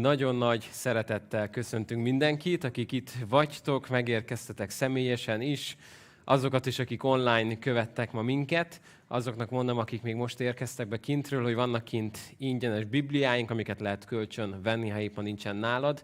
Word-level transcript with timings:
Nagyon 0.00 0.34
nagy 0.34 0.68
szeretettel 0.70 1.50
köszöntünk 1.50 2.02
mindenkit, 2.02 2.64
akik 2.64 2.92
itt 2.92 3.10
vagytok, 3.28 3.88
megérkeztetek 3.88 4.70
személyesen 4.70 5.40
is, 5.40 5.76
azokat 6.24 6.66
is, 6.66 6.78
akik 6.78 7.04
online 7.04 7.58
követtek 7.58 8.12
ma 8.12 8.22
minket, 8.22 8.80
azoknak 9.06 9.50
mondom, 9.50 9.78
akik 9.78 10.02
még 10.02 10.14
most 10.14 10.40
érkeztek 10.40 10.88
be 10.88 11.00
kintről, 11.00 11.42
hogy 11.42 11.54
vannak 11.54 11.84
kint 11.84 12.18
ingyenes 12.36 12.84
bibliáink, 12.84 13.50
amiket 13.50 13.80
lehet 13.80 14.04
kölcsön 14.04 14.62
venni, 14.62 14.88
ha 14.88 15.00
éppen 15.00 15.24
nincsen 15.24 15.56
nálad, 15.56 16.02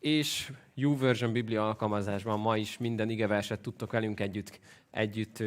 és 0.00 0.52
YouVersion 0.74 1.32
Biblia 1.32 1.66
alkalmazásban 1.66 2.40
ma 2.40 2.56
is 2.56 2.78
minden 2.78 3.10
igeverset 3.10 3.60
tudtok 3.60 3.92
velünk 3.92 4.20
együtt, 4.20 4.60
együtt 4.90 5.42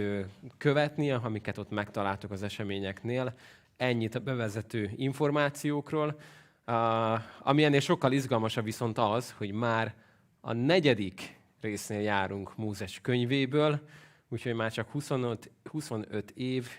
követni, 0.58 1.12
amiket 1.12 1.58
ott 1.58 1.70
megtaláltok 1.70 2.32
az 2.32 2.44
eseményeknél. 2.44 3.34
Ennyit 3.78 4.16
a 4.16 4.20
bevezető 4.20 4.92
információkról. 4.96 6.20
Ami 7.40 7.64
ennél 7.64 7.80
sokkal 7.80 8.12
izgalmasabb 8.12 8.64
viszont 8.64 8.98
az, 8.98 9.32
hogy 9.38 9.52
már 9.52 9.96
a 10.42 10.54
negyedik 10.54 11.40
résznél 11.62 12.02
járunk 12.02 12.56
Mózes 12.56 13.00
könyvéből, 13.02 13.88
úgyhogy 14.30 14.54
már 14.54 14.72
csak 14.72 14.90
25, 14.90 15.52
25 15.70 16.32
év, 16.32 16.70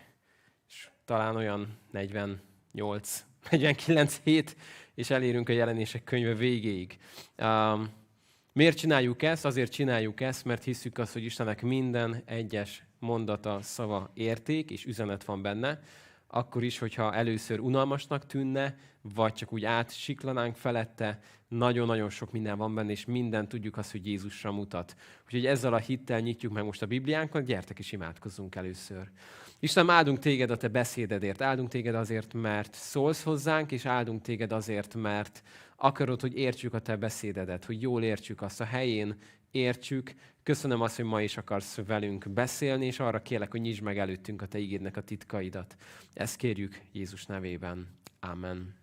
és 0.69 0.91
talán 1.05 1.37
olyan 1.37 1.79
48, 1.91 3.25
49 3.51 4.21
hét, 4.25 4.57
és 4.95 5.11
elérünk 5.11 5.49
a 5.49 5.53
jelenések 5.53 6.05
könyve 6.05 6.35
végéig. 6.35 6.99
Miért 8.53 8.77
csináljuk 8.77 9.23
ezt? 9.23 9.45
Azért 9.45 9.73
csináljuk 9.73 10.21
ezt, 10.21 10.45
mert 10.45 10.65
hiszük 10.65 10.99
azt, 10.99 11.13
hogy 11.13 11.25
Istennek 11.25 11.63
minden 11.63 12.23
egyes 12.25 12.85
mondata, 12.99 13.63
szava 13.63 14.11
érték, 14.15 14.71
és 14.71 14.85
üzenet 14.85 15.25
van 15.25 15.43
benne, 15.43 15.81
akkor 16.27 16.65
is, 16.65 16.79
hogyha 16.79 17.15
először 17.15 17.61
unalmasnak 17.61 18.27
tűnne, 18.27 18.79
vagy 19.15 19.33
csak 19.33 19.53
úgy 19.53 19.65
átsiklanánk 19.65 20.57
felette, 20.57 21.21
nagyon-nagyon 21.49 22.11
sok 22.11 22.33
minden 22.33 22.59
van 22.59 22.75
benne, 22.75 22.91
és 22.91 23.05
minden 23.05 23.49
tudjuk 23.49 23.77
azt, 23.77 23.91
hogy 23.91 24.07
Jézusra 24.07 24.53
mutat. 24.53 24.97
Úgyhogy 25.25 25.47
ezzel 25.47 25.75
a 25.75 25.79
hittel 25.79 26.21
nyitjuk 26.21 26.53
meg 26.53 26.65
most 26.65 26.83
a 26.83 26.87
Bibliánkat, 26.87 27.45
gyertek 27.45 27.79
is 27.79 27.93
imádkozzunk 27.93 28.55
először. 28.55 29.11
Isten, 29.59 29.91
áldunk 29.91 30.19
téged 30.19 30.51
a 30.51 30.57
te 30.57 30.69
beszédedért, 30.69 31.43
áldunk 31.43 31.69
téged 31.69 31.95
azért, 31.95 32.35
mert 32.35 32.75
szólsz 32.75 33.23
hozzánk, 33.23 33.73
és 33.73 33.87
áldunk 33.87 34.23
téged 34.23 34.53
azért, 34.53 34.95
mert 34.95 35.43
akarod, 35.77 36.21
hogy 36.21 36.37
értsük 36.37 36.75
a 36.75 36.79
te 36.79 36.97
beszédedet, 36.97 37.65
hogy 37.65 37.83
jól 37.83 38.03
értsük 38.03 38.43
azt 38.43 38.61
a 38.61 38.65
helyén, 38.65 39.17
értsük. 39.51 40.15
Köszönöm 40.43 40.81
azt, 40.81 40.97
hogy 40.97 41.05
ma 41.05 41.23
is 41.23 41.37
akarsz 41.37 41.81
velünk 41.87 42.31
beszélni, 42.31 42.87
és 42.87 43.01
arra 43.01 43.23
kérlek, 43.23 43.51
hogy 43.51 43.61
nyisd 43.61 43.83
meg 43.83 43.99
előttünk 43.99 44.43
a 44.43 44.47
Te 44.47 44.59
ígédnek 44.59 44.97
a 44.97 45.01
titkaidat. 45.01 45.77
Ezt 46.13 46.37
kérjük 46.37 46.81
Jézus 46.93 47.27
nevében. 47.27 47.89
Amen. 48.21 48.78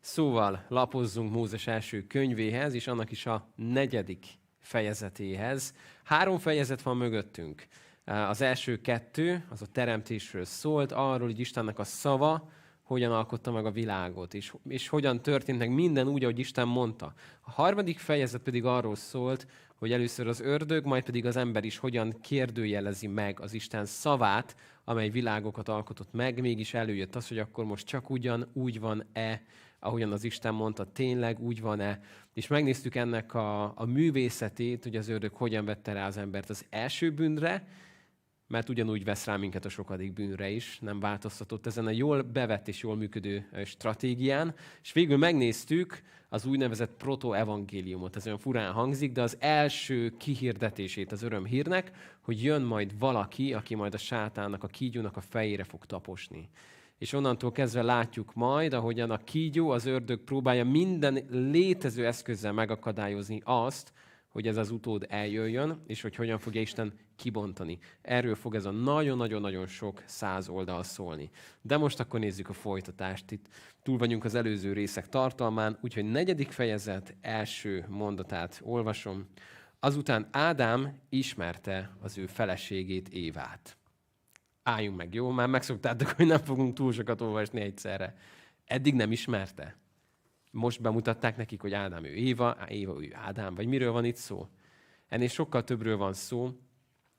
Szóval 0.00 0.64
lapozzunk 0.68 1.32
Mózes 1.32 1.66
első 1.66 2.06
könyvéhez, 2.06 2.74
és 2.74 2.86
annak 2.86 3.10
is 3.10 3.26
a 3.26 3.48
negyedik 3.54 4.26
fejezetéhez. 4.60 5.74
Három 6.04 6.38
fejezet 6.38 6.82
van 6.82 6.96
mögöttünk. 6.96 7.66
Az 8.04 8.40
első 8.40 8.80
kettő, 8.80 9.44
az 9.48 9.62
a 9.62 9.66
teremtésről 9.66 10.44
szólt, 10.44 10.92
arról, 10.92 11.26
hogy 11.26 11.40
Istennek 11.40 11.78
a 11.78 11.84
szava, 11.84 12.50
hogyan 12.82 13.12
alkotta 13.12 13.52
meg 13.52 13.66
a 13.66 13.70
világot, 13.70 14.34
és, 14.34 14.54
és 14.68 14.88
hogyan 14.88 15.22
történt 15.22 15.58
meg 15.58 15.70
minden 15.70 16.08
úgy, 16.08 16.22
ahogy 16.22 16.38
Isten 16.38 16.68
mondta. 16.68 17.12
A 17.40 17.50
harmadik 17.50 17.98
fejezet 17.98 18.42
pedig 18.42 18.64
arról 18.64 18.94
szólt, 18.94 19.46
hogy 19.74 19.92
először 19.92 20.26
az 20.26 20.40
ördög, 20.40 20.84
majd 20.84 21.04
pedig 21.04 21.26
az 21.26 21.36
ember 21.36 21.64
is 21.64 21.78
hogyan 21.78 22.16
kérdőjelezi 22.20 23.06
meg 23.06 23.40
az 23.40 23.52
Isten 23.52 23.84
szavát, 23.84 24.56
amely 24.84 25.08
világokat 25.08 25.68
alkotott 25.68 26.12
meg, 26.12 26.40
mégis 26.40 26.74
előjött 26.74 27.14
az, 27.14 27.28
hogy 27.28 27.38
akkor 27.38 27.64
most 27.64 27.86
csak 27.86 28.10
ugyan 28.10 28.48
úgy 28.52 28.80
van-e, 28.80 29.42
ahogyan 29.80 30.12
az 30.12 30.24
Isten 30.24 30.54
mondta, 30.54 30.92
tényleg 30.92 31.40
úgy 31.40 31.60
van-e. 31.60 32.00
És 32.32 32.46
megnéztük 32.46 32.94
ennek 32.94 33.34
a, 33.34 33.78
a 33.78 33.84
művészetét, 33.84 34.82
hogy 34.82 34.96
az 34.96 35.08
ördög 35.08 35.32
hogyan 35.34 35.64
vette 35.64 35.92
rá 35.92 36.06
az 36.06 36.16
embert 36.16 36.50
az 36.50 36.64
első 36.70 37.12
bűnre, 37.12 37.68
mert 38.46 38.68
ugyanúgy 38.68 39.04
vesz 39.04 39.24
rá 39.24 39.36
minket 39.36 39.64
a 39.64 39.68
sokadik 39.68 40.12
bűnre 40.12 40.48
is, 40.50 40.78
nem 40.80 41.00
változtatott 41.00 41.66
ezen 41.66 41.86
a 41.86 41.90
jól 41.90 42.22
bevett 42.22 42.68
és 42.68 42.82
jól 42.82 42.96
működő 42.96 43.48
stratégián. 43.64 44.54
És 44.82 44.92
végül 44.92 45.16
megnéztük 45.16 46.02
az 46.28 46.46
úgynevezett 46.46 46.96
proto-evangéliumot. 46.96 48.16
Ez 48.16 48.26
olyan 48.26 48.38
furán 48.38 48.72
hangzik, 48.72 49.12
de 49.12 49.22
az 49.22 49.36
első 49.40 50.16
kihirdetését 50.16 51.12
az 51.12 51.22
örömhírnek, 51.22 51.90
hogy 52.20 52.42
jön 52.42 52.62
majd 52.62 52.98
valaki, 52.98 53.52
aki 53.52 53.74
majd 53.74 53.94
a 53.94 53.98
sátának, 53.98 54.64
a 54.64 54.66
kígyónak 54.66 55.16
a 55.16 55.20
fejére 55.20 55.64
fog 55.64 55.86
taposni. 55.86 56.48
És 56.98 57.12
onnantól 57.12 57.52
kezdve 57.52 57.82
látjuk 57.82 58.34
majd, 58.34 58.72
ahogyan 58.72 59.10
a 59.10 59.24
kígyó, 59.24 59.70
az 59.70 59.86
ördög 59.86 60.20
próbálja 60.20 60.64
minden 60.64 61.26
létező 61.30 62.06
eszközzel 62.06 62.52
megakadályozni 62.52 63.40
azt, 63.44 63.92
hogy 64.28 64.46
ez 64.46 64.56
az 64.56 64.70
utód 64.70 65.06
eljöjjön, 65.08 65.82
és 65.86 66.02
hogy 66.02 66.14
hogyan 66.14 66.38
fogja 66.38 66.60
Isten 66.60 66.92
kibontani. 67.16 67.78
Erről 68.02 68.34
fog 68.34 68.54
ez 68.54 68.64
a 68.64 68.70
nagyon-nagyon-nagyon 68.70 69.66
sok 69.66 70.02
száz 70.06 70.48
oldal 70.48 70.82
szólni. 70.82 71.30
De 71.62 71.76
most 71.76 72.00
akkor 72.00 72.20
nézzük 72.20 72.48
a 72.48 72.52
folytatást. 72.52 73.30
Itt 73.30 73.46
túl 73.82 73.98
vagyunk 73.98 74.24
az 74.24 74.34
előző 74.34 74.72
részek 74.72 75.08
tartalmán, 75.08 75.78
úgyhogy 75.80 76.04
negyedik 76.04 76.50
fejezet 76.50 77.14
első 77.20 77.84
mondatát 77.88 78.60
olvasom. 78.64 79.26
Azután 79.80 80.28
Ádám 80.30 80.98
ismerte 81.08 81.96
az 82.00 82.18
ő 82.18 82.26
feleségét 82.26 83.08
Évát. 83.08 83.77
Álljunk 84.68 84.96
meg, 84.96 85.14
jó? 85.14 85.30
Már 85.30 85.48
megszoktátok, 85.48 86.08
hogy 86.08 86.26
nem 86.26 86.38
fogunk 86.38 86.74
túl 86.74 86.92
sokat 86.92 87.20
olvasni 87.20 87.60
egyszerre. 87.60 88.16
Eddig 88.66 88.94
nem 88.94 89.12
ismerte? 89.12 89.76
most 90.50 90.80
bemutatták 90.80 91.36
nekik, 91.36 91.60
hogy 91.60 91.72
Ádám 91.72 92.04
ő 92.04 92.14
Éva, 92.14 92.56
Éva 92.68 93.02
ő 93.02 93.10
Ádám, 93.14 93.54
vagy 93.54 93.66
miről 93.66 93.92
van 93.92 94.04
itt 94.04 94.16
szó? 94.16 94.48
Ennél 95.08 95.28
sokkal 95.28 95.64
többről 95.64 95.96
van 95.96 96.12
szó. 96.12 96.50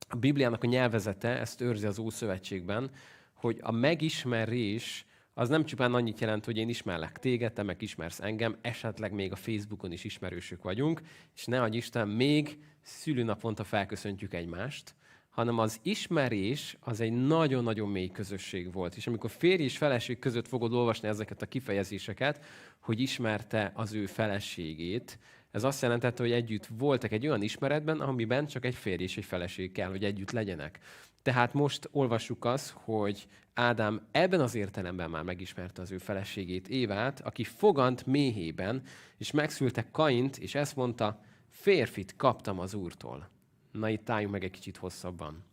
A 0.10 0.16
Bibliának 0.16 0.64
a 0.64 0.68
nyelvezete 0.68 1.40
ezt 1.40 1.62
őrzi 1.62 1.86
az 1.86 2.00
Ószövetségben, 2.00 2.92
hogy 3.34 3.60
a 3.62 3.72
megismerés 3.72 5.06
az 5.34 5.50
nem 5.50 5.66
csupán 5.66 5.94
annyit 5.94 6.20
jelent, 6.20 6.46
hogy 6.46 6.58
én 6.58 6.70
ismerlek 6.70 7.18
téged, 7.18 7.54
te 7.54 7.64
meg 7.64 7.82
ismersz 7.82 8.20
engem, 8.20 8.58
esetleg 8.62 9.12
még 9.12 9.32
a 9.32 9.36
Facebookon 9.36 9.92
is 9.92 10.04
ismerősök 10.04 10.64
vagyunk, 10.64 11.02
és 11.36 11.46
ne 11.46 11.62
adj 11.62 11.78
Isten, 11.78 12.08
még 12.08 12.60
szülőnaponta 12.82 13.64
felköszöntjük 13.64 14.34
egymást, 14.34 14.96
hanem 15.30 15.58
az 15.58 15.80
ismerés 15.84 16.78
az 16.80 17.00
egy 17.00 17.12
nagyon-nagyon 17.12 17.90
mély 17.90 18.10
közösség 18.10 18.72
volt. 18.72 18.96
És 18.96 19.08
amikor 19.08 19.30
férj 19.30 19.64
és 19.64 19.78
feleség 19.78 20.20
között 20.20 20.48
fogod 20.48 20.74
olvasni 20.74 21.08
ezeket 21.08 21.42
a 21.42 21.46
kifejezéseket, 21.46 22.46
hogy 22.80 23.00
ismerte 23.00 23.72
az 23.76 23.94
ő 23.94 24.06
feleségét, 24.06 25.20
ez 25.52 25.64
azt 25.64 25.82
jelentette, 25.82 26.24
hogy 26.24 26.32
együtt 26.32 26.68
voltak 26.78 27.12
egy 27.12 27.28
olyan 27.28 27.42
ismeretben, 27.42 28.00
amiben 28.00 28.48
csak 28.48 28.66
egy 28.66 28.76
férj 28.76 29.04
és 29.04 29.18
egy 29.18 29.26
feleség 29.26 29.72
kell, 29.72 29.90
hogy 29.90 30.04
együtt 30.04 30.32
legyenek. 30.32 30.80
Tehát 31.22 31.54
most 31.54 31.90
olvassuk 31.92 32.46
azt, 32.46 32.70
hogy 32.70 33.28
Ádám 33.54 34.08
ebben 34.12 34.40
az 34.40 34.56
értelemben 34.56 35.10
már 35.10 35.24
megismerte 35.24 35.82
az 35.82 35.92
ő 35.92 35.98
feleségét, 35.98 36.68
Évát, 36.68 37.22
aki 37.22 37.44
fogant 37.44 38.06
méhében, 38.06 38.84
és 39.18 39.32
megszültek 39.32 39.92
Kaint, 39.92 40.38
és 40.38 40.56
ezt 40.56 40.76
mondta, 40.76 41.22
férfit 41.50 42.16
kaptam 42.16 42.60
az 42.60 42.74
úrtól. 42.74 43.30
Na 43.72 43.90
itt 43.90 44.10
álljunk 44.10 44.34
meg 44.34 44.44
egy 44.44 44.52
kicsit 44.52 44.78
hosszabban. 44.78 45.44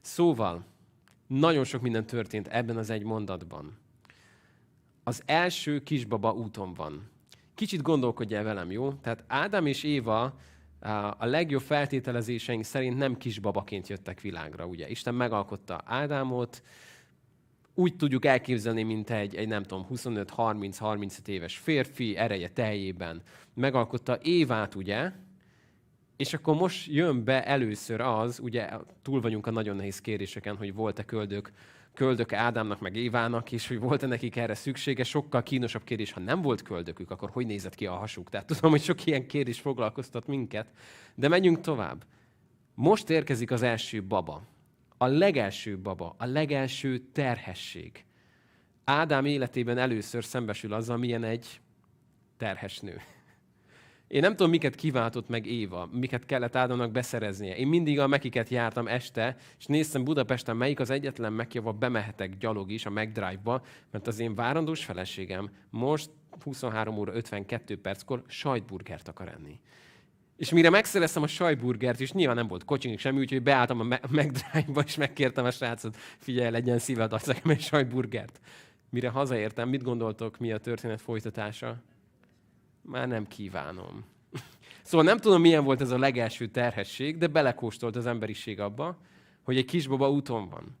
Szóval, 0.00 0.64
nagyon 1.26 1.64
sok 1.64 1.82
minden 1.82 2.06
történt 2.06 2.48
ebben 2.48 2.76
az 2.76 2.90
egy 2.90 3.02
mondatban. 3.02 3.78
Az 5.02 5.22
első 5.26 5.82
kisbaba 5.82 6.32
úton 6.32 6.74
van. 6.74 7.10
Kicsit 7.54 7.82
gondolkodj 7.82 8.34
el 8.34 8.42
velem, 8.42 8.70
jó? 8.70 8.92
Tehát 8.92 9.24
Ádám 9.26 9.66
és 9.66 9.82
Éva 9.82 10.38
a 11.18 11.26
legjobb 11.26 11.62
feltételezéseink 11.62 12.64
szerint 12.64 12.96
nem 12.96 13.16
kisbabaként 13.16 13.88
jöttek 13.88 14.20
világra, 14.20 14.66
ugye? 14.66 14.88
Isten 14.88 15.14
megalkotta 15.14 15.80
Ádámot, 15.84 16.62
úgy 17.74 17.96
tudjuk 17.96 18.24
elképzelni, 18.24 18.82
mint 18.82 19.10
egy, 19.10 19.34
egy 19.34 19.48
nem 19.48 19.62
tudom, 19.62 19.86
25-30-35 19.94 21.26
éves 21.26 21.56
férfi, 21.56 22.16
ereje 22.16 22.48
teljében. 22.48 23.22
Megalkotta 23.54 24.18
Évát, 24.22 24.74
ugye? 24.74 25.12
És 26.16 26.34
akkor 26.34 26.54
most 26.54 26.86
jön 26.92 27.24
be 27.24 27.44
először 27.44 28.00
az, 28.00 28.38
ugye 28.38 28.68
túl 29.02 29.20
vagyunk 29.20 29.46
a 29.46 29.50
nagyon 29.50 29.76
nehéz 29.76 30.00
kéréseken, 30.00 30.56
hogy 30.56 30.74
volt-e 30.74 31.04
köldök, 31.04 31.52
köldök 31.94 32.32
Ádámnak 32.32 32.80
meg 32.80 32.96
Évának, 32.96 33.52
és 33.52 33.68
hogy 33.68 33.78
volt-e 33.78 34.06
nekik 34.06 34.36
erre 34.36 34.54
szüksége. 34.54 35.04
Sokkal 35.04 35.42
kínosabb 35.42 35.84
kérdés, 35.84 36.12
ha 36.12 36.20
nem 36.20 36.42
volt 36.42 36.62
köldökük, 36.62 37.10
akkor 37.10 37.30
hogy 37.30 37.46
nézett 37.46 37.74
ki 37.74 37.86
a 37.86 37.94
hasuk? 37.94 38.30
Tehát 38.30 38.46
tudom, 38.46 38.70
hogy 38.70 38.82
sok 38.82 39.06
ilyen 39.06 39.26
kérdés 39.26 39.60
foglalkoztat 39.60 40.26
minket, 40.26 40.66
de 41.14 41.28
menjünk 41.28 41.60
tovább. 41.60 42.04
Most 42.74 43.10
érkezik 43.10 43.50
az 43.50 43.62
első 43.62 44.02
baba. 44.02 44.42
A 44.96 45.06
legelső 45.06 45.78
baba, 45.78 46.14
a 46.18 46.26
legelső 46.26 46.98
terhesség. 46.98 48.04
Ádám 48.84 49.24
életében 49.24 49.78
először 49.78 50.24
szembesül 50.24 50.72
azzal, 50.72 50.96
milyen 50.96 51.24
egy 51.24 51.60
terhes 52.36 52.78
nő. 52.78 53.00
Én 54.08 54.20
nem 54.20 54.36
tudom, 54.36 54.50
miket 54.50 54.74
kiváltott 54.74 55.28
meg 55.28 55.46
Éva, 55.46 55.88
miket 55.92 56.26
kellett 56.26 56.56
Ádámnak 56.56 56.90
beszereznie. 56.90 57.56
Én 57.56 57.66
mindig 57.66 58.00
a 58.00 58.06
mekiket 58.06 58.48
jártam 58.48 58.86
este, 58.86 59.36
és 59.58 59.66
néztem 59.66 60.04
Budapesten, 60.04 60.56
melyik 60.56 60.80
az 60.80 60.90
egyetlen 60.90 61.32
meki, 61.32 61.58
ahol 61.58 61.72
bemehetek 61.72 62.38
gyalog 62.38 62.70
is 62.70 62.86
a 62.86 62.90
McDrive-ba, 62.90 63.62
mert 63.90 64.06
az 64.06 64.18
én 64.18 64.34
várandós 64.34 64.84
feleségem 64.84 65.50
most 65.70 66.10
23 66.42 66.98
óra 66.98 67.14
52 67.14 67.80
perckor 67.80 68.22
sajtburgert 68.26 69.08
akar 69.08 69.28
enni. 69.28 69.60
És 70.36 70.50
mire 70.50 70.70
megszereztem 70.70 71.22
a 71.22 71.26
sajtburgert, 71.26 72.00
és 72.00 72.12
nyilván 72.12 72.36
nem 72.36 72.46
volt 72.46 72.64
kocsink 72.64 72.98
semmi, 72.98 73.18
úgyhogy 73.18 73.42
beálltam 73.42 73.80
a 73.80 73.98
McDrive-ba, 74.10 74.82
és 74.86 74.96
megkértem 74.96 75.44
a 75.44 75.50
srácot, 75.50 75.96
figyelj, 76.18 76.50
legyen 76.50 76.78
szíved, 76.78 77.12
adsz 77.12 77.26
nekem 77.26 77.50
egy 77.50 77.60
sajtburgert. 77.60 78.40
Mire 78.90 79.08
hazaértem, 79.08 79.68
mit 79.68 79.82
gondoltok, 79.82 80.38
mi 80.38 80.52
a 80.52 80.58
történet 80.58 81.00
folytatása? 81.00 81.82
Már 82.84 83.08
nem 83.08 83.26
kívánom. 83.26 84.04
Szóval 84.82 85.06
nem 85.06 85.18
tudom, 85.18 85.40
milyen 85.40 85.64
volt 85.64 85.80
ez 85.80 85.90
a 85.90 85.98
legelső 85.98 86.46
terhesség, 86.46 87.18
de 87.18 87.26
belekóstolt 87.26 87.96
az 87.96 88.06
emberiség 88.06 88.60
abba, 88.60 88.98
hogy 89.42 89.56
egy 89.56 89.64
kisbaba 89.64 90.10
úton 90.10 90.48
van. 90.48 90.78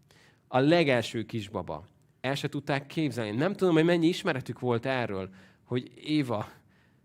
A 0.48 0.58
legelső 0.58 1.24
kisbaba. 1.24 1.88
El 2.20 2.34
se 2.34 2.48
tudták 2.48 2.86
képzelni. 2.86 3.36
Nem 3.36 3.54
tudom, 3.54 3.74
hogy 3.74 3.84
mennyi 3.84 4.06
ismeretük 4.06 4.60
volt 4.60 4.86
erről, 4.86 5.30
hogy 5.64 5.92
Éva, 5.94 6.48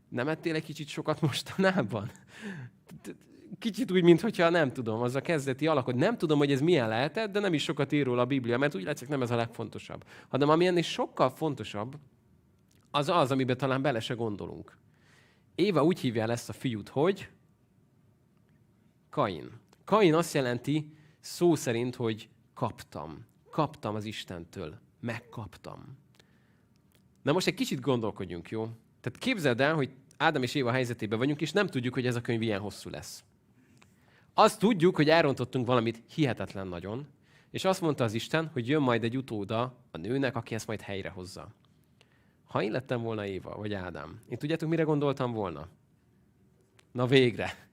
nem 0.09 0.27
ettél 0.27 0.55
egy 0.55 0.63
kicsit 0.63 0.87
sokat 0.87 1.21
mostanában? 1.21 2.11
Kicsit 3.59 3.91
úgy, 3.91 4.03
mintha 4.03 4.49
nem 4.49 4.71
tudom, 4.71 5.01
az 5.01 5.15
a 5.15 5.21
kezdeti 5.21 5.67
alak, 5.67 5.85
hogy 5.85 5.95
nem 5.95 6.17
tudom, 6.17 6.37
hogy 6.37 6.51
ez 6.51 6.61
milyen 6.61 6.87
lehetett, 6.87 7.31
de 7.31 7.39
nem 7.39 7.53
is 7.53 7.63
sokat 7.63 7.91
ír 7.91 8.05
róla 8.05 8.21
a 8.21 8.25
Biblia, 8.25 8.57
mert 8.57 8.75
úgy 8.75 8.83
látszik, 8.83 9.07
nem 9.07 9.21
ez 9.21 9.31
a 9.31 9.35
legfontosabb. 9.35 10.03
Hanem 10.27 10.49
ami 10.49 10.67
ennél 10.67 10.81
sokkal 10.81 11.29
fontosabb, 11.29 11.95
az 12.91 13.09
az, 13.09 13.31
amiben 13.31 13.57
talán 13.57 13.81
bele 13.81 13.99
se 13.99 14.13
gondolunk. 14.13 14.77
Éva 15.59 15.83
úgy 15.83 15.99
hívja 15.99 16.21
el 16.21 16.31
ezt 16.31 16.49
a 16.49 16.53
fiút, 16.53 16.89
hogy 16.89 17.29
Kain. 19.09 19.51
Kain 19.85 20.13
azt 20.13 20.33
jelenti 20.33 20.93
szó 21.19 21.55
szerint, 21.55 21.95
hogy 21.95 22.29
kaptam. 22.53 23.25
Kaptam 23.49 23.95
az 23.95 24.05
Istentől. 24.05 24.79
Megkaptam. 24.99 25.97
Na 27.21 27.31
most 27.31 27.47
egy 27.47 27.53
kicsit 27.53 27.79
gondolkodjunk, 27.79 28.49
jó? 28.49 28.63
Tehát 29.01 29.19
képzeld 29.19 29.61
el, 29.61 29.75
hogy 29.75 29.93
Ádám 30.17 30.43
és 30.43 30.55
Éva 30.55 30.71
helyzetében 30.71 31.17
vagyunk, 31.17 31.41
és 31.41 31.51
nem 31.51 31.67
tudjuk, 31.67 31.93
hogy 31.93 32.05
ez 32.05 32.15
a 32.15 32.21
könyv 32.21 32.41
ilyen 32.41 32.59
hosszú 32.59 32.89
lesz. 32.89 33.23
Azt 34.33 34.59
tudjuk, 34.59 34.95
hogy 34.95 35.09
elrontottunk 35.09 35.67
valamit 35.67 36.03
hihetetlen 36.13 36.67
nagyon, 36.67 37.07
és 37.51 37.65
azt 37.65 37.81
mondta 37.81 38.03
az 38.03 38.13
Isten, 38.13 38.49
hogy 38.53 38.67
jön 38.67 38.81
majd 38.81 39.03
egy 39.03 39.17
utóda 39.17 39.77
a 39.91 39.97
nőnek, 39.97 40.35
aki 40.35 40.53
ezt 40.53 40.67
majd 40.67 40.81
helyrehozza. 40.81 41.53
Ha 42.49 42.63
én 42.63 42.71
lettem 42.71 43.01
volna 43.01 43.25
Éva, 43.25 43.55
vagy 43.55 43.73
Ádám, 43.73 44.21
én 44.29 44.37
tudjátok, 44.37 44.69
mire 44.69 44.83
gondoltam 44.83 45.31
volna? 45.31 45.67
Na 46.91 47.05
végre. 47.05 47.67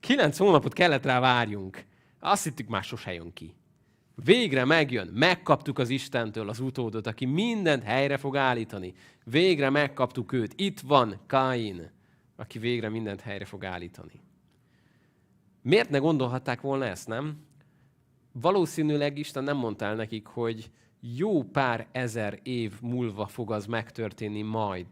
Kilenc 0.00 0.38
hónapot 0.38 0.72
kellett 0.72 1.04
rá 1.04 1.20
várjunk. 1.20 1.84
Azt 2.20 2.44
hittük, 2.44 2.68
már 2.68 2.82
sose 2.82 3.12
jön 3.12 3.32
ki. 3.32 3.54
Végre 4.14 4.64
megjön, 4.64 5.06
megkaptuk 5.06 5.78
az 5.78 5.88
Istentől 5.88 6.48
az 6.48 6.60
utódot, 6.60 7.06
aki 7.06 7.24
mindent 7.24 7.82
helyre 7.82 8.16
fog 8.16 8.36
állítani. 8.36 8.94
Végre 9.24 9.70
megkaptuk 9.70 10.32
őt. 10.32 10.60
Itt 10.60 10.80
van 10.80 11.20
Kain, 11.26 11.90
aki 12.36 12.58
végre 12.58 12.88
mindent 12.88 13.20
helyre 13.20 13.44
fog 13.44 13.64
állítani. 13.64 14.20
Miért 15.62 15.90
ne 15.90 15.98
gondolhatták 15.98 16.60
volna 16.60 16.84
ezt, 16.84 17.08
nem? 17.08 17.46
Valószínűleg 18.32 19.18
Isten 19.18 19.44
nem 19.44 19.56
mondta 19.56 19.84
el 19.84 19.94
nekik, 19.94 20.26
hogy 20.26 20.70
jó 21.04 21.42
pár 21.42 21.86
ezer 21.92 22.38
év 22.42 22.72
múlva 22.80 23.26
fog 23.26 23.52
az 23.52 23.66
megtörténni 23.66 24.42
majd, 24.42 24.86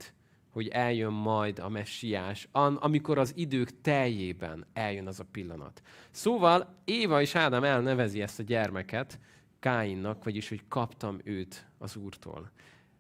hogy 0.51 0.69
eljön 0.69 1.13
majd 1.13 1.59
a 1.59 1.69
messiás, 1.69 2.49
amikor 2.79 3.19
az 3.19 3.33
idők 3.37 3.81
teljében 3.81 4.67
eljön 4.73 5.07
az 5.07 5.21
a 5.21 5.27
pillanat. 5.33 5.83
Szóval 6.11 6.81
Éva 6.85 7.21
és 7.21 7.35
Ádám 7.35 7.65
elnevezi 7.65 8.23
ezt 8.23 8.39
a 8.39 8.43
gyermeket 8.43 9.19
Káinnak, 9.59 10.25
vagyis, 10.25 10.49
hogy 10.49 10.63
kaptam 10.69 11.19
őt 11.25 11.67
az 11.79 11.97
Úrtól. 11.97 12.51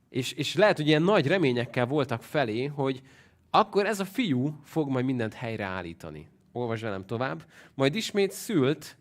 És, 0.08 0.32
és 0.32 0.54
lehet, 0.54 0.76
hogy 0.76 0.86
ilyen 0.86 1.02
nagy 1.02 1.26
reményekkel 1.26 1.86
voltak 1.86 2.22
felé, 2.22 2.64
hogy 2.64 3.02
akkor 3.50 3.86
ez 3.86 4.00
a 4.00 4.04
fiú 4.04 4.60
fog 4.64 4.88
majd 4.88 5.04
mindent 5.04 5.34
helyreállítani. 5.34 6.28
Olvasd 6.52 6.82
velem 6.82 7.06
tovább. 7.06 7.44
Majd 7.74 7.94
ismét 7.94 8.30
szült 8.30 8.96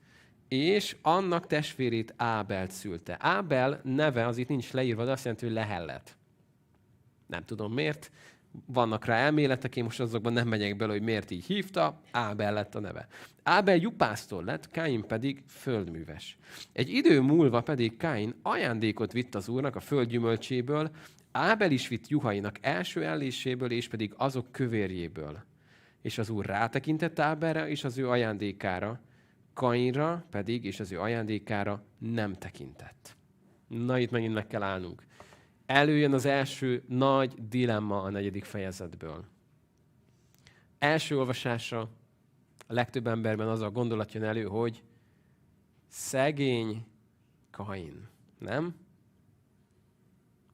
és 0.50 0.96
annak 1.01 1.48
testvérét 1.48 2.13
Ábelt 2.18 2.72
szülte. 2.72 3.18
Ábel 3.19 3.80
neve 3.84 4.25
az 4.25 4.38
itt 4.38 4.48
nincs 4.48 4.72
leírva, 4.72 5.06
de 5.06 5.12
azt 5.12 5.24
jelenti, 5.24 5.46
hogy 5.46 5.56
lehellet. 5.56 6.18
Nem 7.28 7.46
tudom 7.46 7.74
miért, 7.74 8.12
vannak 8.66 9.06
rá 9.06 9.16
elméletek, 9.16 9.75
én 9.75 9.84
most 9.84 10.00
azokban 10.00 10.34
nem 10.34 10.48
megyek 10.48 10.75
bele, 10.75 10.92
hogy 10.92 11.01
miért 11.01 11.31
így 11.31 11.46
hívta, 11.46 12.01
Ábel 12.12 12.54
lett 12.54 12.75
a 12.75 12.80
neve. 12.80 13.07
Ábel 13.44 13.75
jupásztor 13.75 14.44
lett, 14.44 14.69
Káin 14.69 15.07
pedig 15.07 15.44
földműves. 15.48 16.38
Egy 16.74 16.90
idő 16.90 17.22
múlva 17.22 17.62
pedig 17.62 17.98
Káin 17.98 18.34
ajándékot 18.42 19.12
vitt 19.12 19.36
az 19.36 19.50
úrnak 19.50 19.75
a 19.75 19.80
földgyümölcséből, 19.80 20.90
Ábel 21.31 21.72
is 21.72 21.88
vitt 21.88 22.07
juhainak 22.07 22.57
első 22.62 23.04
elléséből, 23.04 23.72
és 23.72 23.88
pedig 23.88 24.13
azok 24.18 24.51
kövérjéből. 24.51 25.44
És 26.01 26.18
az 26.18 26.30
úr 26.30 26.46
rátekintett 26.46 27.19
Ábelre 27.19 27.69
és 27.69 27.84
az 27.84 27.98
ő 27.98 28.10
ajándékára, 28.10 29.00
Kainra 29.54 30.25
pedig, 30.30 30.66
és 30.66 30.80
az 30.80 30.92
ő 30.92 31.00
ajándékára 31.00 31.84
nem 31.98 32.34
tekintett. 32.34 33.16
Na, 33.68 34.00
itt 34.00 34.12
megint 34.12 34.34
meg 34.34 34.48
kell 34.48 34.63
állnunk. 34.63 35.06
Előjön 35.66 36.13
az 36.13 36.25
első 36.25 36.84
nagy 36.88 37.48
dilemma 37.48 38.01
a 38.01 38.10
negyedik 38.10 38.44
fejezetből. 38.44 39.25
Első 40.80 41.18
olvasásra 41.18 41.90
a 42.68 42.74
legtöbb 42.74 43.07
emberben 43.07 43.48
az 43.48 43.62
a 43.62 43.72
gondolat 43.72 44.13
jön 44.13 44.24
elő, 44.24 44.44
hogy 44.44 44.84
szegény 45.88 46.86
Kain. 47.51 48.07
Nem? 48.38 48.75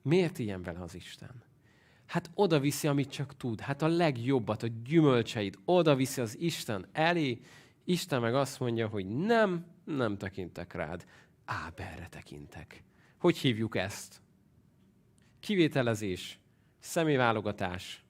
Miért 0.02 0.40
ilyen 0.40 0.62
vele 0.62 0.80
az 0.80 0.96
Isten? 0.96 1.44
Hát 2.06 2.30
oda 2.34 2.60
viszi, 2.60 2.88
amit 2.88 3.10
csak 3.10 3.38
tud. 3.38 3.60
Hát 3.60 3.82
a 3.82 3.88
legjobbat, 3.88 4.64
a 4.64 4.68
gyümölcseit 4.84 5.60
oda 5.66 5.96
viszi 5.96 6.22
az 6.22 6.40
Isten 6.40 6.86
elé, 6.92 7.40
Isten 7.86 8.22
meg 8.22 8.36
azt 8.36 8.60
mondja, 8.60 8.88
hogy 8.88 9.08
nem, 9.08 9.66
nem 9.84 10.18
tekintek 10.18 10.74
rád. 10.74 11.06
Áberre 11.46 12.08
tekintek. 12.08 12.84
Hogy 13.18 13.38
hívjuk 13.38 13.76
ezt? 13.76 14.22
Kivételezés, 15.40 16.40
személyválogatás. 16.80 18.04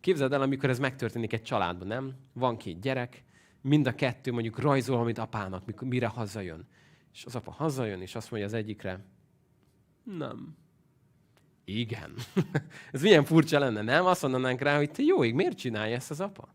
Képzeld 0.00 0.32
el, 0.32 0.42
amikor 0.42 0.70
ez 0.70 0.78
megtörténik 0.78 1.32
egy 1.32 1.42
családban, 1.42 1.86
nem? 1.86 2.14
Van 2.32 2.56
két 2.56 2.80
gyerek, 2.80 3.24
mind 3.60 3.86
a 3.86 3.94
kettő 3.94 4.32
mondjuk 4.32 4.58
rajzol 4.58 4.98
amit 4.98 5.18
apának, 5.18 5.66
mikor, 5.66 5.88
mire 5.88 6.06
hazajön. 6.06 6.68
És 7.12 7.24
az 7.24 7.36
apa 7.36 7.50
hazajön, 7.50 8.00
és 8.00 8.14
azt 8.14 8.30
mondja 8.30 8.48
az 8.48 8.54
egyikre, 8.54 9.04
nem. 10.02 10.56
Igen. 11.64 12.14
ez 12.92 13.02
milyen 13.02 13.24
furcsa 13.24 13.58
lenne, 13.58 13.82
nem? 13.82 14.06
Azt 14.06 14.22
mondanánk 14.22 14.60
rá, 14.60 14.76
hogy 14.76 14.90
te 14.90 15.02
jó 15.02 15.24
ég, 15.24 15.34
miért 15.34 15.58
csinálja 15.58 15.94
ezt 15.94 16.10
az 16.10 16.20
apa? 16.20 16.54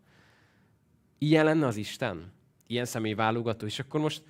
Ilyen 1.23 1.45
lenne 1.45 1.65
az 1.65 1.75
Isten? 1.75 2.31
Ilyen 2.67 2.85
személyválogató? 2.85 3.65
És 3.65 3.79
akkor 3.79 3.99
most 3.99 4.23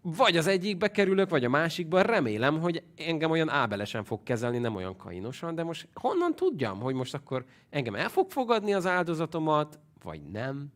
vagy 0.00 0.36
az 0.36 0.46
egyikbe 0.46 0.90
kerülök, 0.90 1.30
vagy 1.30 1.44
a 1.44 1.48
másikba. 1.48 2.02
Remélem, 2.02 2.60
hogy 2.60 2.82
engem 2.96 3.30
olyan 3.30 3.48
ábelesen 3.48 4.04
fog 4.04 4.22
kezelni, 4.22 4.58
nem 4.58 4.74
olyan 4.74 4.96
kainosan, 4.96 5.54
de 5.54 5.62
most 5.62 5.88
honnan 5.94 6.34
tudjam, 6.34 6.80
hogy 6.80 6.94
most 6.94 7.14
akkor 7.14 7.44
engem 7.70 7.94
el 7.94 8.08
fog 8.08 8.30
fogadni 8.30 8.74
az 8.74 8.86
áldozatomat, 8.86 9.78
vagy 10.02 10.22
nem? 10.22 10.72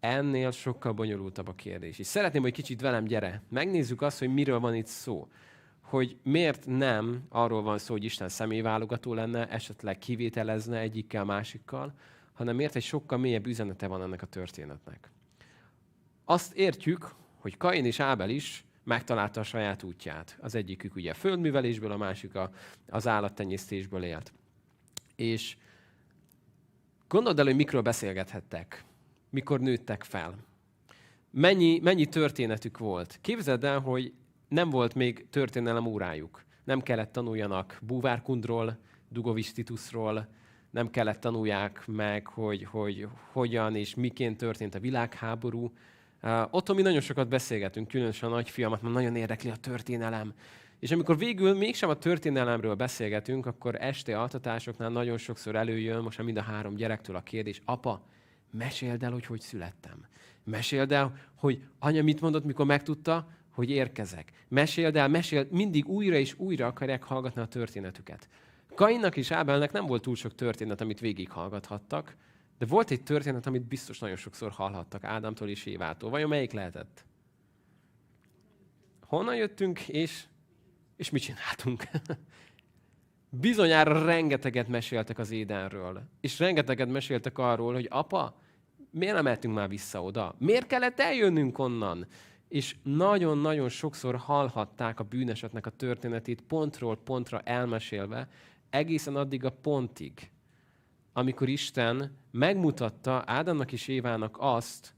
Ennél 0.00 0.50
sokkal 0.50 0.92
bonyolultabb 0.92 1.48
a 1.48 1.54
kérdés. 1.54 1.98
És 1.98 2.06
szeretném, 2.06 2.42
hogy 2.42 2.52
kicsit 2.52 2.80
velem 2.80 3.04
gyere. 3.04 3.42
Megnézzük 3.48 4.02
azt, 4.02 4.18
hogy 4.18 4.34
miről 4.34 4.60
van 4.60 4.74
itt 4.74 4.86
szó. 4.86 5.28
Hogy 5.80 6.16
miért 6.22 6.66
nem 6.66 7.22
arról 7.28 7.62
van 7.62 7.78
szó, 7.78 7.92
hogy 7.92 8.04
Isten 8.04 8.28
személyválogató 8.28 9.14
lenne, 9.14 9.48
esetleg 9.48 9.98
kivételezne 9.98 10.78
egyikkel, 10.78 11.24
másikkal, 11.24 11.94
hanem 12.36 12.56
miért 12.56 12.76
egy 12.76 12.82
sokkal 12.82 13.18
mélyebb 13.18 13.46
üzenete 13.46 13.86
van 13.86 14.02
ennek 14.02 14.22
a 14.22 14.26
történetnek. 14.26 15.10
Azt 16.24 16.54
értjük, 16.54 17.14
hogy 17.36 17.56
Kain 17.56 17.84
és 17.84 18.00
Ábel 18.00 18.30
is 18.30 18.64
megtalálta 18.84 19.40
a 19.40 19.44
saját 19.44 19.82
útját. 19.82 20.38
Az 20.40 20.54
egyikük 20.54 20.94
ugye 20.94 21.10
a 21.10 21.14
földművelésből, 21.14 21.90
a 21.90 21.96
másik 21.96 22.34
a, 22.34 22.50
az 22.88 23.06
állattenyésztésből 23.06 24.04
élt. 24.04 24.32
És 25.16 25.56
gondold 27.08 27.38
el, 27.38 27.44
hogy 27.44 27.56
mikről 27.56 27.82
beszélgethettek, 27.82 28.84
mikor 29.30 29.60
nőttek 29.60 30.04
fel. 30.04 30.34
Mennyi, 31.30 31.78
mennyi 31.82 32.06
történetük 32.06 32.78
volt. 32.78 33.18
Képzeld 33.20 33.64
el, 33.64 33.80
hogy 33.80 34.12
nem 34.48 34.70
volt 34.70 34.94
még 34.94 35.26
történelem 35.30 35.86
órájuk. 35.86 36.44
Nem 36.64 36.82
kellett 36.82 37.12
tanuljanak 37.12 37.78
búvárkundról, 37.82 38.78
dugovistitusról, 39.08 40.28
nem 40.76 40.90
kellett 40.90 41.20
tanulják 41.20 41.82
meg, 41.86 42.26
hogy, 42.26 42.64
hogy 42.64 43.08
hogyan 43.32 43.76
és 43.76 43.94
miként 43.94 44.36
történt 44.36 44.74
a 44.74 44.80
világháború. 44.80 45.72
Otthon 46.50 46.76
mi 46.76 46.82
nagyon 46.82 47.00
sokat 47.00 47.28
beszélgetünk, 47.28 47.88
különösen 47.88 48.30
a 48.30 48.34
nagyfiamat, 48.34 48.82
mert 48.82 48.94
nagyon 48.94 49.16
érdekli 49.16 49.50
a 49.50 49.56
történelem. 49.56 50.34
És 50.78 50.90
amikor 50.90 51.18
végül 51.18 51.54
mégsem 51.54 51.88
a 51.88 51.98
történelemről 51.98 52.74
beszélgetünk, 52.74 53.46
akkor 53.46 53.74
este 53.74 54.18
altatásoknál 54.18 54.90
nagyon 54.90 55.18
sokszor 55.18 55.54
előjön, 55.54 56.02
most 56.02 56.22
mind 56.22 56.36
a 56.36 56.42
három 56.42 56.74
gyerektől 56.74 57.16
a 57.16 57.22
kérdés, 57.22 57.62
apa, 57.64 58.02
meséld 58.50 59.02
el, 59.02 59.12
hogy 59.12 59.26
hogy 59.26 59.40
születtem. 59.40 60.06
Meséld 60.44 60.92
el, 60.92 61.16
hogy 61.34 61.62
anya 61.78 62.02
mit 62.02 62.20
mondott, 62.20 62.44
mikor 62.44 62.66
megtudta, 62.66 63.28
hogy 63.50 63.70
érkezek. 63.70 64.32
Meséld 64.48 64.96
el, 64.96 65.08
meséld, 65.08 65.50
mindig 65.50 65.88
újra 65.88 66.16
és 66.16 66.38
újra 66.38 66.66
akarják 66.66 67.02
hallgatni 67.02 67.40
a 67.40 67.46
történetüket. 67.46 68.28
Kainnak 68.76 69.16
és 69.16 69.30
Ábelnek 69.30 69.72
nem 69.72 69.86
volt 69.86 70.02
túl 70.02 70.14
sok 70.14 70.34
történet, 70.34 70.80
amit 70.80 71.00
végighallgathattak, 71.00 72.16
de 72.58 72.66
volt 72.66 72.90
egy 72.90 73.02
történet, 73.02 73.46
amit 73.46 73.68
biztos 73.68 73.98
nagyon 73.98 74.16
sokszor 74.16 74.50
hallhattak 74.50 75.04
Ádámtól 75.04 75.48
és 75.48 75.66
Évától. 75.66 76.10
Vajon 76.10 76.28
melyik 76.28 76.52
lehetett? 76.52 77.04
Honnan 79.06 79.36
jöttünk, 79.36 79.88
és, 79.88 80.24
és 80.96 81.10
mit 81.10 81.22
csináltunk? 81.22 81.84
Bizonyára 83.30 84.04
rengeteget 84.04 84.68
meséltek 84.68 85.18
az 85.18 85.30
Édenről. 85.30 86.02
És 86.20 86.38
rengeteget 86.38 86.88
meséltek 86.88 87.38
arról, 87.38 87.72
hogy 87.72 87.86
apa, 87.90 88.40
miért 88.90 89.14
nem 89.14 89.24
mehetünk 89.24 89.54
már 89.54 89.68
vissza 89.68 90.02
oda? 90.02 90.34
Miért 90.38 90.66
kellett 90.66 91.00
eljönnünk 91.00 91.58
onnan? 91.58 92.06
És 92.48 92.76
nagyon-nagyon 92.82 93.68
sokszor 93.68 94.16
hallhatták 94.16 95.00
a 95.00 95.04
bűnesetnek 95.04 95.66
a 95.66 95.70
történetét 95.70 96.40
pontról 96.40 96.96
pontra 96.96 97.40
elmesélve, 97.40 98.28
egészen 98.70 99.16
addig 99.16 99.44
a 99.44 99.50
pontig, 99.50 100.30
amikor 101.12 101.48
Isten 101.48 102.16
megmutatta 102.30 103.22
Ádámnak 103.26 103.72
és 103.72 103.88
Évának 103.88 104.36
azt, 104.40 104.94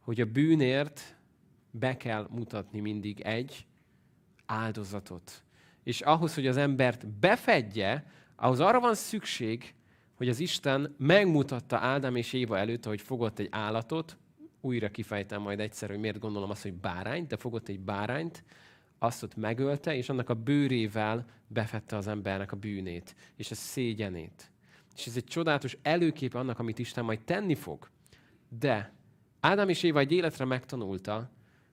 hogy 0.00 0.20
a 0.20 0.26
bűnért 0.26 1.16
be 1.70 1.96
kell 1.96 2.26
mutatni 2.30 2.80
mindig 2.80 3.20
egy 3.20 3.66
áldozatot. 4.46 5.42
És 5.82 6.00
ahhoz, 6.00 6.34
hogy 6.34 6.46
az 6.46 6.56
embert 6.56 7.06
befedje, 7.06 8.06
ahhoz 8.36 8.60
arra 8.60 8.80
van 8.80 8.94
szükség, 8.94 9.74
hogy 10.14 10.28
az 10.28 10.40
Isten 10.40 10.94
megmutatta 10.98 11.76
Ádám 11.76 12.16
és 12.16 12.32
Éva 12.32 12.58
előtt, 12.58 12.84
hogy 12.84 13.00
fogott 13.00 13.38
egy 13.38 13.48
állatot, 13.50 14.18
újra 14.60 14.88
kifejtem 14.88 15.42
majd 15.42 15.60
egyszer, 15.60 15.88
hogy 15.88 15.98
miért 15.98 16.18
gondolom 16.18 16.50
azt, 16.50 16.62
hogy 16.62 16.74
bárányt, 16.74 17.26
de 17.26 17.36
fogott 17.36 17.68
egy 17.68 17.80
bárányt, 17.80 18.44
azt 19.02 19.22
ott 19.22 19.36
megölte, 19.36 19.96
és 19.96 20.08
annak 20.08 20.28
a 20.28 20.34
bőrével 20.34 21.26
befette 21.46 21.96
az 21.96 22.06
embernek 22.06 22.52
a 22.52 22.56
bűnét, 22.56 23.14
és 23.36 23.50
a 23.50 23.54
szégyenét. 23.54 24.50
És 24.96 25.06
ez 25.06 25.16
egy 25.16 25.24
csodálatos 25.24 25.76
előkép 25.82 26.34
annak, 26.34 26.58
amit 26.58 26.78
Isten 26.78 27.04
majd 27.04 27.20
tenni 27.24 27.54
fog. 27.54 27.88
De 28.58 28.92
Ádám 29.40 29.68
és 29.68 29.82
Éva 29.82 29.98
egy 29.98 30.12
életre 30.12 30.44
megtanulta, 30.44 31.30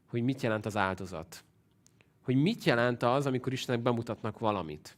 hogy 0.07 0.24
mit 0.24 0.41
jelent 0.41 0.65
az 0.65 0.77
áldozat. 0.77 1.43
Hogy 2.21 2.36
mit 2.36 2.63
jelent 2.63 3.03
az, 3.03 3.25
amikor 3.25 3.53
Istennek 3.53 3.81
bemutatnak 3.81 4.39
valamit. 4.39 4.98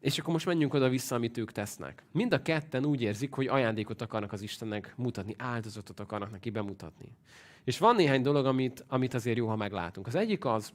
És 0.00 0.18
akkor 0.18 0.32
most 0.32 0.46
menjünk 0.46 0.74
oda-vissza, 0.74 1.14
amit 1.14 1.38
ők 1.38 1.52
tesznek. 1.52 2.02
Mind 2.12 2.32
a 2.32 2.42
ketten 2.42 2.84
úgy 2.84 3.02
érzik, 3.02 3.32
hogy 3.32 3.46
ajándékot 3.46 4.02
akarnak 4.02 4.32
az 4.32 4.42
Istennek 4.42 4.94
mutatni, 4.96 5.34
áldozatot 5.38 6.00
akarnak 6.00 6.30
neki 6.30 6.50
bemutatni. 6.50 7.16
És 7.64 7.78
van 7.78 7.94
néhány 7.94 8.22
dolog, 8.22 8.46
amit, 8.46 8.84
amit 8.88 9.14
azért 9.14 9.36
jó, 9.36 9.48
ha 9.48 9.56
meglátunk. 9.56 10.06
Az 10.06 10.14
egyik 10.14 10.44
az, 10.44 10.72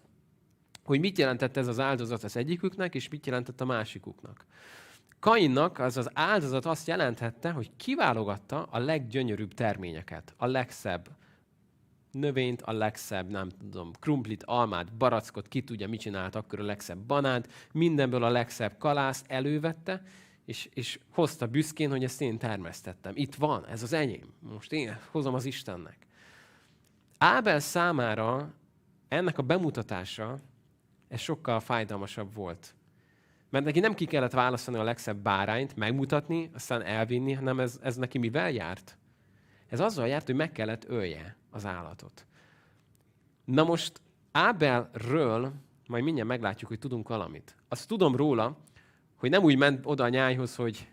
hogy 0.85 0.99
mit 0.99 1.17
jelentett 1.17 1.57
ez 1.57 1.67
az 1.67 1.79
áldozat 1.79 2.23
az 2.23 2.37
egyiküknek, 2.37 2.95
és 2.95 3.09
mit 3.09 3.25
jelentett 3.25 3.61
a 3.61 3.65
másikuknak. 3.65 4.45
Kainnak 5.19 5.79
az 5.79 5.97
az 5.97 6.09
áldozat 6.13 6.65
azt 6.65 6.87
jelenthette, 6.87 7.51
hogy 7.51 7.71
kiválogatta 7.75 8.63
a 8.63 8.79
leggyönyörűbb 8.79 9.53
terményeket, 9.53 10.33
a 10.37 10.45
legszebb 10.45 11.09
növényt, 12.11 12.61
a 12.61 12.71
legszebb, 12.71 13.29
nem 13.29 13.49
tudom, 13.49 13.91
krumplit, 13.99 14.43
almát, 14.43 14.93
barackot, 14.93 15.47
ki 15.47 15.61
tudja, 15.63 15.87
mit 15.87 15.99
csinált 15.99 16.35
akkor 16.35 16.59
a 16.59 16.63
legszebb 16.63 16.97
banánt, 16.97 17.47
mindenből 17.71 18.23
a 18.23 18.29
legszebb 18.29 18.77
kalászt 18.77 19.25
elővette, 19.27 20.01
és, 20.45 20.69
és 20.73 20.99
hozta 21.09 21.47
büszkén, 21.47 21.89
hogy 21.89 22.03
ezt 22.03 22.21
én 22.21 22.37
termesztettem. 22.37 23.13
Itt 23.15 23.35
van, 23.35 23.67
ez 23.67 23.83
az 23.83 23.93
enyém. 23.93 24.33
Most 24.39 24.71
én 24.71 24.97
hozom 25.11 25.33
az 25.33 25.45
Istennek. 25.45 26.07
Ábel 27.17 27.59
számára 27.59 28.53
ennek 29.07 29.37
a 29.37 29.41
bemutatása, 29.41 30.39
ez 31.07 31.19
sokkal 31.19 31.59
fájdalmasabb 31.59 32.33
volt. 32.33 32.75
Mert 33.49 33.65
neki 33.65 33.79
nem 33.79 33.93
ki 33.93 34.05
kellett 34.05 34.31
választani 34.31 34.77
a 34.77 34.83
legszebb 34.83 35.17
bárányt, 35.17 35.75
megmutatni, 35.75 36.49
aztán 36.53 36.81
elvinni, 36.81 37.33
hanem 37.33 37.59
ez, 37.59 37.79
ez 37.81 37.95
neki 37.95 38.17
mivel 38.17 38.51
járt? 38.51 38.97
Ez 39.67 39.79
azzal 39.79 40.07
járt, 40.07 40.25
hogy 40.25 40.35
meg 40.35 40.51
kellett 40.51 40.89
ölje 40.89 41.37
az 41.49 41.65
állatot. 41.65 42.25
Na 43.45 43.63
most 43.63 44.01
Ábelről 44.31 45.53
majd 45.87 46.03
mindjárt 46.03 46.29
meglátjuk, 46.29 46.69
hogy 46.69 46.79
tudunk 46.79 47.07
valamit. 47.07 47.55
Azt 47.67 47.87
tudom 47.87 48.15
róla, 48.15 48.57
hogy 49.15 49.29
nem 49.29 49.43
úgy 49.43 49.57
ment 49.57 49.85
oda 49.85 50.03
a 50.03 50.09
nyájhoz, 50.09 50.55
hogy 50.55 50.87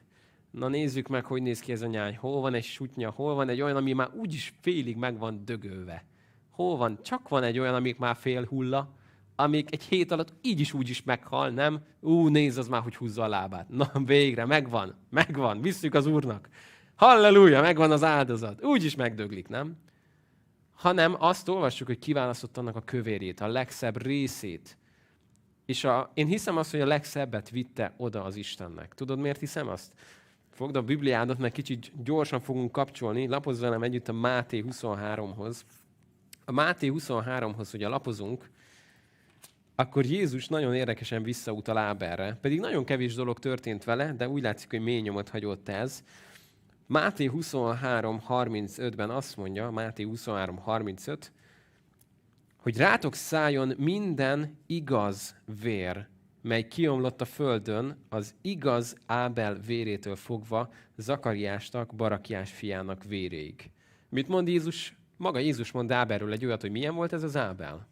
na 0.50 0.68
nézzük 0.68 1.08
meg, 1.08 1.24
hogy 1.24 1.42
néz 1.42 1.60
ki 1.60 1.72
ez 1.72 1.82
a 1.82 1.86
nyáj. 1.86 2.14
Hol 2.14 2.40
van 2.40 2.54
egy 2.54 2.64
sutnya, 2.64 3.10
hol 3.10 3.34
van 3.34 3.48
egy 3.48 3.60
olyan, 3.60 3.76
ami 3.76 3.92
már 3.92 4.10
úgyis 4.14 4.54
félig 4.60 4.96
meg 4.96 5.18
van 5.18 5.44
dögölve. 5.44 6.04
Hol 6.50 6.76
van? 6.76 7.02
Csak 7.02 7.28
van 7.28 7.42
egy 7.42 7.58
olyan, 7.58 7.74
amik 7.74 7.98
már 7.98 8.16
fél 8.16 8.44
hulla, 8.44 8.94
amik 9.42 9.72
egy 9.72 9.82
hét 9.82 10.10
alatt 10.10 10.32
így 10.42 10.60
is 10.60 10.72
úgy 10.72 10.88
is 10.88 11.02
meghal, 11.02 11.50
nem? 11.50 11.80
Ú, 12.00 12.28
nézd 12.28 12.58
az 12.58 12.68
már, 12.68 12.82
hogy 12.82 12.96
húzza 12.96 13.22
a 13.22 13.28
lábát. 13.28 13.68
Na, 13.68 13.90
végre, 14.04 14.46
megvan, 14.46 14.94
megvan, 15.10 15.60
visszük 15.60 15.94
az 15.94 16.06
Úrnak. 16.06 16.48
Halleluja, 16.94 17.60
megvan 17.60 17.90
az 17.90 18.04
áldozat. 18.04 18.64
Úgy 18.64 18.84
is 18.84 18.94
megdöglik, 18.94 19.48
nem? 19.48 19.76
Hanem 20.74 21.16
azt 21.18 21.48
olvassuk, 21.48 21.86
hogy 21.86 21.98
kiválasztott 21.98 22.56
annak 22.56 22.76
a 22.76 22.80
kövérét, 22.80 23.40
a 23.40 23.46
legszebb 23.46 24.02
részét. 24.02 24.76
És 25.66 25.84
a, 25.84 26.10
én 26.14 26.26
hiszem 26.26 26.56
azt, 26.56 26.70
hogy 26.70 26.80
a 26.80 26.86
legszebbet 26.86 27.50
vitte 27.50 27.94
oda 27.96 28.24
az 28.24 28.36
Istennek. 28.36 28.94
Tudod, 28.94 29.18
miért 29.18 29.40
hiszem 29.40 29.68
azt? 29.68 29.92
Fogd 30.50 30.76
a 30.76 30.82
Bibliádat, 30.82 31.38
mert 31.38 31.54
kicsit 31.54 31.92
gyorsan 32.04 32.40
fogunk 32.40 32.72
kapcsolni. 32.72 33.26
Lapozz 33.26 33.60
velem 33.60 33.82
együtt 33.82 34.08
a 34.08 34.12
Máté 34.12 34.64
23-hoz. 34.68 35.64
A 36.44 36.52
Máté 36.52 36.92
23-hoz, 36.94 37.70
hogy 37.70 37.82
a 37.82 37.88
lapozunk, 37.88 38.50
akkor 39.82 40.04
Jézus 40.04 40.48
nagyon 40.48 40.74
érdekesen 40.74 41.22
visszautal 41.22 41.78
Áberre. 41.78 42.38
Pedig 42.40 42.60
nagyon 42.60 42.84
kevés 42.84 43.14
dolog 43.14 43.38
történt 43.38 43.84
vele, 43.84 44.12
de 44.12 44.28
úgy 44.28 44.42
látszik, 44.42 44.70
hogy 44.70 44.80
mély 44.80 45.00
nyomot 45.00 45.28
hagyott 45.28 45.68
ez. 45.68 46.04
Máté 46.86 47.30
23.35-ben 47.34 49.10
azt 49.10 49.36
mondja, 49.36 49.70
Máté 49.70 50.08
23.35, 50.10 51.18
hogy 52.56 52.76
rátok 52.76 53.14
szálljon 53.14 53.74
minden 53.78 54.58
igaz 54.66 55.34
vér, 55.62 56.06
mely 56.42 56.68
kiomlott 56.68 57.20
a 57.20 57.24
földön, 57.24 57.96
az 58.08 58.34
igaz 58.42 58.96
Ábel 59.06 59.54
vérétől 59.66 60.16
fogva 60.16 60.72
Zakariásnak, 60.96 61.94
Barakiás 61.94 62.52
fiának 62.52 63.04
véréig. 63.04 63.70
Mit 64.08 64.28
mond 64.28 64.48
Jézus? 64.48 64.96
Maga 65.16 65.38
Jézus 65.38 65.72
mond 65.72 65.92
Ábelről 65.92 66.32
egy 66.32 66.44
olyat, 66.44 66.60
hogy 66.60 66.70
milyen 66.70 66.94
volt 66.94 67.12
ez 67.12 67.22
az 67.22 67.36
Ábel. 67.36 67.86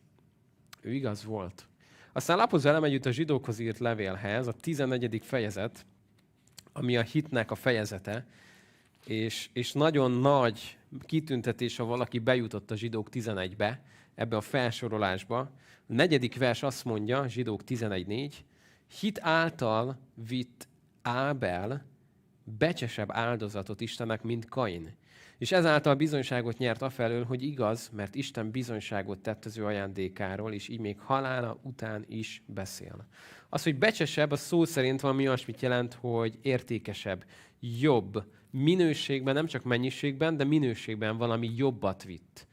Ő 0.81 0.93
igaz 0.93 1.25
volt. 1.25 1.70
Aztán 2.13 2.37
lapozz 2.37 2.65
velem 2.65 2.85
együtt 2.85 3.07
a 3.07 3.11
zsidókhoz 3.11 3.59
írt 3.59 3.79
levélhez, 3.79 4.47
a 4.47 4.53
14. 4.53 5.21
fejezet, 5.25 5.87
ami 6.73 6.97
a 6.97 7.03
hitnek 7.03 7.51
a 7.51 7.55
fejezete, 7.55 8.27
és, 9.05 9.49
és 9.53 9.73
nagyon 9.73 10.11
nagy 10.11 10.79
kitüntetés, 11.05 11.77
ha 11.77 11.85
valaki 11.85 12.19
bejutott 12.19 12.71
a 12.71 12.77
zsidók 12.77 13.09
11-be, 13.13 13.83
ebbe 14.15 14.37
a 14.37 14.41
felsorolásba. 14.41 15.39
A 15.39 15.93
negyedik 15.93 16.37
vers 16.37 16.63
azt 16.63 16.85
mondja, 16.85 17.29
zsidók 17.29 17.63
11.4, 17.67 18.33
hit 19.01 19.21
által 19.23 19.99
vitt 20.29 20.69
Ábel 21.03 21.85
becsesebb 22.59 23.11
áldozatot 23.13 23.81
Istennek, 23.81 24.23
mint 24.23 24.49
Kain. 24.49 24.97
És 25.41 25.53
ezáltal 25.53 25.95
bizonyságot 25.95 26.59
nyert 26.59 26.83
afelől, 26.83 27.25
hogy 27.25 27.43
igaz, 27.43 27.91
mert 27.93 28.15
Isten 28.15 28.51
bizonyságot 28.51 29.19
tett 29.19 29.45
az 29.45 29.59
ő 29.59 29.65
ajándékáról, 29.65 30.53
és 30.53 30.69
így 30.69 30.81
még 30.81 30.99
halála 30.99 31.61
után 31.63 32.05
is 32.09 32.43
beszél. 32.47 33.07
Az, 33.49 33.63
hogy 33.63 33.79
becsesebb, 33.79 34.31
a 34.31 34.37
szó 34.37 34.65
szerint 34.65 35.01
valami 35.01 35.27
olyasmit 35.27 35.61
jelent, 35.61 35.95
hogy 35.95 36.39
értékesebb, 36.43 37.25
jobb, 37.61 38.25
minőségben, 38.51 39.35
nem 39.35 39.47
csak 39.47 39.65
mennyiségben, 39.65 40.37
de 40.37 40.45
minőségben 40.45 41.17
valami 41.17 41.53
jobbat 41.57 42.05
vitt. 42.05 42.47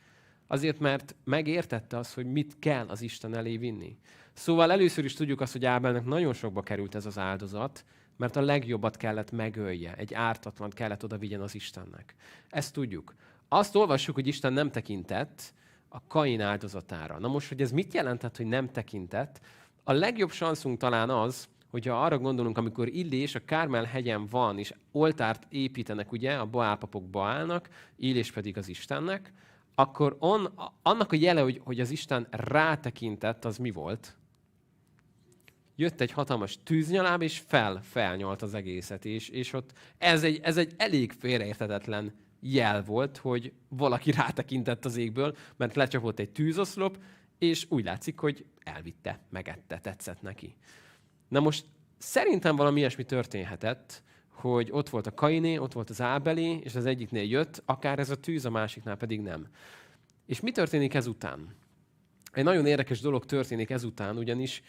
Azért, 0.47 0.79
mert 0.79 1.15
megértette 1.23 1.97
azt, 1.97 2.13
hogy 2.13 2.25
mit 2.25 2.59
kell 2.59 2.87
az 2.87 3.01
Isten 3.01 3.35
elé 3.35 3.57
vinni. 3.57 3.97
Szóval 4.33 4.71
először 4.71 5.05
is 5.05 5.13
tudjuk 5.13 5.41
azt, 5.41 5.51
hogy 5.51 5.65
Ábelnek 5.65 6.05
nagyon 6.05 6.33
sokba 6.33 6.61
került 6.61 6.95
ez 6.95 7.05
az 7.05 7.17
áldozat, 7.17 7.85
mert 8.17 8.35
a 8.35 8.41
legjobbat 8.41 8.97
kellett 8.97 9.31
megölje, 9.31 9.95
egy 9.95 10.13
ártatlant 10.13 10.73
kellett 10.73 11.03
oda 11.03 11.17
vigyen 11.17 11.41
az 11.41 11.55
Istennek. 11.55 12.15
Ezt 12.49 12.73
tudjuk. 12.73 13.15
Azt 13.47 13.75
olvassuk, 13.75 14.15
hogy 14.15 14.27
Isten 14.27 14.53
nem 14.53 14.71
tekintett 14.71 15.53
a 15.89 16.07
Kain 16.07 16.41
áldozatára. 16.41 17.19
Na 17.19 17.27
most, 17.27 17.47
hogy 17.47 17.61
ez 17.61 17.71
mit 17.71 17.93
jelentett, 17.93 18.37
hogy 18.37 18.45
nem 18.45 18.69
tekintett? 18.69 19.39
A 19.83 19.91
legjobb 19.91 20.31
szanszunk 20.31 20.77
talán 20.77 21.09
az, 21.09 21.47
hogyha 21.69 22.03
arra 22.03 22.17
gondolunk, 22.17 22.57
amikor 22.57 22.87
Illés 22.87 23.35
a 23.35 23.45
Kármel 23.45 23.83
hegyen 23.83 24.25
van, 24.25 24.59
és 24.59 24.73
oltárt 24.91 25.45
építenek, 25.49 26.11
ugye, 26.11 26.33
a 26.33 26.45
Baálpapok 26.45 27.03
Baálnak, 27.03 27.69
Illés 27.95 28.31
pedig 28.31 28.57
az 28.57 28.67
Istennek, 28.67 29.33
akkor 29.75 30.15
on, 30.19 30.59
annak 30.81 31.11
a 31.11 31.15
jele, 31.15 31.41
hogy, 31.41 31.61
hogy 31.63 31.79
az 31.79 31.89
Isten 31.89 32.27
rátekintett, 32.29 33.45
az 33.45 33.57
mi 33.57 33.71
volt? 33.71 34.15
Jött 35.77 36.01
egy 36.01 36.11
hatalmas 36.11 36.59
tűznyaláb, 36.63 37.21
és 37.21 37.41
fel, 37.47 37.81
felnyalt 37.83 38.41
az 38.41 38.53
egészet. 38.53 39.05
És, 39.05 39.29
és 39.29 39.53
ott 39.53 39.71
ez 39.97 40.23
egy, 40.23 40.39
ez 40.43 40.57
egy 40.57 40.73
elég 40.77 41.11
félreértetetlen 41.11 42.13
jel 42.39 42.83
volt, 42.83 43.17
hogy 43.17 43.53
valaki 43.67 44.11
rátekintett 44.21 44.85
az 44.85 44.97
égből, 44.97 45.35
mert 45.55 45.75
lecsapott 45.75 46.19
egy 46.19 46.29
tűzoszlop, 46.29 46.97
és 47.37 47.65
úgy 47.69 47.83
látszik, 47.83 48.19
hogy 48.19 48.45
elvitte, 48.63 49.19
megette, 49.29 49.79
tetszett 49.79 50.21
neki. 50.21 50.55
Na 51.27 51.39
most 51.39 51.65
szerintem 51.97 52.55
valami 52.55 52.79
ilyesmi 52.79 53.03
történhetett, 53.03 54.03
hogy 54.29 54.69
ott 54.71 54.89
volt 54.89 55.07
a 55.07 55.13
Kainé, 55.13 55.57
ott 55.57 55.73
volt 55.73 55.89
az 55.89 56.01
Ábeli, 56.01 56.59
és 56.63 56.75
az 56.75 56.85
egyiknél 56.85 57.23
jött, 57.23 57.61
akár 57.65 57.99
ez 57.99 58.09
a 58.09 58.15
tűz, 58.15 58.45
a 58.45 58.49
másiknál 58.49 58.95
pedig 58.95 59.21
nem. 59.21 59.47
És 60.25 60.39
mi 60.39 60.51
történik 60.51 60.93
ezután? 60.93 61.55
Egy 62.31 62.43
nagyon 62.43 62.65
érdekes 62.65 62.99
dolog 62.99 63.25
történik 63.25 63.69
ezután, 63.69 64.17
ugyanis 64.17 64.61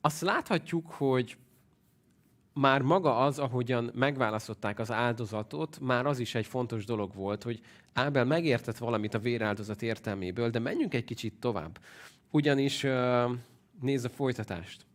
azt 0.00 0.20
láthatjuk, 0.20 0.86
hogy 0.90 1.36
már 2.52 2.82
maga 2.82 3.18
az, 3.18 3.38
ahogyan 3.38 3.90
megválasztották 3.94 4.78
az 4.78 4.90
áldozatot, 4.90 5.78
már 5.80 6.06
az 6.06 6.18
is 6.18 6.34
egy 6.34 6.46
fontos 6.46 6.84
dolog 6.84 7.14
volt, 7.14 7.42
hogy 7.42 7.60
Ábel 7.92 8.24
megértett 8.24 8.78
valamit 8.78 9.14
a 9.14 9.18
véráldozat 9.18 9.82
értelméből, 9.82 10.50
de 10.50 10.58
menjünk 10.58 10.94
egy 10.94 11.04
kicsit 11.04 11.34
tovább. 11.40 11.78
Ugyanis 12.30 12.86
nézd 13.80 14.04
a 14.04 14.08
folytatást. 14.08 14.86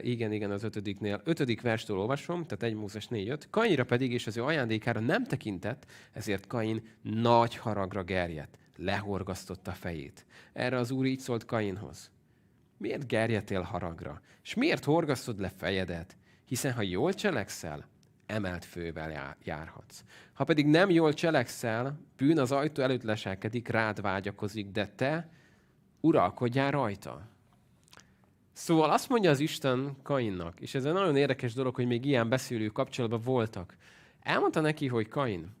Igen, 0.00 0.32
igen, 0.32 0.50
az 0.50 0.62
ötödiknél. 0.62 1.20
Ötödik 1.24 1.60
verstől 1.60 1.98
olvasom, 1.98 2.46
tehát 2.46 2.62
egy 2.62 2.74
Mózes 2.74 3.06
4 3.06 3.38
Kainra 3.50 3.84
pedig 3.84 4.12
és 4.12 4.26
az 4.26 4.36
ő 4.36 4.44
ajándékára 4.44 5.00
nem 5.00 5.24
tekintett, 5.24 5.86
ezért 6.12 6.46
Kain 6.46 6.82
nagy 7.02 7.56
haragra 7.56 8.02
gerjedt, 8.02 8.58
lehorgasztotta 8.76 9.70
a 9.70 9.74
fejét. 9.74 10.26
Erre 10.52 10.76
az 10.76 10.90
úr 10.90 11.06
így 11.06 11.20
szólt 11.20 11.44
Kainhoz. 11.44 12.10
Miért 12.82 13.06
gerjedtél 13.06 13.60
haragra? 13.60 14.20
És 14.42 14.54
miért 14.54 14.84
horgasztod 14.84 15.40
le 15.40 15.48
fejedet? 15.56 16.16
Hiszen 16.44 16.72
ha 16.72 16.82
jól 16.82 17.12
cselekszel, 17.12 17.88
emelt 18.26 18.64
fővel 18.64 19.36
járhatsz. 19.44 20.04
Ha 20.32 20.44
pedig 20.44 20.66
nem 20.66 20.90
jól 20.90 21.12
cselekszel, 21.12 22.00
bűn 22.16 22.38
az 22.38 22.52
ajtó 22.52 22.82
előtt 22.82 23.02
leselkedik, 23.02 23.68
rád 23.68 24.00
vágyakozik, 24.00 24.70
de 24.70 24.86
te 24.86 25.30
uralkodjál 26.00 26.70
rajta. 26.70 27.28
Szóval 28.52 28.90
azt 28.90 29.08
mondja 29.08 29.30
az 29.30 29.40
Isten 29.40 29.96
Kainnak, 30.02 30.60
és 30.60 30.74
ez 30.74 30.84
egy 30.84 30.92
nagyon 30.92 31.16
érdekes 31.16 31.54
dolog, 31.54 31.74
hogy 31.74 31.86
még 31.86 32.04
ilyen 32.04 32.28
beszélő 32.28 32.66
kapcsolatban 32.66 33.20
voltak. 33.20 33.76
Elmondta 34.20 34.60
neki, 34.60 34.86
hogy 34.86 35.08
Kain, 35.08 35.56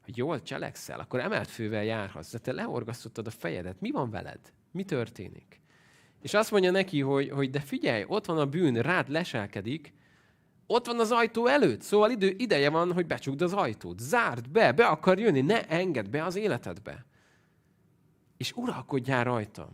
ha 0.00 0.12
jól 0.14 0.42
cselekszel, 0.42 1.00
akkor 1.00 1.20
emelt 1.20 1.48
fővel 1.48 1.84
járhatsz, 1.84 2.32
de 2.32 2.38
te 2.38 2.52
leorgasztottad 2.52 3.26
a 3.26 3.30
fejedet. 3.30 3.80
Mi 3.80 3.90
van 3.90 4.10
veled? 4.10 4.40
Mi 4.70 4.84
történik? 4.84 5.60
És 6.22 6.34
azt 6.34 6.50
mondja 6.50 6.70
neki, 6.70 7.00
hogy, 7.00 7.30
hogy 7.30 7.50
de 7.50 7.60
figyelj, 7.60 8.04
ott 8.06 8.26
van 8.26 8.38
a 8.38 8.46
bűn, 8.46 8.74
rád 8.74 9.08
leselkedik, 9.08 9.92
ott 10.66 10.86
van 10.86 11.00
az 11.00 11.10
ajtó 11.10 11.46
előtt, 11.46 11.82
szóval 11.82 12.10
idő, 12.10 12.34
ideje 12.36 12.70
van, 12.70 12.92
hogy 12.92 13.06
becsukd 13.06 13.42
az 13.42 13.52
ajtót. 13.52 13.98
Zárd 13.98 14.48
be, 14.48 14.72
be 14.72 14.86
akar 14.86 15.18
jönni, 15.18 15.40
ne 15.40 15.66
engedd 15.66 16.10
be 16.10 16.24
az 16.24 16.36
életedbe. 16.36 17.06
És 18.36 18.52
uralkodjál 18.52 19.24
rajta. 19.24 19.70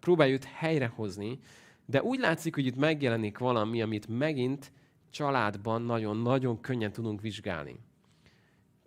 Próbálj 0.00 0.32
őt 0.32 0.44
helyrehozni, 0.44 1.38
de 1.86 2.02
úgy 2.02 2.18
látszik, 2.18 2.54
hogy 2.54 2.66
itt 2.66 2.76
megjelenik 2.76 3.38
valami, 3.38 3.82
amit 3.82 4.06
megint 4.08 4.72
családban 5.10 5.82
nagyon-nagyon 5.82 6.60
könnyen 6.60 6.92
tudunk 6.92 7.20
vizsgálni. 7.20 7.78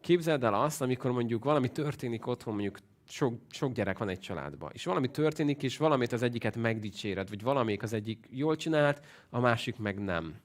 Képzeld 0.01 0.44
el 0.44 0.53
azt, 0.53 0.82
amikor 0.82 1.12
mondjuk 1.12 1.44
valami 1.44 1.70
történik 1.70 2.27
otthon, 2.27 2.53
mondjuk 2.53 2.77
sok, 3.12 3.41
sok 3.50 3.74
gyerek 3.74 3.98
van 3.98 4.10
egy 4.10 4.20
családban, 4.20 4.72
és 4.74 4.86
valami 4.86 5.12
történik, 5.12 5.63
és 5.63 5.77
valamit 5.77 6.12
az 6.12 6.22
egyiket 6.22 6.56
megdicséred, 6.56 7.30
vagy 7.30 7.41
valamelyik 7.41 7.84
az 7.84 7.94
egyik 7.94 8.27
jól 8.30 8.56
csinált, 8.56 9.06
a 9.30 9.39
másik 9.39 9.77
meg 9.77 10.00
nem. 10.00 10.36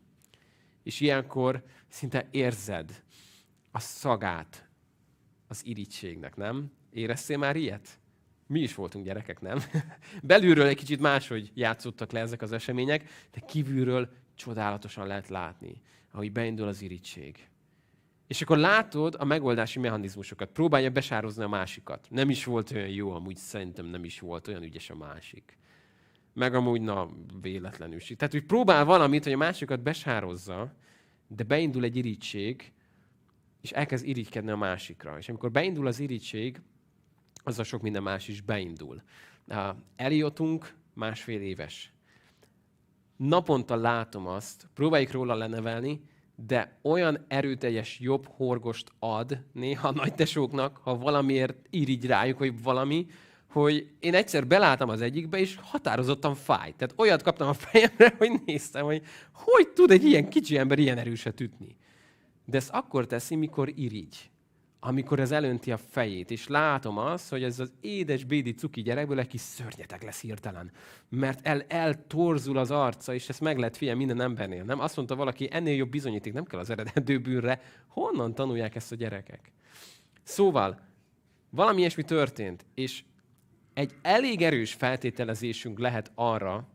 És 0.82 1.00
ilyenkor 1.00 1.64
szinte 1.88 2.28
érzed 2.30 3.02
a 3.70 3.78
szagát 3.78 4.68
az 5.46 5.66
irítségnek, 5.66 6.36
nem? 6.36 6.72
Éreztél 6.90 7.38
már 7.38 7.56
ilyet? 7.56 7.98
Mi 8.46 8.60
is 8.60 8.74
voltunk 8.74 9.04
gyerekek, 9.04 9.40
nem? 9.40 9.58
Belülről 10.22 10.66
egy 10.66 10.76
kicsit 10.76 11.00
máshogy 11.00 11.50
játszottak 11.54 12.12
le 12.12 12.20
ezek 12.20 12.42
az 12.42 12.52
események, 12.52 13.28
de 13.32 13.40
kívülről 13.40 14.08
csodálatosan 14.34 15.06
lehet 15.06 15.28
látni, 15.28 15.80
ahogy 16.10 16.32
beindul 16.32 16.68
az 16.68 16.82
irítség. 16.82 17.48
És 18.26 18.42
akkor 18.42 18.58
látod 18.58 19.16
a 19.18 19.24
megoldási 19.24 19.78
mechanizmusokat. 19.78 20.48
Próbálja 20.48 20.90
besározni 20.90 21.42
a 21.42 21.48
másikat. 21.48 22.06
Nem 22.10 22.30
is 22.30 22.44
volt 22.44 22.70
olyan 22.70 22.88
jó, 22.88 23.10
amúgy 23.10 23.36
szerintem 23.36 23.86
nem 23.86 24.04
is 24.04 24.20
volt 24.20 24.48
olyan 24.48 24.62
ügyes 24.62 24.90
a 24.90 24.96
másik. 24.96 25.58
Meg 26.32 26.54
amúgy, 26.54 26.80
na, 26.80 27.08
véletlenül. 27.40 27.98
Tehát, 28.00 28.32
hogy 28.32 28.44
próbál 28.44 28.84
valamit, 28.84 29.24
hogy 29.24 29.32
a 29.32 29.36
másikat 29.36 29.82
besározza, 29.82 30.74
de 31.28 31.44
beindul 31.44 31.84
egy 31.84 31.96
irítség, 31.96 32.72
és 33.60 33.70
elkezd 33.70 34.06
irigykedni 34.06 34.50
a 34.50 34.56
másikra. 34.56 35.18
És 35.18 35.28
amikor 35.28 35.50
beindul 35.50 35.86
az 35.86 36.00
irítség, 36.00 36.60
a 37.44 37.62
sok 37.62 37.82
minden 37.82 38.02
más 38.02 38.28
is 38.28 38.40
beindul. 38.40 39.02
Eliotunk 39.96 40.74
másfél 40.94 41.40
éves. 41.40 41.92
Naponta 43.16 43.76
látom 43.76 44.26
azt, 44.26 44.68
próbáljuk 44.74 45.10
róla 45.10 45.34
lenevelni, 45.34 46.02
de 46.36 46.78
olyan 46.82 47.24
erőteljes 47.28 47.98
jobb 48.00 48.26
horgost 48.36 48.92
ad 48.98 49.38
néha 49.52 49.88
a 49.88 49.92
nagytesóknak, 49.92 50.76
ha 50.76 50.98
valamiért 50.98 51.56
irigy 51.70 52.06
rájuk, 52.06 52.38
hogy 52.38 52.62
valami, 52.62 53.06
hogy 53.50 53.88
én 54.00 54.14
egyszer 54.14 54.46
beláttam 54.46 54.88
az 54.88 55.00
egyikbe, 55.00 55.38
és 55.38 55.58
határozottan 55.62 56.34
fáj. 56.34 56.74
Tehát 56.76 56.94
olyat 56.96 57.22
kaptam 57.22 57.48
a 57.48 57.52
fejemre, 57.52 58.14
hogy 58.18 58.30
néztem, 58.46 58.84
hogy 58.84 59.02
hogy 59.32 59.68
tud 59.68 59.90
egy 59.90 60.04
ilyen 60.04 60.28
kicsi 60.28 60.58
ember 60.58 60.78
ilyen 60.78 60.98
erőset 60.98 61.40
ütni. 61.40 61.76
De 62.44 62.56
ezt 62.56 62.70
akkor 62.70 63.06
teszi, 63.06 63.34
mikor 63.34 63.72
irigy 63.74 64.30
amikor 64.80 65.20
ez 65.20 65.30
elönti 65.32 65.72
a 65.72 65.76
fejét, 65.76 66.30
és 66.30 66.48
látom 66.48 66.98
azt, 66.98 67.30
hogy 67.30 67.42
ez 67.42 67.58
az 67.58 67.72
édes 67.80 68.24
bédi 68.24 68.54
cuki 68.54 68.82
gyerekből 68.82 69.18
egy 69.18 69.26
kis 69.26 69.40
szörnyeteg 69.40 70.02
lesz 70.02 70.20
hirtelen. 70.20 70.70
Mert 71.08 71.46
el, 71.46 71.62
eltorzul 71.68 72.58
az 72.58 72.70
arca, 72.70 73.14
és 73.14 73.28
ezt 73.28 73.40
meg 73.40 73.58
lehet 73.58 73.76
figyelni 73.76 74.04
minden 74.04 74.26
embernél. 74.26 74.64
Nem? 74.64 74.80
Azt 74.80 74.96
mondta 74.96 75.16
valaki, 75.16 75.48
ennél 75.50 75.76
jobb 75.76 75.90
bizonyíték 75.90 76.32
nem 76.32 76.44
kell 76.44 76.60
az 76.60 76.70
eredendő 76.70 77.18
bűnre. 77.18 77.60
Honnan 77.86 78.34
tanulják 78.34 78.74
ezt 78.74 78.92
a 78.92 78.96
gyerekek? 78.96 79.52
Szóval, 80.22 80.80
valami 81.50 81.78
ilyesmi 81.78 82.02
történt, 82.02 82.66
és 82.74 83.04
egy 83.74 83.94
elég 84.02 84.42
erős 84.42 84.72
feltételezésünk 84.72 85.78
lehet 85.78 86.12
arra, 86.14 86.68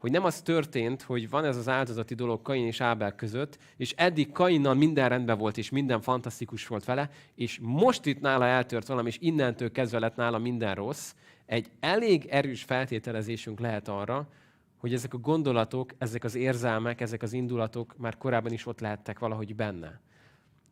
hogy 0.00 0.10
nem 0.10 0.24
az 0.24 0.42
történt, 0.42 1.02
hogy 1.02 1.30
van 1.30 1.44
ez 1.44 1.56
az 1.56 1.68
áldozati 1.68 2.14
dolog 2.14 2.42
Kain 2.42 2.66
és 2.66 2.80
Ábel 2.80 3.14
között, 3.14 3.58
és 3.76 3.92
eddig 3.96 4.32
Kainnal 4.32 4.74
minden 4.74 5.08
rendben 5.08 5.38
volt, 5.38 5.58
és 5.58 5.70
minden 5.70 6.00
fantasztikus 6.00 6.66
volt 6.66 6.84
vele, 6.84 7.10
és 7.34 7.58
most 7.62 8.06
itt 8.06 8.20
nála 8.20 8.46
eltört 8.46 8.86
valami, 8.86 9.08
és 9.08 9.16
innentől 9.20 9.70
kezdve 9.70 9.98
lett 9.98 10.16
nála 10.16 10.38
minden 10.38 10.74
rossz. 10.74 11.14
Egy 11.46 11.70
elég 11.80 12.26
erős 12.26 12.62
feltételezésünk 12.62 13.60
lehet 13.60 13.88
arra, 13.88 14.28
hogy 14.76 14.92
ezek 14.94 15.14
a 15.14 15.18
gondolatok, 15.18 15.92
ezek 15.98 16.24
az 16.24 16.34
érzelmek, 16.34 17.00
ezek 17.00 17.22
az 17.22 17.32
indulatok 17.32 17.94
már 17.96 18.16
korábban 18.16 18.52
is 18.52 18.66
ott 18.66 18.80
lehettek 18.80 19.18
valahogy 19.18 19.54
benne. 19.54 20.00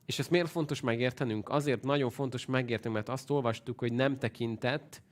És 0.07 0.19
ezt 0.19 0.31
miért 0.31 0.49
fontos 0.51 0.81
megértenünk? 0.81 1.49
Azért 1.49 1.83
nagyon 1.83 2.11
fontos 2.11 2.47
megértenünk, 2.47 2.95
mert 2.95 3.09
azt 3.09 3.31
olvastuk, 3.31 3.79
hogy 3.79 3.93
nem 3.93 4.19
tekintett 4.19 5.03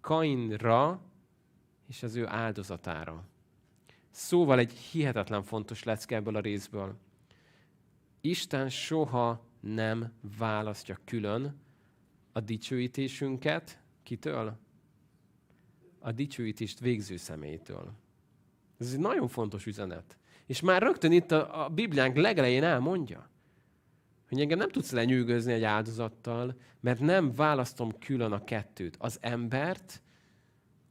Kainra 0.00 1.00
és 1.88 2.02
az 2.02 2.16
ő 2.16 2.26
áldozatára. 2.26 3.24
Szóval 4.14 4.58
egy 4.58 4.72
hihetetlen 4.72 5.42
fontos 5.42 5.82
lecke 5.82 6.16
ebből 6.16 6.36
a 6.36 6.40
részből. 6.40 6.96
Isten 8.20 8.68
soha 8.68 9.44
nem 9.60 10.12
választja 10.38 10.98
külön 11.04 11.60
a 12.32 12.40
dicsőítésünket 12.40 13.80
kitől? 14.02 14.58
A 15.98 16.12
dicsőítést 16.12 16.80
végző 16.80 17.16
személytől. 17.16 17.92
Ez 18.78 18.92
egy 18.92 18.98
nagyon 18.98 19.28
fontos 19.28 19.66
üzenet. 19.66 20.18
És 20.46 20.60
már 20.60 20.82
rögtön 20.82 21.12
itt 21.12 21.30
a, 21.30 21.64
a 21.64 21.68
Bibliánk 21.68 22.16
legelején 22.16 22.64
elmondja, 22.64 23.28
hogy 24.28 24.40
engem 24.40 24.58
nem 24.58 24.70
tudsz 24.70 24.90
lenyűgözni 24.90 25.52
egy 25.52 25.64
áldozattal, 25.64 26.56
mert 26.80 27.00
nem 27.00 27.34
választom 27.34 27.98
külön 27.98 28.32
a 28.32 28.44
kettőt, 28.44 28.96
az 28.98 29.18
embert 29.20 30.02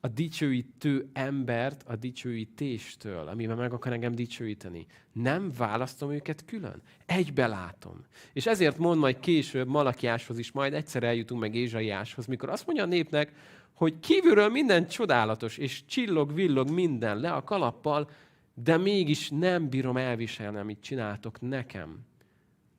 a 0.05 0.07
dicsőítő 0.07 1.09
embert 1.13 1.83
a 1.87 1.95
dicsőítéstől, 1.95 3.27
amiben 3.27 3.57
meg 3.57 3.73
akar 3.73 3.93
engem 3.93 4.15
dicsőíteni. 4.15 4.85
Nem 5.11 5.51
választom 5.57 6.11
őket 6.11 6.45
külön. 6.45 6.81
Egybe 7.05 7.47
látom. 7.47 8.05
És 8.33 8.45
ezért 8.45 8.77
mond 8.77 8.99
majd 8.99 9.19
később 9.19 9.67
Malakiáshoz 9.67 10.37
is, 10.37 10.51
majd 10.51 10.73
egyszer 10.73 11.03
eljutunk 11.03 11.41
meg 11.41 11.55
Ézsaiáshoz, 11.55 12.25
mikor 12.25 12.49
azt 12.49 12.65
mondja 12.65 12.83
a 12.83 12.87
népnek, 12.87 13.33
hogy 13.73 13.99
kívülről 13.99 14.49
minden 14.49 14.87
csodálatos, 14.87 15.57
és 15.57 15.85
csillog, 15.85 16.33
villog 16.33 16.69
minden 16.69 17.19
le 17.19 17.31
a 17.31 17.43
kalappal, 17.43 18.09
de 18.53 18.77
mégis 18.77 19.29
nem 19.29 19.69
bírom 19.69 19.97
elviselni, 19.97 20.57
amit 20.57 20.81
csináltok 20.81 21.41
nekem. 21.41 21.99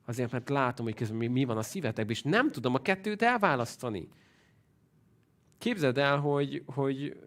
Azért, 0.05 0.31
mert 0.31 0.49
látom, 0.49 0.85
hogy 0.85 0.95
közben 0.95 1.31
mi 1.31 1.43
van 1.43 1.57
a 1.57 1.63
szívetekben, 1.63 2.15
és 2.15 2.21
nem 2.21 2.51
tudom 2.51 2.73
a 2.73 2.81
kettőt 2.81 3.21
elválasztani. 3.21 4.07
Képzeld 5.65 5.97
el, 5.97 6.19
hogy, 6.19 6.63
hogy 6.65 7.17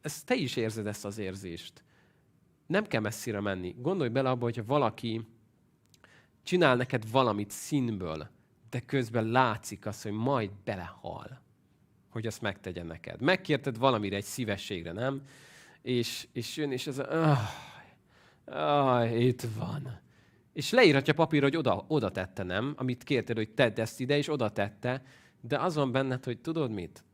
ezt 0.00 0.26
te 0.26 0.34
is 0.34 0.56
érzed 0.56 0.86
ezt 0.86 1.04
az 1.04 1.18
érzést. 1.18 1.82
nem 2.66 2.86
kell 2.86 3.00
messzire 3.00 3.40
menni. 3.40 3.74
Gondolj 3.78 4.08
bele 4.08 4.30
abba, 4.30 4.44
hogyha 4.44 4.64
valaki 4.64 5.26
csinál 6.42 6.76
neked 6.76 7.10
valamit 7.10 7.50
színből, 7.50 8.28
de 8.70 8.80
közben 8.80 9.26
látszik 9.26 9.86
az, 9.86 10.02
hogy 10.02 10.12
majd 10.12 10.50
belehal, 10.64 11.40
hogy 12.08 12.26
azt 12.26 12.40
megtegye 12.40 12.82
neked. 12.82 13.20
Megkérted 13.20 13.78
valamire, 13.78 14.16
egy 14.16 14.24
szívességre, 14.24 14.92
nem? 14.92 15.22
És, 15.82 16.28
és 16.32 16.56
jön, 16.56 16.72
és 16.72 16.86
ez 16.86 16.98
a... 16.98 17.30
Ah, 17.30 17.38
ah, 18.44 19.20
itt 19.20 19.46
van. 19.58 20.00
És 20.52 20.70
leírhatja 20.70 21.14
papírra, 21.14 21.44
hogy 21.44 21.56
oda, 21.56 21.84
oda 21.88 22.10
tette, 22.10 22.42
nem? 22.42 22.74
Amit 22.76 23.02
kérted, 23.02 23.36
hogy 23.36 23.50
tedd 23.50 23.80
ezt 23.80 24.00
ide, 24.00 24.16
és 24.16 24.28
oda 24.28 24.50
tette. 24.50 25.02
De 25.40 25.58
az 25.58 25.74
van 25.74 25.92
benned, 25.92 26.24
hogy 26.24 26.38
tudod 26.38 26.70
mit? 26.70 27.04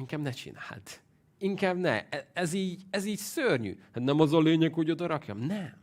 Inkább 0.00 0.20
ne 0.20 0.30
csináld. 0.30 0.82
Inkább 1.38 1.76
ne. 1.76 2.08
E, 2.08 2.30
ez 2.32 2.52
így, 2.52 2.82
ez 2.90 3.04
így 3.04 3.18
szörnyű. 3.18 3.78
Hát 3.92 4.04
nem 4.04 4.20
az 4.20 4.32
a 4.32 4.40
lényeg, 4.40 4.72
hogy 4.72 4.90
oda 4.90 5.06
rakjam? 5.06 5.38
Nem. 5.38 5.78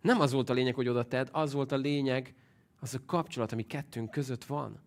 Nem 0.00 0.20
az 0.20 0.32
volt 0.32 0.50
a 0.50 0.52
lényeg, 0.52 0.74
hogy 0.74 0.88
oda 0.88 1.04
tedd, 1.04 1.28
az 1.32 1.52
volt 1.52 1.72
a 1.72 1.76
lényeg, 1.76 2.34
az 2.80 2.94
a 2.94 3.04
kapcsolat, 3.06 3.52
ami 3.52 3.62
kettőnk 3.62 4.10
között 4.10 4.44
van. 4.44 4.80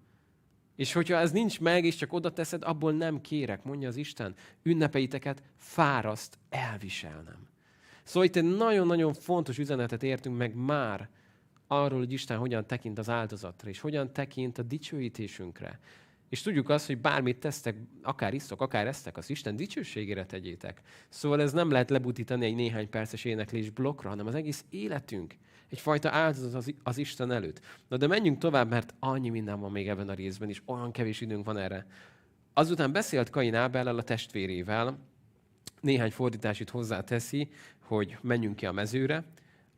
És 0.75 0.93
hogyha 0.93 1.17
ez 1.17 1.31
nincs 1.31 1.59
meg, 1.59 1.85
és 1.85 1.95
csak 1.95 2.13
oda 2.13 2.33
teszed, 2.33 2.63
abból 2.63 2.91
nem 2.91 3.21
kérek, 3.21 3.63
mondja 3.63 3.87
az 3.87 3.95
Isten. 3.95 4.35
Ünnepeiteket 4.63 5.43
fáraszt 5.55 6.39
elviselnem. 6.49 7.47
Szóval 8.03 8.23
itt 8.23 8.35
egy 8.35 8.55
nagyon-nagyon 8.55 9.13
fontos 9.13 9.57
üzenetet 9.57 10.03
értünk 10.03 10.37
meg 10.37 10.55
már 10.55 11.09
arról, 11.67 11.99
hogy 11.99 12.13
Isten 12.13 12.37
hogyan 12.37 12.67
tekint 12.67 12.97
az 12.97 13.09
áldozatra, 13.09 13.69
és 13.69 13.79
hogyan 13.79 14.13
tekint 14.13 14.57
a 14.57 14.63
dicsőítésünkre. 14.63 15.79
És 16.29 16.41
tudjuk 16.41 16.69
azt, 16.69 16.85
hogy 16.85 16.97
bármit 16.97 17.39
tesztek, 17.39 17.75
akár 18.01 18.33
isztok, 18.33 18.61
akár 18.61 18.87
esztek, 18.87 19.17
az 19.17 19.29
Isten 19.29 19.55
dicsőségére 19.55 20.25
tegyétek. 20.25 20.81
Szóval 21.09 21.41
ez 21.41 21.53
nem 21.53 21.71
lehet 21.71 21.89
lebutítani 21.89 22.45
egy 22.45 22.55
néhány 22.55 22.89
perces 22.89 23.25
éneklés 23.25 23.69
blokkra, 23.69 24.09
hanem 24.09 24.27
az 24.27 24.35
egész 24.35 24.65
életünk 24.69 25.35
egyfajta 25.69 26.11
áldozat 26.11 26.53
az, 26.53 26.73
az 26.83 26.97
Isten 26.97 27.31
előtt. 27.31 27.61
Na 27.87 27.97
de 27.97 28.07
menjünk 28.07 28.37
tovább, 28.37 28.69
mert 28.69 28.93
annyi 28.99 29.29
minden 29.29 29.59
van 29.59 29.71
még 29.71 29.87
ebben 29.87 30.09
a 30.09 30.13
részben, 30.13 30.49
és 30.49 30.61
olyan 30.65 30.91
kevés 30.91 31.21
időnk 31.21 31.45
van 31.45 31.57
erre. 31.57 31.85
Azután 32.53 32.91
beszélt 32.91 33.29
Kain 33.29 33.55
Ábellel 33.55 33.97
a 33.97 34.03
testvérével, 34.03 34.99
néhány 35.81 36.11
fordítás 36.11 36.63
hozzáteszi, 36.71 37.49
hogy 37.79 38.17
menjünk 38.21 38.55
ki 38.55 38.65
a 38.65 38.71
mezőre. 38.71 39.23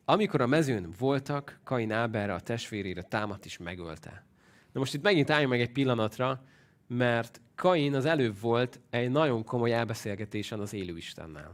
Amikor 0.06 0.42
a 0.42 0.48
mezőn 0.48 0.94
voltak, 1.00 1.60
Kain 1.64 1.92
Ábelre, 1.92 2.34
a 2.34 2.40
testvérére 2.40 3.02
támadt 3.02 3.46
és 3.46 3.58
megölte. 3.58 4.26
Na 4.72 4.80
most 4.80 4.94
itt 4.94 5.02
megint 5.02 5.30
álljunk 5.30 5.52
meg 5.52 5.62
egy 5.62 5.72
pillanatra, 5.72 6.44
mert 6.88 7.42
Kain 7.56 7.96
az 7.96 8.06
előbb 8.06 8.40
volt 8.40 8.80
egy 8.90 9.10
nagyon 9.10 9.44
komoly 9.44 9.74
elbeszélgetésen 9.74 10.60
az 10.60 10.74
élő 10.74 10.98
Istennel. 10.98 11.54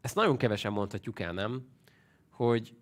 Ezt 0.00 0.14
nagyon 0.14 0.36
kevesen 0.36 0.72
mondhatjuk 0.72 1.20
el, 1.20 1.32
nem? 1.32 1.66
Hogy 2.30 2.74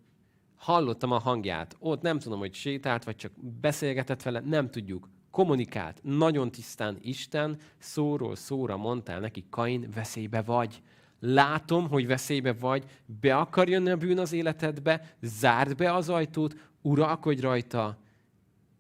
hallottam 0.57 1.11
a 1.11 1.19
hangját. 1.19 1.77
Ott 1.79 2.03
nem 2.03 2.19
tudom, 2.19 2.39
hogy 2.39 2.55
sétált, 2.55 3.05
vagy 3.05 3.17
csak 3.17 3.33
beszélgetett 3.61 4.23
vele, 4.23 4.41
nem 4.41 4.71
tudjuk. 4.71 5.09
Kommunikált. 5.31 6.01
Nagyon 6.03 6.51
tisztán 6.51 6.99
Isten 7.01 7.59
szóról 7.79 8.37
szóra 8.37 8.77
mondta 8.77 9.13
el 9.13 9.21
neki, 9.21 9.47
Kain, 9.51 9.91
veszélybe 9.95 10.43
vagy. 10.43 10.83
Látom, 11.21 11.89
hogy 11.89 12.07
veszélybe 12.07 12.53
vagy, 12.53 12.85
be 13.21 13.37
akar 13.37 13.69
jönni 13.69 13.91
a 13.91 13.97
bűn 13.97 14.19
az 14.19 14.33
életedbe, 14.33 15.17
zárd 15.21 15.77
be 15.77 15.95
az 15.95 16.09
ajtót, 16.09 16.57
uralkodj 16.83 17.41
rajta, 17.41 17.99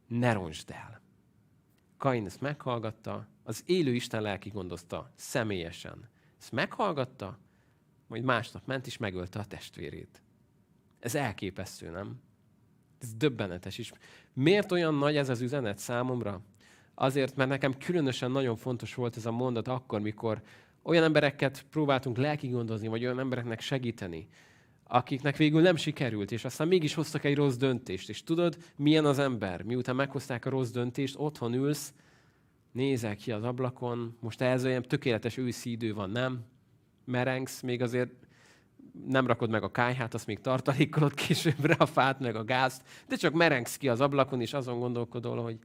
ne 0.06 0.32
roncsd 0.32 0.70
el. 0.70 1.00
Kain 1.96 2.26
ezt 2.26 2.40
meghallgatta, 2.40 3.26
az 3.42 3.62
élő 3.66 3.94
Isten 3.94 4.22
lelki 4.22 4.48
gondozta 4.48 5.12
személyesen. 5.14 6.08
Ezt 6.40 6.52
meghallgatta, 6.52 7.38
majd 8.06 8.22
másnap 8.22 8.66
ment 8.66 8.86
és 8.86 8.96
megölte 8.96 9.38
a 9.38 9.44
testvérét. 9.44 10.22
Ez 10.98 11.14
elképesztő, 11.14 11.90
nem? 11.90 12.20
Ez 12.98 13.14
döbbenetes 13.14 13.78
is. 13.78 13.92
Miért 14.32 14.72
olyan 14.72 14.94
nagy 14.94 15.16
ez 15.16 15.28
az 15.28 15.40
üzenet 15.40 15.78
számomra? 15.78 16.40
Azért, 16.94 17.36
mert 17.36 17.50
nekem 17.50 17.78
különösen 17.78 18.30
nagyon 18.30 18.56
fontos 18.56 18.94
volt 18.94 19.16
ez 19.16 19.26
a 19.26 19.30
mondat 19.30 19.68
akkor, 19.68 20.00
mikor 20.00 20.42
olyan 20.82 21.04
embereket 21.04 21.66
próbáltunk 21.70 22.16
lelki 22.16 22.48
gondozni, 22.48 22.88
vagy 22.88 23.04
olyan 23.04 23.18
embereknek 23.18 23.60
segíteni, 23.60 24.28
akiknek 24.88 25.36
végül 25.36 25.60
nem 25.60 25.76
sikerült, 25.76 26.32
és 26.32 26.44
aztán 26.44 26.68
mégis 26.68 26.94
hoztak 26.94 27.24
egy 27.24 27.36
rossz 27.36 27.56
döntést. 27.56 28.08
És 28.08 28.22
tudod, 28.22 28.56
milyen 28.76 29.04
az 29.04 29.18
ember? 29.18 29.62
Miután 29.62 29.96
meghozták 29.96 30.44
a 30.44 30.50
rossz 30.50 30.70
döntést, 30.70 31.14
otthon 31.18 31.54
ülsz, 31.54 31.94
nézel 32.72 33.16
ki 33.16 33.32
az 33.32 33.42
ablakon, 33.42 34.16
most 34.20 34.40
ez 34.40 34.64
olyan 34.64 34.82
tökéletes 34.82 35.36
őszi 35.36 35.70
idő 35.70 35.94
van, 35.94 36.10
nem? 36.10 36.44
Merengsz, 37.04 37.60
még 37.60 37.82
azért 37.82 38.12
nem 39.06 39.26
rakod 39.26 39.50
meg 39.50 39.62
a 39.62 39.70
kájhát, 39.70 40.14
azt 40.14 40.26
még 40.26 40.40
tartalékolod 40.40 41.14
későbbre 41.26 41.74
a 41.74 41.86
fát, 41.86 42.20
meg 42.20 42.36
a 42.36 42.44
gázt, 42.44 42.82
de 43.08 43.16
csak 43.16 43.34
merengsz 43.34 43.76
ki 43.76 43.88
az 43.88 44.00
ablakon, 44.00 44.40
és 44.40 44.52
azon 44.52 44.78
gondolkodol, 44.78 45.42
hogy 45.42 45.58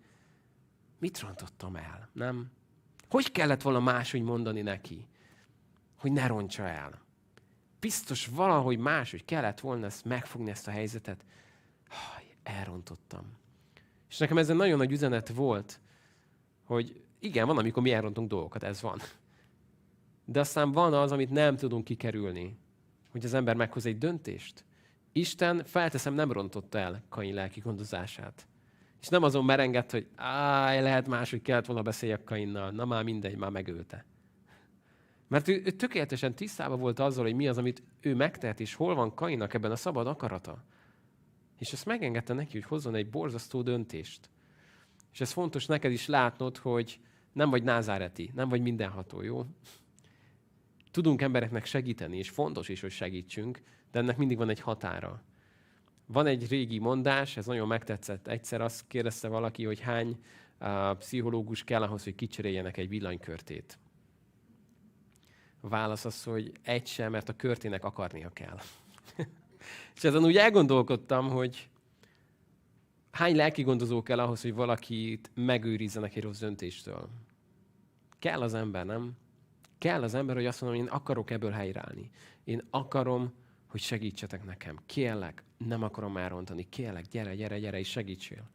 mit 1.00 1.20
rontottam 1.20 1.76
el, 1.76 2.10
nem? 2.14 2.52
Hogy 3.10 3.32
kellett 3.32 3.62
volna 3.62 3.80
máshogy 3.80 4.22
mondani 4.22 4.62
neki, 4.62 5.08
hogy 5.98 6.12
ne 6.12 6.28
rontsa 6.28 6.68
el? 6.68 7.02
Biztos 7.82 8.26
valahogy 8.26 8.78
máshogy 8.78 9.26
kellett 9.26 9.60
volna 9.60 9.86
ezt 9.86 10.06
megfogni 10.06 10.50
ezt 10.50 10.68
a 10.68 10.72
helyzetet. 10.72 11.26
Haj, 11.90 12.24
elrontottam. 12.44 13.38
És 14.10 14.18
nekem 14.18 14.38
ez 14.38 14.50
egy 14.50 14.56
nagyon 14.56 14.78
nagy 14.78 14.92
üzenet 14.92 15.30
volt, 15.30 15.80
hogy 16.64 17.02
igen, 17.20 17.48
van, 17.48 17.58
amikor 17.58 17.84
mi 17.84 17.92
elrontunk 17.92 18.30
dolgokat, 18.30 18.64
ez 18.64 18.82
van. 18.82 19.00
De 20.26 20.40
aztán 20.40 20.72
van 20.72 20.94
az, 20.94 21.12
amit 21.12 21.30
nem 21.30 21.56
tudunk 21.56 21.84
kikerülni 21.84 22.60
hogy 23.12 23.26
az 23.26 23.34
ember 23.34 23.56
meghoz 23.56 23.86
egy 23.86 23.98
döntést. 23.98 24.64
Isten, 25.12 25.64
felteszem, 25.66 26.14
nem 26.14 26.32
rontotta 26.32 26.78
el 26.78 27.04
Kain 27.10 27.34
lelki 27.34 27.60
gondozását. 27.60 28.48
És 29.02 29.08
nem 29.08 29.24
azon 29.24 29.46
merengett, 29.46 29.92
hogy 29.92 30.08
áj, 30.16 30.82
lehet 30.82 31.08
máshogy 31.08 31.42
kellett 31.42 31.66
volna 31.66 31.82
beszéljek 31.82 32.24
Kainnal. 32.24 32.72
Na 32.72 32.86
már 32.86 33.04
mindegy, 33.04 33.38
már 33.38 33.50
megölte. 33.50 34.06
Mert 35.32 35.48
ő, 35.48 35.62
ő 35.66 35.72
tökéletesen 35.72 36.36
tisztában 36.36 36.80
volt 36.80 37.00
azzal, 37.00 37.24
hogy 37.24 37.36
mi 37.36 37.48
az, 37.48 37.58
amit 37.58 37.84
ő 38.00 38.16
megtehet, 38.16 38.60
és 38.60 38.74
hol 38.74 38.96
van 38.96 39.14
Kainnak 39.14 39.54
ebben 39.54 39.72
a 39.72 39.76
szabad 39.76 40.08
akarata. 40.08 40.64
És 41.58 41.74
ezt 41.74 41.86
megengedte 41.86 42.34
neki, 42.34 42.52
hogy 42.52 42.68
hozzon 42.68 42.96
egy 42.96 43.10
borzasztó 43.10 43.62
döntést. 43.62 44.30
És 45.12 45.22
ez 45.22 45.32
fontos 45.32 45.66
neked 45.66 45.92
is 45.92 46.08
látnod, 46.08 46.58
hogy 46.58 47.00
nem 47.32 47.50
vagy 47.50 47.64
názáreti, 47.64 48.32
nem 48.36 48.50
vagy 48.50 48.62
mindenható, 48.62 49.22
jó? 49.22 49.46
Tudunk 50.92 51.22
embereknek 51.22 51.66
segíteni, 51.66 52.18
és 52.18 52.30
fontos 52.30 52.70
is, 52.70 52.82
hogy 52.82 52.92
segítsünk, 52.92 53.62
de 53.92 54.00
ennek 54.00 54.18
mindig 54.18 54.38
van 54.38 54.50
egy 54.50 54.60
határa. 54.60 55.24
Van 56.06 56.26
egy 56.26 56.48
régi 56.48 56.80
mondás, 56.80 57.38
ez 57.38 57.46
nagyon 57.46 57.68
megtetszett. 57.68 58.28
Egyszer 58.28 58.62
azt 58.62 58.88
kérdezte 58.88 59.28
valaki, 59.28 59.66
hogy 59.66 59.80
hány 59.80 60.24
uh, 60.60 60.98
pszichológus 60.98 61.64
kell 61.64 61.82
ahhoz, 61.82 62.04
hogy 62.04 62.16
kicseréljenek 62.16 62.78
egy 62.78 62.90
villanykörtét. 62.90 63.80
Válasz 65.62 66.06
az, 66.06 66.24
hogy 66.24 66.52
egy 66.64 66.88
sem, 66.88 67.12
mert 67.12 67.30
a 67.30 67.36
körtének 67.36 67.84
akarnia 67.84 68.30
kell. 68.30 68.60
és 69.96 70.04
ezen 70.04 70.24
úgy 70.24 70.38
elgondolkodtam, 70.38 71.30
hogy 71.30 71.70
hány 73.12 73.36
lelki 73.36 73.62
gondozó 73.62 74.04
kell 74.04 74.20
ahhoz, 74.20 74.42
hogy 74.42 74.54
valakit 74.54 75.32
megőrizzenek 75.34 76.16
egy 76.16 76.24
rossz 76.24 76.40
döntéstől. 76.40 77.10
Kell 78.20 78.42
az 78.42 78.54
ember, 78.54 78.86
nem? 78.86 79.12
Kell 79.78 80.04
az 80.04 80.14
ember, 80.14 80.36
hogy 80.36 80.46
azt 80.46 80.62
mondom, 80.62 80.80
hogy 80.80 80.90
én 80.90 80.96
akarok 80.96 81.32
ebből 81.32 81.52
helyreállni. 81.52 82.10
Én 82.44 82.68
akarom, 82.70 83.34
hogy 83.68 83.80
segítsetek 83.80 84.46
nekem. 84.46 84.80
Kérlek, 84.86 85.44
nem 85.58 85.84
akarom 85.84 86.18
elrontani. 86.18 86.70
Kérlek, 86.70 87.06
gyere, 87.08 87.36
gyere, 87.36 87.60
gyere, 87.60 87.80
és 87.80 87.90
segítsél. 87.90 88.50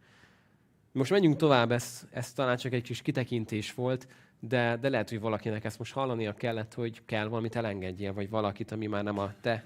Most 0.92 1.10
menjünk 1.10 1.36
tovább, 1.36 1.72
ez, 1.72 2.06
ez 2.10 2.32
talán 2.32 2.56
csak 2.56 2.72
egy 2.72 2.82
kis 2.82 3.02
kitekintés 3.02 3.74
volt, 3.74 4.08
de, 4.40 4.76
de 4.76 4.88
lehet, 4.88 5.08
hogy 5.08 5.20
valakinek 5.20 5.64
ezt 5.64 5.78
most 5.78 5.92
hallania 5.92 6.34
kellett, 6.34 6.74
hogy 6.74 7.02
kell 7.04 7.28
valamit 7.28 7.56
elengedjél, 7.56 8.12
vagy 8.12 8.30
valakit, 8.30 8.70
ami 8.70 8.86
már 8.86 9.04
nem 9.04 9.18
a 9.18 9.32
te 9.40 9.64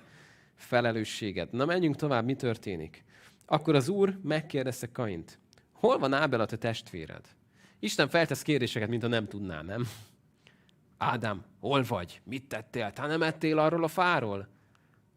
felelősséged. 0.55 1.53
Na, 1.53 1.65
menjünk 1.65 1.97
tovább, 1.97 2.25
mi 2.25 2.35
történik? 2.35 3.05
Akkor 3.47 3.75
az 3.75 3.89
úr 3.89 4.19
megkérdezte 4.23 4.93
Kaint, 4.93 5.39
hol 5.73 5.99
van 5.99 6.13
Ábel 6.13 6.41
a 6.41 6.47
te 6.47 6.57
testvéred? 6.57 7.27
Isten 7.79 8.09
feltesz 8.09 8.43
kérdéseket, 8.43 8.89
mint 8.89 9.03
a 9.03 9.09
nem 9.09 9.29
tudná, 9.29 9.63
nem? 9.63 9.89
Ádám, 10.99 11.45
hol 11.61 11.83
vagy? 11.83 12.21
Mit 12.25 12.49
tettél? 12.49 12.93
Te 12.93 13.07
nem 13.07 13.23
ettél 13.23 13.59
arról 13.59 13.85
a 13.85 13.89
fáról? 13.89 14.49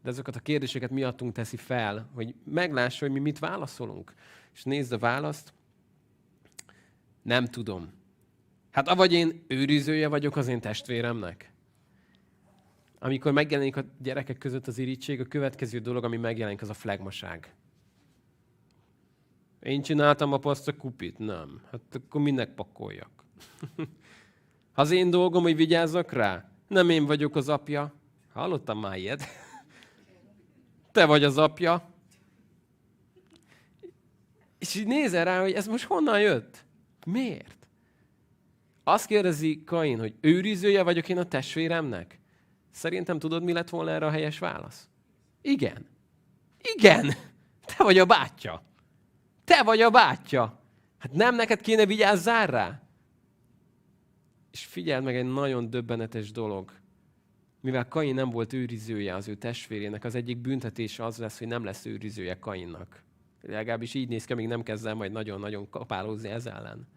De 0.04 0.10
ezeket 0.10 0.36
a 0.36 0.40
kérdéseket 0.40 0.90
miattunk 0.90 1.34
teszi 1.34 1.58
fel, 1.58 2.10
hogy 2.14 2.36
meglássa, 2.44 3.06
hogy 3.06 3.14
mi 3.14 3.20
mit 3.20 3.40
válaszolunk. 3.40 4.14
És 4.54 4.64
nézd 4.64 4.92
a 4.92 4.98
választ. 4.98 5.54
Nem 7.22 7.46
tudom. 7.46 7.92
Hát 8.74 8.88
avagy 8.88 9.14
én 9.14 9.46
őrizője 9.48 10.08
vagyok 10.08 10.36
az 10.36 10.48
én 10.48 10.62
testvéremnek. 10.62 11.54
Amikor 13.00 13.32
megjelenik 13.32 13.76
a 13.76 13.86
gyerekek 14.00 14.38
között 14.38 14.68
az 14.68 14.78
irítség, 14.78 15.20
a 15.20 15.26
következő 15.26 15.80
dolog, 15.80 16.04
ami 16.04 16.18
megjelenik, 16.18 16.62
az 16.62 16.70
a 16.70 16.74
flagmaság. 16.74 17.56
Én 19.60 19.82
csináltam 19.82 20.34
a 20.34 20.38
paszta 20.38 20.76
kupit? 20.76 21.18
Nem. 21.18 21.62
Hát 21.72 21.82
akkor 21.92 22.22
minek 22.22 22.54
pakoljak? 22.54 23.10
Az 24.76 24.92
én 24.92 25.10
dolgom, 25.10 25.44
hogy 25.44 25.56
vigyázzak 25.56 26.12
rá, 26.12 26.52
nem 26.68 26.90
én 26.90 27.06
vagyok 27.06 27.36
az 27.36 27.50
apja. 27.50 27.94
Hallottam 28.32 28.80
már 28.80 28.98
ilyet. 28.98 29.24
te 30.92 31.06
vagy 31.06 31.24
az 31.24 31.38
apja. 31.38 31.90
És 34.58 34.76
így 34.76 34.88
nézel 34.88 35.26
rá, 35.26 35.42
hogy 35.42 35.52
ez 35.52 35.68
most 35.68 35.84
honnan 35.84 36.22
jött? 36.22 36.66
Miért? 37.06 37.63
Azt 38.84 39.06
kérdezi 39.06 39.64
Kain, 39.66 40.00
hogy 40.00 40.14
őrizője 40.22 40.84
vagyok 40.84 41.10
én 41.10 41.18
a 41.18 41.24
testvéremnek? 41.24 42.20
Szerintem 42.72 43.20
tudod, 43.20 43.44
mi 43.44 43.54
lett 43.54 43.70
volna 43.70 43.92
erre 43.92 44.06
a 44.06 44.12
helyes 44.12 44.40
válasz? 44.40 44.90
Igen. 45.42 45.86
Igen. 46.76 47.14
Te 47.66 47.84
vagy 47.84 47.98
a 47.98 48.06
bátyja. 48.06 48.64
Te 49.44 49.64
vagy 49.64 49.82
a 49.82 49.90
bátyja. 49.90 50.60
Hát 50.98 51.12
nem 51.12 51.36
neked 51.36 51.62
kéne 51.62 51.86
vigyázzál 51.86 52.48
rá? 52.48 52.82
És 54.52 54.66
figyeld 54.66 55.04
meg 55.04 55.16
egy 55.16 55.26
nagyon 55.26 55.70
döbbenetes 55.70 56.32
dolog. 56.32 56.72
Mivel 57.62 57.88
Kain 57.88 58.14
nem 58.14 58.30
volt 58.30 58.54
őrizője 58.54 59.16
az 59.16 59.28
ő 59.28 59.36
testvérének, 59.36 60.04
az 60.04 60.16
egyik 60.16 60.38
büntetése 60.38 61.06
az 61.06 61.18
lesz, 61.18 61.38
hogy 61.38 61.48
nem 61.48 61.64
lesz 61.64 61.86
őrizője 61.86 62.40
Kainnak. 62.40 63.04
Legalábbis 63.42 63.94
így 63.94 64.08
néz 64.08 64.26
ki, 64.26 64.34
még 64.34 64.48
nem 64.48 64.64
kezdem 64.64 64.98
majd 64.98 65.12
nagyon-nagyon 65.12 65.70
kapálózni 65.70 66.30
ez 66.30 66.46
ellen. 66.46 66.88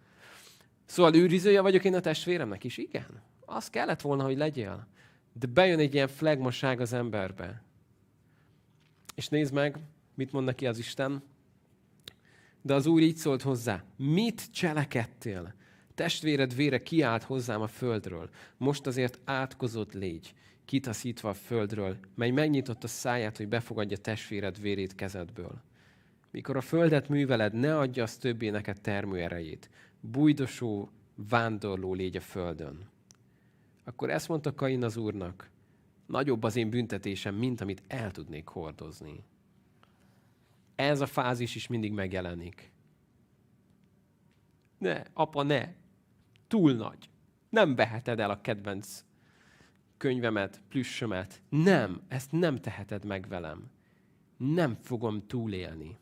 Szóval 0.87 1.15
őrizője 1.15 1.61
vagyok 1.61 1.85
én 1.85 1.95
a 1.95 2.01
testvéremnek 2.01 2.65
is? 2.65 2.77
Igen. 2.77 3.23
Az 3.41 3.71
kellett 3.71 4.01
volna, 4.01 4.25
hogy 4.25 4.37
legyél. 4.37 4.87
De 5.33 5.47
bejön 5.47 5.79
egy 5.79 5.95
ilyen 5.95 6.09
flagmaság 6.09 6.81
az 6.81 6.93
emberbe. 6.93 7.63
És 9.15 9.29
nézd 9.29 9.53
meg, 9.53 9.79
mit 10.15 10.33
mond 10.33 10.47
neki 10.47 10.67
az 10.67 10.79
Isten. 10.79 11.23
De 12.63 12.75
az 12.75 12.87
Úr 12.87 13.01
így 13.01 13.17
szólt 13.17 13.43
hozzá, 13.43 13.85
mit 13.97 14.53
cselekedtél? 14.53 15.55
Testvéred 15.95 16.55
vére 16.55 16.83
kiállt 16.83 17.23
hozzám 17.23 17.61
a 17.61 17.67
földről. 17.67 18.31
Most 18.57 18.87
azért 18.87 19.19
átkozott 19.25 19.93
légy, 19.93 20.35
kitaszítva 20.65 21.29
a 21.29 21.35
földről, 21.35 21.97
mely 22.15 22.31
megnyitott 22.31 22.85
a 22.85 22.89
száját, 22.89 23.37
hogy 23.37 23.49
befogadja 23.49 23.97
testvéred 23.97 24.61
vérét 24.61 24.95
kezedből. 24.95 25.63
Mikor 26.31 26.57
a 26.57 26.61
földet 26.61 27.09
műveled, 27.09 27.53
ne 27.53 27.79
adja 27.79 28.03
az 28.03 28.17
többé 28.17 28.49
neked 28.49 28.81
termőerejét. 28.81 29.71
Bújdosó, 30.11 30.91
vándorló 31.15 31.95
légy 31.95 32.17
a 32.17 32.21
földön. 32.21 32.89
Akkor 33.85 34.11
ezt 34.11 34.29
mondta 34.29 34.55
Kain 34.55 34.83
az 34.83 34.97
úrnak, 34.97 35.51
nagyobb 36.07 36.43
az 36.43 36.57
én 36.57 36.71
büntetésem, 36.71 37.35
mint 37.35 37.61
amit 37.61 37.83
el 37.87 38.11
tudnék 38.11 38.49
hordozni. 38.49 39.25
Ez 40.75 41.01
a 41.01 41.07
fázis 41.07 41.55
is 41.55 41.67
mindig 41.67 41.93
megjelenik. 41.93 42.73
Ne, 44.79 45.03
apa, 45.13 45.43
ne. 45.43 45.75
Túl 46.47 46.73
nagy. 46.73 47.11
Nem 47.49 47.75
veheted 47.75 48.21
el 48.21 48.31
a 48.31 48.41
kedvenc 48.41 49.05
könyvemet, 49.97 50.61
plüssömet. 50.69 51.43
Nem, 51.49 52.03
ezt 52.09 52.33
nem 52.33 52.57
teheted 52.57 53.05
meg 53.05 53.29
velem. 53.29 53.71
Nem 54.37 54.75
fogom 54.75 55.27
túlélni. 55.27 55.99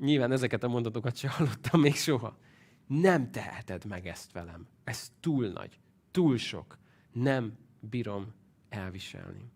Nyilván 0.00 0.32
ezeket 0.32 0.62
a 0.62 0.68
mondatokat 0.68 1.16
sem 1.16 1.30
hallottam 1.30 1.80
még 1.80 1.94
soha. 1.94 2.38
Nem 2.86 3.30
teheted 3.30 3.84
meg 3.84 4.06
ezt 4.06 4.32
velem. 4.32 4.66
Ez 4.84 5.12
túl 5.20 5.46
nagy, 5.48 5.78
túl 6.10 6.36
sok. 6.36 6.78
Nem 7.12 7.52
bírom 7.80 8.34
elviselni. 8.68 9.50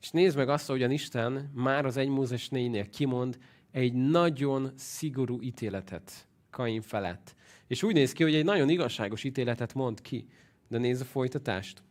És 0.00 0.10
nézd 0.10 0.36
meg 0.36 0.48
azt, 0.48 0.68
ahogyan 0.68 0.90
Isten 0.90 1.50
már 1.54 1.84
az 1.86 1.96
egy 1.96 2.08
Mózes 2.08 2.48
négynél 2.48 2.88
kimond 2.88 3.38
egy 3.70 3.92
nagyon 3.92 4.70
szigorú 4.76 5.42
ítéletet 5.42 6.28
Kain 6.50 6.80
felett. 6.80 7.34
És 7.66 7.82
úgy 7.82 7.94
néz 7.94 8.12
ki, 8.12 8.22
hogy 8.22 8.34
egy 8.34 8.44
nagyon 8.44 8.68
igazságos 8.68 9.24
ítéletet 9.24 9.74
mond 9.74 10.00
ki. 10.00 10.28
De 10.68 10.78
nézd 10.78 11.00
a 11.00 11.04
folytatást. 11.04 11.82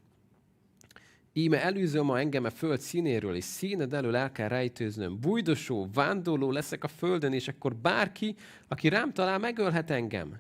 Íme 1.38 1.64
előzöm 1.64 2.06
ma 2.06 2.20
engem 2.20 2.44
a 2.44 2.50
föld 2.50 2.80
színéről, 2.80 3.36
és 3.36 3.44
színed 3.44 3.94
elől 3.94 4.16
el 4.16 4.32
kell 4.32 4.48
rejtőznöm. 4.48 5.20
Bújdosó, 5.20 5.88
vándorló 5.94 6.52
leszek 6.52 6.84
a 6.84 6.88
földön, 6.88 7.34
és 7.34 7.48
akkor 7.48 7.76
bárki, 7.76 8.36
aki 8.68 8.88
rám 8.88 9.14
talál, 9.14 9.38
megölhet 9.40 9.90
engem. 9.90 10.40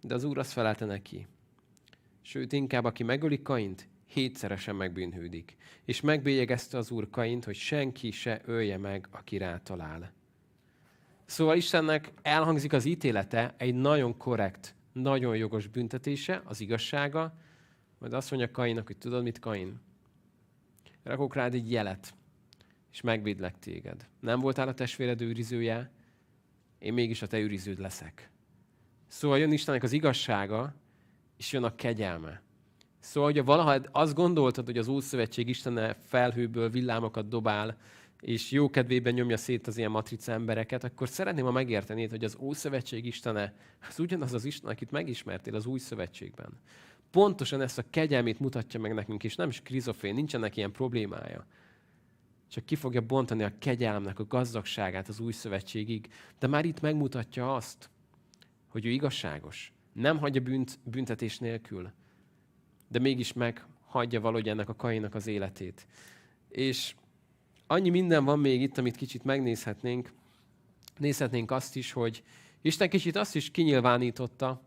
De 0.00 0.14
az 0.14 0.24
Úr 0.24 0.38
azt 0.38 0.52
felelte 0.52 0.84
neki. 0.84 1.26
Sőt, 2.22 2.52
inkább 2.52 2.84
aki 2.84 3.02
megöli 3.02 3.42
Kaint, 3.42 3.88
hétszeresen 4.06 4.74
megbűnhődik. 4.74 5.56
És 5.84 6.00
megbélyegezte 6.00 6.78
az 6.78 6.90
Úr 6.90 7.10
Kaint, 7.10 7.44
hogy 7.44 7.56
senki 7.56 8.10
se 8.10 8.40
ölje 8.44 8.78
meg, 8.78 9.08
aki 9.10 9.36
rá 9.36 9.58
talál. 9.58 10.12
Szóval 11.24 11.56
Istennek 11.56 12.12
elhangzik 12.22 12.72
az 12.72 12.84
ítélete, 12.84 13.54
egy 13.56 13.74
nagyon 13.74 14.16
korrekt, 14.16 14.74
nagyon 14.92 15.36
jogos 15.36 15.66
büntetése, 15.66 16.42
az 16.44 16.60
igazsága, 16.60 17.34
majd 17.98 18.12
azt 18.12 18.30
mondja 18.30 18.50
Kainnak, 18.50 18.86
hogy 18.86 18.98
tudod 18.98 19.22
mit, 19.22 19.38
Kain? 19.38 19.80
Rakok 21.02 21.34
rád 21.34 21.54
egy 21.54 21.70
jelet, 21.70 22.14
és 22.92 23.00
megvédlek 23.00 23.58
téged. 23.58 24.08
Nem 24.20 24.40
voltál 24.40 24.68
a 24.68 24.74
testvéred 24.74 25.20
őrizője, 25.20 25.90
én 26.78 26.92
mégis 26.92 27.22
a 27.22 27.26
te 27.26 27.38
őriződ 27.38 27.78
leszek. 27.78 28.30
Szóval 29.06 29.38
jön 29.38 29.52
Istennek 29.52 29.82
az 29.82 29.92
igazsága, 29.92 30.74
és 31.36 31.52
jön 31.52 31.64
a 31.64 31.74
kegyelme. 31.74 32.42
Szóval, 32.98 33.30
hogyha 33.30 33.44
valaha 33.44 33.80
azt 33.92 34.14
gondoltad, 34.14 34.64
hogy 34.64 34.78
az 34.78 34.88
Ószövetség 34.88 35.48
Istene 35.48 35.94
felhőből 35.94 36.70
villámokat 36.70 37.28
dobál, 37.28 37.76
és 38.20 38.50
jó 38.50 38.70
kedvében 38.70 39.14
nyomja 39.14 39.36
szét 39.36 39.66
az 39.66 39.76
ilyen 39.76 39.90
matrica 39.90 40.32
embereket, 40.32 40.84
akkor 40.84 41.08
szeretném, 41.08 41.44
ha 41.44 41.50
megértenéd, 41.50 42.10
hogy 42.10 42.24
az 42.24 42.36
Ószövetség 42.40 43.06
Istene 43.06 43.54
az 43.88 43.98
ugyanaz 43.98 44.32
az 44.32 44.44
Isten, 44.44 44.70
akit 44.70 44.90
megismertél 44.90 45.54
az 45.54 45.66
Új 45.66 45.78
Szövetségben. 45.78 46.58
Pontosan 47.12 47.60
ezt 47.60 47.78
a 47.78 47.84
kegyelmét 47.90 48.40
mutatja 48.40 48.80
meg 48.80 48.94
nekünk, 48.94 49.24
és 49.24 49.34
nem 49.34 49.48
is 49.48 49.62
krizofén, 49.62 50.14
nincsenek 50.14 50.56
ilyen 50.56 50.72
problémája. 50.72 51.46
Csak 52.48 52.64
ki 52.64 52.74
fogja 52.74 53.00
bontani 53.00 53.42
a 53.42 53.52
kegyelmnek 53.58 54.18
a 54.18 54.26
gazdagságát 54.26 55.08
az 55.08 55.20
Új 55.20 55.32
Szövetségig, 55.32 56.08
de 56.38 56.46
már 56.46 56.64
itt 56.64 56.80
megmutatja 56.80 57.54
azt, 57.54 57.90
hogy 58.68 58.86
ő 58.86 58.90
igazságos. 58.90 59.72
Nem 59.92 60.18
hagyja 60.18 60.40
bűnt, 60.40 60.78
büntetés 60.84 61.38
nélkül, 61.38 61.92
de 62.88 62.98
mégis 62.98 63.32
meghagyja 63.32 64.20
valahogy 64.20 64.48
ennek 64.48 64.68
a 64.68 64.76
kainak 64.76 65.14
az 65.14 65.26
életét. 65.26 65.86
És 66.48 66.94
annyi 67.66 67.90
minden 67.90 68.24
van 68.24 68.38
még 68.38 68.62
itt, 68.62 68.78
amit 68.78 68.96
kicsit 68.96 69.24
megnézhetnénk. 69.24 70.12
Nézhetnénk 70.98 71.50
azt 71.50 71.76
is, 71.76 71.92
hogy 71.92 72.22
Isten 72.62 72.88
kicsit 72.88 73.16
azt 73.16 73.36
is 73.36 73.50
kinyilvánította, 73.50 74.62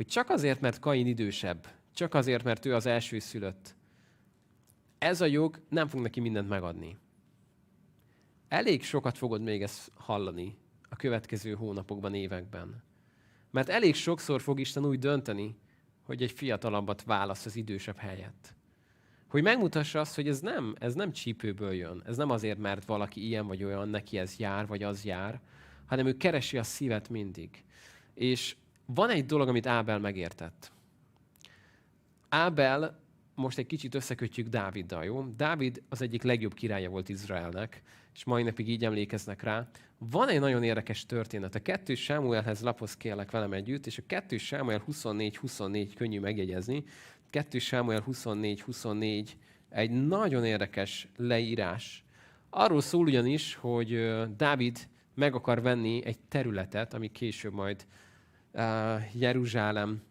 hogy 0.00 0.08
csak 0.08 0.30
azért, 0.30 0.60
mert 0.60 0.78
Kain 0.78 1.06
idősebb, 1.06 1.66
csak 1.94 2.14
azért, 2.14 2.44
mert 2.44 2.66
ő 2.66 2.74
az 2.74 2.86
első 2.86 3.18
szülött, 3.18 3.74
ez 4.98 5.20
a 5.20 5.26
jog 5.26 5.60
nem 5.68 5.88
fog 5.88 6.00
neki 6.00 6.20
mindent 6.20 6.48
megadni. 6.48 6.98
Elég 8.48 8.82
sokat 8.82 9.18
fogod 9.18 9.42
még 9.42 9.62
ezt 9.62 9.90
hallani 9.94 10.58
a 10.88 10.96
következő 10.96 11.54
hónapokban, 11.54 12.14
években. 12.14 12.82
Mert 13.50 13.68
elég 13.68 13.94
sokszor 13.94 14.40
fog 14.40 14.60
Isten 14.60 14.84
úgy 14.86 14.98
dönteni, 14.98 15.58
hogy 16.02 16.22
egy 16.22 16.32
fiatalabbat 16.32 17.04
választ 17.04 17.46
az 17.46 17.56
idősebb 17.56 17.96
helyett. 17.96 18.54
Hogy 19.28 19.42
megmutassa 19.42 20.00
azt, 20.00 20.14
hogy 20.14 20.28
ez 20.28 20.40
nem, 20.40 20.74
ez 20.78 20.94
nem 20.94 21.12
csípőből 21.12 21.72
jön. 21.72 22.02
Ez 22.06 22.16
nem 22.16 22.30
azért, 22.30 22.58
mert 22.58 22.84
valaki 22.84 23.26
ilyen 23.26 23.46
vagy 23.46 23.64
olyan, 23.64 23.88
neki 23.88 24.18
ez 24.18 24.36
jár, 24.36 24.66
vagy 24.66 24.82
az 24.82 25.04
jár, 25.04 25.40
hanem 25.86 26.06
ő 26.06 26.16
keresi 26.16 26.58
a 26.58 26.62
szívet 26.62 27.08
mindig. 27.08 27.64
És 28.14 28.56
van 28.94 29.10
egy 29.10 29.26
dolog, 29.26 29.48
amit 29.48 29.66
Ábel 29.66 29.98
megértett. 29.98 30.72
Ábel, 32.28 33.00
most 33.34 33.58
egy 33.58 33.66
kicsit 33.66 33.94
összekötjük 33.94 34.48
Dáviddal, 34.48 35.04
jó? 35.04 35.24
Dávid 35.36 35.82
az 35.88 36.02
egyik 36.02 36.22
legjobb 36.22 36.54
királya 36.54 36.90
volt 36.90 37.08
Izraelnek, 37.08 37.82
és 38.14 38.24
mai 38.24 38.42
napig 38.42 38.68
így 38.68 38.84
emlékeznek 38.84 39.42
rá. 39.42 39.68
Van 39.98 40.28
egy 40.28 40.40
nagyon 40.40 40.62
érdekes 40.62 41.06
történet. 41.06 41.54
A 41.54 41.62
kettő 41.62 41.94
Sámuelhez 41.94 42.60
lapoz 42.60 42.96
kérlek 42.96 43.30
velem 43.30 43.52
együtt, 43.52 43.86
és 43.86 43.98
a 43.98 44.02
kettő 44.06 44.38
Sámuel 44.38 44.82
24-24 44.90 45.92
könnyű 45.96 46.20
megjegyezni. 46.20 46.84
Kettő 47.30 47.58
Sámuel 47.58 48.04
24-24 48.06 49.28
egy 49.68 50.06
nagyon 50.06 50.44
érdekes 50.44 51.08
leírás. 51.16 52.04
Arról 52.50 52.80
szól 52.80 53.04
ugyanis, 53.04 53.54
hogy 53.54 54.14
Dávid 54.36 54.88
meg 55.14 55.34
akar 55.34 55.62
venni 55.62 56.04
egy 56.04 56.18
területet, 56.18 56.94
ami 56.94 57.12
később 57.12 57.52
majd 57.52 57.86
Jeruzsálem 59.12 60.02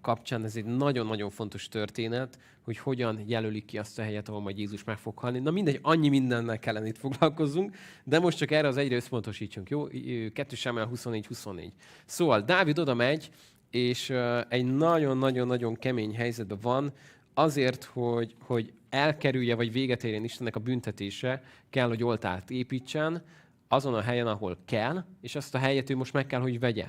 kapcsán 0.00 0.44
ez 0.44 0.56
egy 0.56 0.64
nagyon-nagyon 0.64 1.30
fontos 1.30 1.68
történet, 1.68 2.38
hogy 2.64 2.78
hogyan 2.78 3.22
jelölik 3.26 3.64
ki 3.64 3.78
azt 3.78 3.98
a 3.98 4.02
helyet, 4.02 4.28
ahol 4.28 4.40
majd 4.40 4.58
Jézus 4.58 4.84
meg 4.84 4.98
fog 4.98 5.18
halni. 5.18 5.38
Na 5.38 5.50
mindegy, 5.50 5.78
annyi 5.82 6.08
mindennel 6.08 6.58
kellene 6.58 6.86
itt 6.86 6.98
foglalkozzunk, 6.98 7.76
de 8.04 8.18
most 8.18 8.38
csak 8.38 8.50
erre 8.50 8.68
az 8.68 8.76
egyre 8.76 8.94
összpontosítsunk, 8.94 9.70
jó? 9.70 9.86
2 10.32 10.56
Sámuel 10.56 10.90
24-24. 10.94 11.68
Szóval 12.04 12.40
Dávid 12.40 12.78
oda 12.78 12.94
megy, 12.94 13.30
és 13.70 14.10
egy 14.48 14.74
nagyon-nagyon-nagyon 14.74 15.74
kemény 15.74 16.14
helyzetben 16.14 16.58
van, 16.62 16.92
azért, 17.34 17.84
hogy, 17.84 18.34
hogy 18.40 18.72
elkerülje, 18.90 19.54
vagy 19.54 19.72
véget 19.72 20.04
érjen 20.04 20.24
Istennek 20.24 20.56
a 20.56 20.60
büntetése, 20.60 21.42
kell, 21.70 21.88
hogy 21.88 22.02
oltárt 22.02 22.50
építsen, 22.50 23.22
azon 23.68 23.94
a 23.94 24.00
helyen, 24.00 24.26
ahol 24.26 24.58
kell, 24.64 25.04
és 25.20 25.34
azt 25.34 25.54
a 25.54 25.58
helyet 25.58 25.90
ő 25.90 25.96
most 25.96 26.12
meg 26.12 26.26
kell, 26.26 26.40
hogy 26.40 26.60
vegye. 26.60 26.86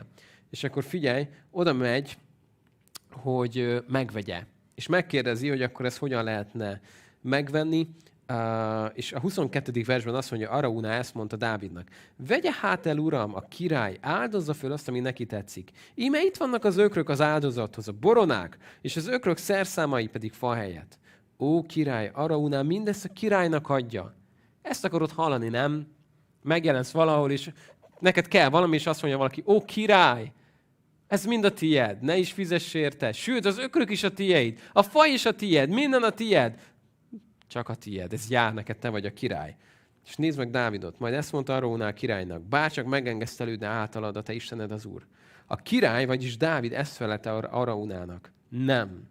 És 0.49 0.63
akkor 0.63 0.83
figyelj, 0.83 1.27
oda 1.51 1.73
megy, 1.73 2.17
hogy 3.11 3.83
megvegye. 3.87 4.43
És 4.75 4.87
megkérdezi, 4.87 5.49
hogy 5.49 5.61
akkor 5.61 5.85
ezt 5.85 5.97
hogyan 5.97 6.23
lehetne 6.23 6.81
megvenni. 7.21 7.89
Uh, 8.31 8.91
és 8.93 9.13
a 9.13 9.19
22. 9.19 9.83
versben 9.85 10.15
azt 10.15 10.31
mondja, 10.31 10.49
Arauna 10.49 10.89
ezt 10.91 11.13
mondta 11.13 11.35
Dávidnak. 11.35 11.87
Vegye 12.27 12.51
hát 12.61 12.85
el, 12.85 12.97
uram, 12.97 13.35
a 13.35 13.41
király, 13.41 13.97
áldozza 14.01 14.53
föl 14.53 14.71
azt, 14.71 14.87
ami 14.87 14.99
neki 14.99 15.25
tetszik. 15.25 15.71
Íme 15.95 16.23
itt 16.23 16.37
vannak 16.37 16.65
az 16.65 16.77
ökrök 16.77 17.09
az 17.09 17.21
áldozathoz, 17.21 17.87
a 17.87 17.91
boronák, 17.91 18.57
és 18.81 18.95
az 18.95 19.07
ökrök 19.07 19.37
szerszámai 19.37 20.07
pedig 20.07 20.31
fa 20.31 20.53
helyett. 20.53 20.99
Ó, 21.37 21.61
király, 21.61 22.11
Arauna 22.13 22.63
mindezt 22.63 23.05
a 23.05 23.13
királynak 23.13 23.69
adja. 23.69 24.15
Ezt 24.61 24.85
akarod 24.85 25.11
hallani, 25.11 25.47
nem? 25.47 25.87
Megjelensz 26.41 26.91
valahol, 26.91 27.31
és 27.31 27.51
neked 27.99 28.27
kell 28.27 28.49
valami, 28.49 28.75
és 28.75 28.85
azt 28.85 29.01
mondja 29.01 29.19
valaki, 29.19 29.43
ó, 29.45 29.65
király, 29.65 30.31
ez 31.07 31.25
mind 31.25 31.43
a 31.43 31.53
tied, 31.53 32.01
ne 32.01 32.17
is 32.17 32.31
fizess 32.31 32.73
érte. 32.73 33.11
Sőt, 33.11 33.45
az 33.45 33.57
ökrök 33.57 33.89
is 33.89 34.03
a 34.03 34.13
tiéd, 34.13 34.59
a 34.73 34.83
fa 34.83 35.05
is 35.05 35.25
a 35.25 35.35
tied, 35.35 35.69
minden 35.69 36.03
a 36.03 36.09
tied 36.09 36.59
csak 37.47 37.69
a 37.69 37.75
tied, 37.75 38.13
ez 38.13 38.29
jár 38.29 38.53
neked, 38.53 38.77
te 38.77 38.89
vagy 38.89 39.05
a 39.05 39.13
király. 39.13 39.55
És 40.05 40.15
nézd 40.15 40.37
meg 40.37 40.49
Dávidot, 40.49 40.99
majd 40.99 41.13
ezt 41.13 41.31
mondta 41.31 41.55
Arónál 41.55 41.93
királynak, 41.93 42.43
bárcsak 42.43 42.85
megengesztelődne 42.85 43.67
általad 43.67 44.15
a 44.15 44.21
te 44.21 44.33
Istened 44.33 44.71
az 44.71 44.85
Úr. 44.85 45.05
A 45.45 45.55
király, 45.55 46.05
vagyis 46.05 46.37
Dávid 46.37 46.73
ezt 46.73 46.95
felelte 46.95 47.31
Araúnának. 47.31 48.31
Nem. 48.49 49.07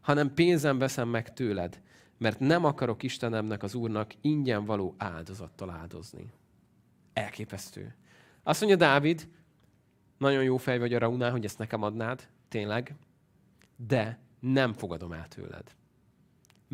Hanem 0.00 0.34
pénzem 0.34 0.78
veszem 0.78 1.08
meg 1.08 1.32
tőled, 1.32 1.80
mert 2.18 2.40
nem 2.40 2.64
akarok 2.64 3.02
Istenemnek, 3.02 3.62
az 3.62 3.74
Úrnak 3.74 4.12
ingyen 4.20 4.64
való 4.64 4.94
áldozattal 4.98 5.70
áldozni. 5.70 6.32
Elképesztő. 7.12 7.94
Azt 8.42 8.60
mondja 8.60 8.78
Dávid, 8.78 9.28
nagyon 10.18 10.42
jó 10.42 10.56
fej 10.56 10.78
vagy 10.78 10.94
Araúnál, 10.94 11.30
hogy 11.30 11.44
ezt 11.44 11.58
nekem 11.58 11.82
adnád, 11.82 12.28
tényleg, 12.48 12.94
de 13.76 14.18
nem 14.40 14.72
fogadom 14.72 15.12
el 15.12 15.28
tőled 15.28 15.74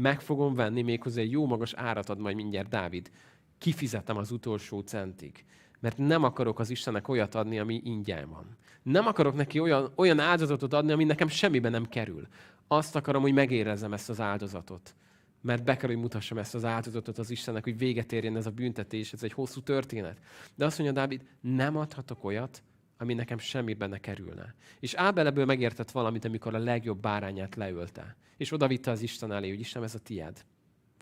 meg 0.00 0.20
fogom 0.20 0.54
venni, 0.54 0.82
méghozzá 0.82 1.20
egy 1.20 1.30
jó 1.30 1.46
magas 1.46 1.74
árat 1.74 2.08
ad 2.08 2.18
majd 2.18 2.36
mindjárt 2.36 2.68
Dávid. 2.68 3.10
Kifizetem 3.58 4.16
az 4.16 4.30
utolsó 4.30 4.80
centig. 4.80 5.44
Mert 5.80 5.98
nem 5.98 6.24
akarok 6.24 6.58
az 6.58 6.70
Istennek 6.70 7.08
olyat 7.08 7.34
adni, 7.34 7.58
ami 7.58 7.80
ingyen 7.84 8.30
van. 8.30 8.56
Nem 8.82 9.06
akarok 9.06 9.34
neki 9.34 9.60
olyan, 9.60 9.92
olyan 9.94 10.18
áldozatot 10.18 10.72
adni, 10.72 10.92
ami 10.92 11.04
nekem 11.04 11.28
semmibe 11.28 11.68
nem 11.68 11.88
kerül. 11.88 12.28
Azt 12.68 12.96
akarom, 12.96 13.22
hogy 13.22 13.32
megérezzem 13.32 13.92
ezt 13.92 14.10
az 14.10 14.20
áldozatot. 14.20 14.94
Mert 15.40 15.64
be 15.64 15.76
kell, 15.76 15.88
hogy 15.88 15.98
mutassam 15.98 16.38
ezt 16.38 16.54
az 16.54 16.64
áldozatot 16.64 17.18
az 17.18 17.30
Istennek, 17.30 17.64
hogy 17.64 17.78
véget 17.78 18.12
érjen 18.12 18.36
ez 18.36 18.46
a 18.46 18.50
büntetés, 18.50 19.12
ez 19.12 19.22
egy 19.22 19.32
hosszú 19.32 19.60
történet. 19.60 20.18
De 20.54 20.64
azt 20.64 20.78
mondja 20.78 21.00
Dávid, 21.00 21.22
nem 21.40 21.76
adhatok 21.76 22.24
olyat, 22.24 22.62
ami 22.98 23.14
nekem 23.14 23.38
semmiben 23.38 23.88
ne 23.88 23.98
kerülne. 23.98 24.54
És 24.80 24.94
Ábel 24.94 25.26
ebből 25.26 25.44
megértett 25.44 25.90
valamit, 25.90 26.24
amikor 26.24 26.54
a 26.54 26.58
legjobb 26.58 27.00
bárányát 27.00 27.54
leölte. 27.54 28.16
És 28.36 28.52
odavitte 28.52 28.90
az 28.90 29.02
Isten 29.02 29.32
elé, 29.32 29.48
hogy 29.48 29.60
Isten, 29.60 29.82
ez 29.82 29.94
a 29.94 29.98
tied. 29.98 30.44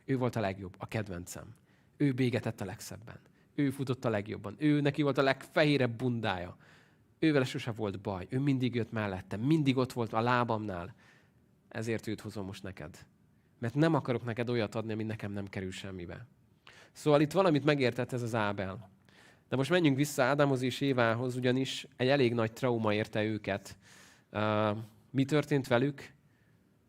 Ő 0.05 0.17
volt 0.17 0.37
a 0.37 0.41
legjobb, 0.41 0.75
a 0.79 0.87
kedvencem. 0.87 1.55
Ő 1.97 2.13
bégetett 2.13 2.61
a 2.61 2.65
legszebben. 2.65 3.19
Ő 3.55 3.71
futott 3.71 4.05
a 4.05 4.09
legjobban. 4.09 4.55
Ő 4.59 4.81
neki 4.81 5.03
volt 5.03 5.19
a 5.19 5.23
legfehérebb 5.23 5.97
bundája. 5.97 6.57
Ővel 7.19 7.45
sose 7.45 7.71
volt 7.71 8.01
baj. 8.01 8.27
Ő 8.31 8.39
mindig 8.39 8.75
jött 8.75 8.93
mellettem. 8.93 9.41
Mindig 9.41 9.77
ott 9.77 9.93
volt 9.93 10.13
a 10.13 10.21
lábamnál. 10.21 10.95
Ezért 11.69 12.07
őt 12.07 12.21
hozom 12.21 12.47
most 12.47 12.63
neked. 12.63 13.07
Mert 13.59 13.75
nem 13.75 13.95
akarok 13.95 14.25
neked 14.25 14.49
olyat 14.49 14.75
adni, 14.75 14.93
ami 14.93 15.03
nekem 15.03 15.33
nem 15.33 15.47
kerül 15.47 15.71
semmibe. 15.71 16.27
Szóval 16.93 17.21
itt 17.21 17.33
valamit 17.33 17.65
megértett 17.65 18.13
ez 18.13 18.23
az 18.23 18.35
Ábel. 18.35 18.91
De 19.49 19.57
most 19.57 19.71
menjünk 19.71 19.97
vissza 19.97 20.23
Ádámhoz 20.23 20.63
és 20.63 20.81
Évához, 20.81 21.37
ugyanis 21.37 21.87
egy 21.97 22.09
elég 22.09 22.35
nagy 22.35 22.53
trauma 22.53 22.95
érte 22.95 23.25
őket. 23.25 23.79
Mi 25.11 25.25
történt 25.25 25.67
velük? 25.67 26.13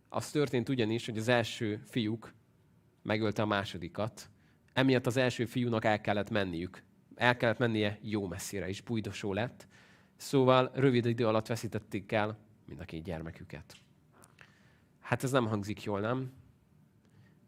Az 0.09 0.31
történt 0.31 0.69
ugyanis, 0.69 1.05
hogy 1.05 1.17
az 1.17 1.27
első 1.27 1.81
fiúk 1.85 2.33
megölte 3.01 3.41
a 3.41 3.45
másodikat. 3.45 4.29
Emiatt 4.73 5.05
az 5.05 5.17
első 5.17 5.45
fiúnak 5.45 5.85
el 5.85 6.01
kellett 6.01 6.29
menniük. 6.29 6.83
El 7.15 7.37
kellett 7.37 7.57
mennie 7.57 7.99
jó 8.01 8.27
messzire, 8.27 8.67
és 8.67 8.81
bujdosó 8.81 9.33
lett. 9.33 9.67
Szóval 10.15 10.71
rövid 10.73 11.05
idő 11.05 11.27
alatt 11.27 11.47
veszítették 11.47 12.11
el 12.11 12.37
mind 12.65 12.79
a 12.79 12.85
két 12.85 13.03
gyermeküket. 13.03 13.73
Hát 14.99 15.23
ez 15.23 15.31
nem 15.31 15.47
hangzik 15.47 15.83
jól, 15.83 15.99
nem? 15.99 16.31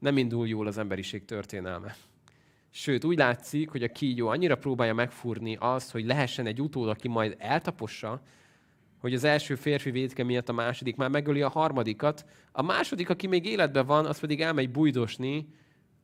Nem 0.01 0.17
indul 0.17 0.47
jól 0.47 0.67
az 0.67 0.77
emberiség 0.77 1.25
történelme. 1.25 1.95
Sőt, 2.69 3.03
úgy 3.03 3.17
látszik, 3.17 3.69
hogy 3.69 3.83
a 3.83 3.91
kígyó 3.91 4.27
annyira 4.27 4.57
próbálja 4.57 4.93
megfúrni 4.93 5.57
azt, 5.59 5.91
hogy 5.91 6.05
lehessen 6.05 6.45
egy 6.45 6.61
utód, 6.61 6.89
aki 6.89 7.07
majd 7.07 7.35
eltapossa, 7.37 8.21
hogy 8.97 9.13
az 9.13 9.23
első 9.23 9.55
férfi 9.55 9.91
védke 9.91 10.23
miatt 10.23 10.49
a 10.49 10.53
második 10.53 10.95
már 10.95 11.09
megöli 11.09 11.41
a 11.41 11.49
harmadikat, 11.49 12.25
a 12.51 12.61
második, 12.61 13.09
aki 13.09 13.27
még 13.27 13.45
életben 13.45 13.85
van, 13.85 14.05
az 14.05 14.19
pedig 14.19 14.41
elmegy 14.41 14.71
bujdosni, 14.71 15.47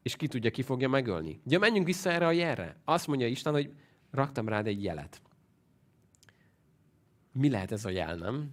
és 0.01 0.15
ki 0.15 0.27
tudja, 0.27 0.49
ki 0.49 0.61
fogja 0.61 0.89
megölni. 0.89 1.41
Ugye 1.45 1.57
menjünk 1.57 1.85
vissza 1.85 2.11
erre 2.11 2.25
a 2.25 2.31
jelre. 2.31 2.81
Azt 2.85 3.07
mondja 3.07 3.27
Isten, 3.27 3.53
hogy 3.53 3.71
raktam 4.11 4.47
rád 4.47 4.67
egy 4.67 4.83
jelet. 4.83 5.21
Mi 7.31 7.49
lehet 7.49 7.71
ez 7.71 7.85
a 7.85 7.89
jel, 7.89 8.15
nem? 8.15 8.49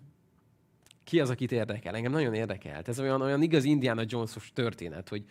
Ki 1.05 1.21
az, 1.21 1.31
akit 1.31 1.53
érdekel? 1.53 1.95
Engem 1.95 2.13
nagyon 2.13 2.35
érdekelt. 2.35 2.89
Ez 2.89 3.01
olyan, 3.01 3.21
olyan 3.21 3.43
igaz 3.43 3.65
Indiana 3.65 4.03
Jones-os 4.07 4.53
történet, 4.53 5.09
hogy 5.09 5.25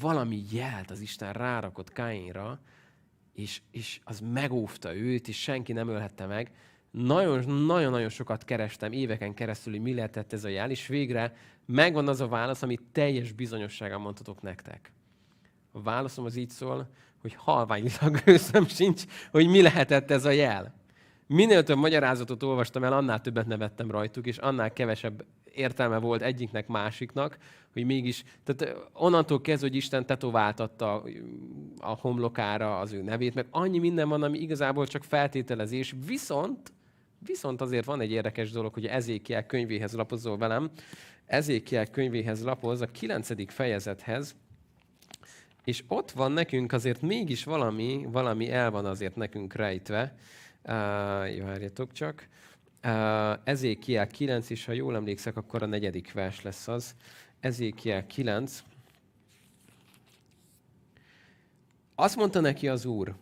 valami 0.00 0.42
jelt 0.50 0.90
az 0.90 1.00
Isten 1.00 1.32
rárakott 1.32 1.92
Káinra, 1.92 2.60
és, 3.32 3.60
és 3.70 4.00
az 4.04 4.20
megóvta 4.32 4.94
őt, 4.94 5.28
és 5.28 5.42
senki 5.42 5.72
nem 5.72 5.88
ölhette 5.88 6.26
meg. 6.26 6.50
Nagyon-nagyon 6.90 8.08
sokat 8.08 8.44
kerestem 8.44 8.92
éveken 8.92 9.34
keresztül, 9.34 9.72
hogy 9.72 9.82
mi 9.82 9.94
lehetett 9.94 10.32
ez 10.32 10.44
a 10.44 10.48
jel, 10.48 10.70
és 10.70 10.86
végre 10.86 11.36
megvan 11.66 12.08
az 12.08 12.20
a 12.20 12.28
válasz, 12.28 12.62
amit 12.62 12.82
teljes 12.92 13.32
bizonyossággal 13.32 13.98
mondhatok 13.98 14.42
nektek. 14.42 14.92
A 15.72 15.82
válaszom 15.82 16.24
az 16.24 16.36
így 16.36 16.50
szól, 16.50 16.88
hogy 17.20 17.34
halványilag 17.34 18.22
őszem 18.26 18.66
sincs, 18.66 19.04
hogy 19.30 19.48
mi 19.48 19.62
lehetett 19.62 20.10
ez 20.10 20.24
a 20.24 20.30
jel. 20.30 20.74
Minél 21.26 21.62
több 21.62 21.76
magyarázatot 21.76 22.42
olvastam 22.42 22.84
el, 22.84 22.92
annál 22.92 23.20
többet 23.20 23.46
nevettem 23.46 23.90
rajtuk, 23.90 24.26
és 24.26 24.36
annál 24.36 24.72
kevesebb 24.72 25.24
értelme 25.54 25.98
volt 25.98 26.22
egyiknek, 26.22 26.66
másiknak, 26.66 27.38
hogy 27.72 27.84
mégis, 27.84 28.24
tehát 28.44 28.76
onnantól 28.92 29.40
kezdve, 29.40 29.68
hogy 29.68 29.76
Isten 29.76 30.06
tetováltatta 30.06 31.02
a 31.78 31.98
homlokára 32.00 32.78
az 32.78 32.92
ő 32.92 33.02
nevét, 33.02 33.34
meg 33.34 33.46
annyi 33.50 33.78
minden 33.78 34.08
van, 34.08 34.22
ami 34.22 34.38
igazából 34.38 34.86
csak 34.86 35.04
feltételezés, 35.04 35.94
viszont, 36.06 36.72
viszont 37.18 37.60
azért 37.60 37.84
van 37.84 38.00
egy 38.00 38.10
érdekes 38.10 38.50
dolog, 38.50 38.74
hogy 38.74 38.86
Ezékiel 38.86 39.46
könyvéhez 39.46 39.92
lapozol 39.92 40.36
velem, 40.36 40.70
Ezékiel 41.26 41.86
könyvéhez 41.86 42.42
lapoz 42.42 42.80
a 42.80 42.86
kilencedik 42.86 43.50
fejezethez, 43.50 44.34
és 45.64 45.84
ott 45.88 46.10
van 46.10 46.32
nekünk 46.32 46.72
azért 46.72 47.00
mégis 47.00 47.44
valami, 47.44 48.06
valami 48.10 48.50
el 48.50 48.70
van 48.70 48.84
azért 48.84 49.16
nekünk 49.16 49.54
rejtve. 49.54 50.14
Uh, 50.64 50.70
várjatok 51.42 51.92
csak. 51.92 52.28
Uh, 52.84 53.48
Ezékiel 53.48 54.06
9, 54.06 54.50
és 54.50 54.64
ha 54.64 54.72
jól 54.72 54.94
emlékszek, 54.94 55.36
akkor 55.36 55.62
a 55.62 55.66
negyedik 55.66 56.12
vers 56.12 56.42
lesz 56.42 56.68
az. 56.68 56.94
Ezékiel 57.40 58.06
9. 58.06 58.62
Azt 61.94 62.16
mondta 62.16 62.40
neki 62.40 62.68
az 62.68 62.84
Úr, 62.84 63.14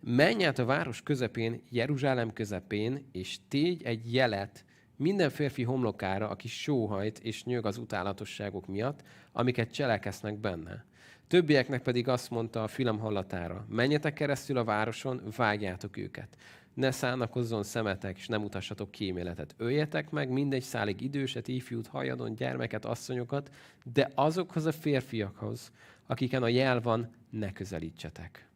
menj 0.00 0.44
át 0.44 0.58
a 0.58 0.64
város 0.64 1.02
közepén, 1.02 1.62
Jeruzsálem 1.70 2.32
közepén, 2.32 3.08
és 3.12 3.38
tégy 3.48 3.82
egy 3.82 4.14
jelet 4.14 4.64
minden 4.96 5.30
férfi 5.30 5.62
homlokára, 5.62 6.28
aki 6.28 6.48
sóhajt 6.48 7.18
és 7.18 7.44
nyög 7.44 7.66
az 7.66 7.76
utálatosságok 7.76 8.66
miatt, 8.66 9.02
amiket 9.32 9.72
cselekesznek 9.72 10.38
benne. 10.38 10.84
Többieknek 11.30 11.82
pedig 11.82 12.08
azt 12.08 12.30
mondta 12.30 12.62
a 12.62 12.68
fülem 12.68 12.98
hallatára, 12.98 13.66
menjetek 13.68 14.12
keresztül 14.12 14.56
a 14.56 14.64
városon, 14.64 15.22
vágjátok 15.36 15.96
őket 15.96 16.36
ne 16.74 16.90
szánakozzon 16.90 17.62
szemetek, 17.62 18.16
és 18.16 18.26
nem 18.26 18.40
mutassatok 18.40 18.90
kíméletet. 18.90 19.54
Öljetek 19.56 20.10
meg 20.10 20.30
mindegy 20.30 20.62
szálig 20.62 21.00
időset, 21.00 21.48
ifjút, 21.48 21.86
hajadon, 21.86 22.34
gyermeket, 22.34 22.84
asszonyokat, 22.84 23.50
de 23.92 24.10
azokhoz 24.14 24.66
a 24.66 24.72
férfiakhoz, 24.72 25.72
akiken 26.06 26.42
a 26.42 26.48
jel 26.48 26.80
van, 26.80 27.10
ne 27.30 27.52
közelítsetek. 27.52 28.48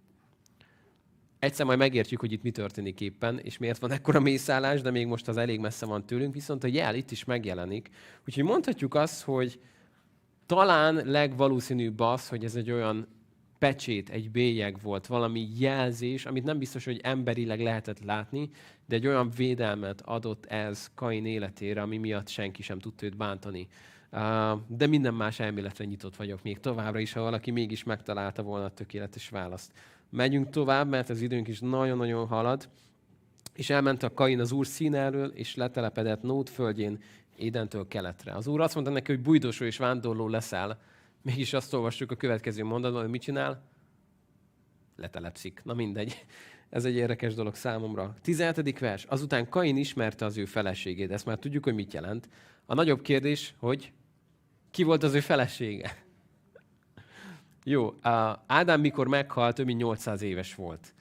Egyszer 1.39 1.67
majd 1.67 1.79
megértjük, 1.79 2.21
hogy 2.21 2.33
itt 2.33 2.43
mi 2.43 2.51
történik 2.51 3.01
éppen, 3.01 3.39
és 3.39 3.59
miért 3.59 3.81
van 3.81 3.91
ekkora 3.91 4.21
mészállás, 4.21 4.81
de 4.81 4.91
még 4.91 5.07
most 5.07 5.29
az 5.29 5.37
elég 5.37 5.61
messze 5.61 5.87
van 5.87 6.07
tőlünk, 6.07 6.35
viszont 6.35 6.65
a 6.65 6.69
jel 6.69 6.95
itt 6.95 7.11
is 7.11 7.25
megjelenik. 7.25 7.91
Úgyhogy 8.27 8.45
mondhatjuk 8.45 8.95
azt, 8.95 9.23
hogy 9.23 9.61
talán 10.47 10.95
legvalószínűbb 11.05 12.01
az, 12.01 12.29
hogy 12.29 12.45
ez 12.45 12.55
egy 12.55 12.71
olyan 12.71 13.07
pecsét, 13.59 14.11
egy 14.11 14.31
bélyeg 14.31 14.79
volt, 14.83 15.07
valami 15.07 15.49
jelzés, 15.59 16.27
amit 16.27 16.45
nem 16.45 16.59
biztos, 16.59 16.85
hogy 16.85 17.01
emberileg 17.03 17.61
lehetett 17.61 18.05
látni, 18.05 18.51
de 18.87 18.97
egy 18.97 19.07
olyan 19.07 19.31
védelmet 19.37 20.01
adott 20.01 20.47
ez 20.47 20.91
Kain 20.95 21.27
életére, 21.27 21.83
ami 21.83 21.97
miatt 21.97 22.29
senki 22.29 22.63
sem 22.63 22.79
tudta 22.79 23.07
őt 23.07 23.17
bántani. 23.17 23.69
De 24.67 24.87
minden 24.87 25.15
más 25.15 25.41
elméletre 25.41 25.85
nyitott 25.85 26.17
vagyok 26.17 26.43
még 26.43 26.61
továbbra 26.61 26.99
is, 26.99 27.13
ha 27.13 27.21
valaki 27.21 27.51
mégis 27.51 27.85
megtalálta 27.85 28.43
volna 28.43 28.65
a 28.65 28.71
tökéletes 28.71 29.29
választ. 29.29 29.73
Megyünk 30.11 30.51
tovább, 30.51 30.89
mert 30.89 31.11
az 31.11 31.21
időnk 31.21 31.49
is 31.49 31.61
nagyon-nagyon 31.61 32.27
halad. 32.27 32.69
És 33.55 33.71
elment 33.71 34.03
a 34.03 34.15
Kain 34.15 34.41
az 34.41 34.53
úr 34.53 34.67
színelől, 34.67 35.29
és 35.29 35.55
letelepedett 35.55 36.23
Nót 36.23 36.51
földjén, 36.51 37.03
Édentől 37.37 37.89
keletre. 37.89 38.33
Az 38.33 38.47
úr 38.47 38.61
azt 38.61 38.75
mondta 38.75 38.93
neki, 38.93 39.13
hogy 39.13 39.23
bujdosó 39.23 39.65
és 39.65 39.77
vándorló 39.77 40.29
leszel, 40.29 40.79
Mégis 41.25 41.53
azt 41.53 41.75
olvassuk 41.75 42.11
a 42.11 42.17
következő 42.17 42.65
mondatban, 42.65 43.01
hogy 43.01 43.11
mit 43.11 43.23
csinál? 43.23 43.63
Letelepszik. 44.97 45.61
Na 45.65 45.75
mindegy. 45.75 46.25
Ez 46.71 46.85
egy 46.85 46.95
érdekes 46.95 47.35
dolog 47.35 47.55
számomra. 47.55 48.15
17. 48.23 48.79
vers. 48.79 49.05
Azután 49.05 49.49
Kain 49.49 49.77
ismerte 49.77 50.25
az 50.25 50.37
ő 50.37 50.45
feleségét. 50.45 51.11
Ezt 51.11 51.27
már 51.27 51.39
tudjuk, 51.39 51.65
hogy 51.65 51.75
mit 51.75 51.93
jelent. 51.93 52.29
A 52.67 52.75
nagyobb 52.75 53.03
kérdés, 53.03 53.55
hogy 53.59 53.93
ki 54.71 54.83
volt 54.83 55.03
az 55.03 55.15
ő 55.15 55.21
felesége? 55.21 55.97
Jó, 57.65 57.95
Ádám 58.47 58.81
mikor 58.81 59.09
meghalt, 59.09 59.59
ő 59.59 59.65
mint 59.65 59.81
800 59.81 60.23
éves 60.23 60.55
volt. 60.55 60.95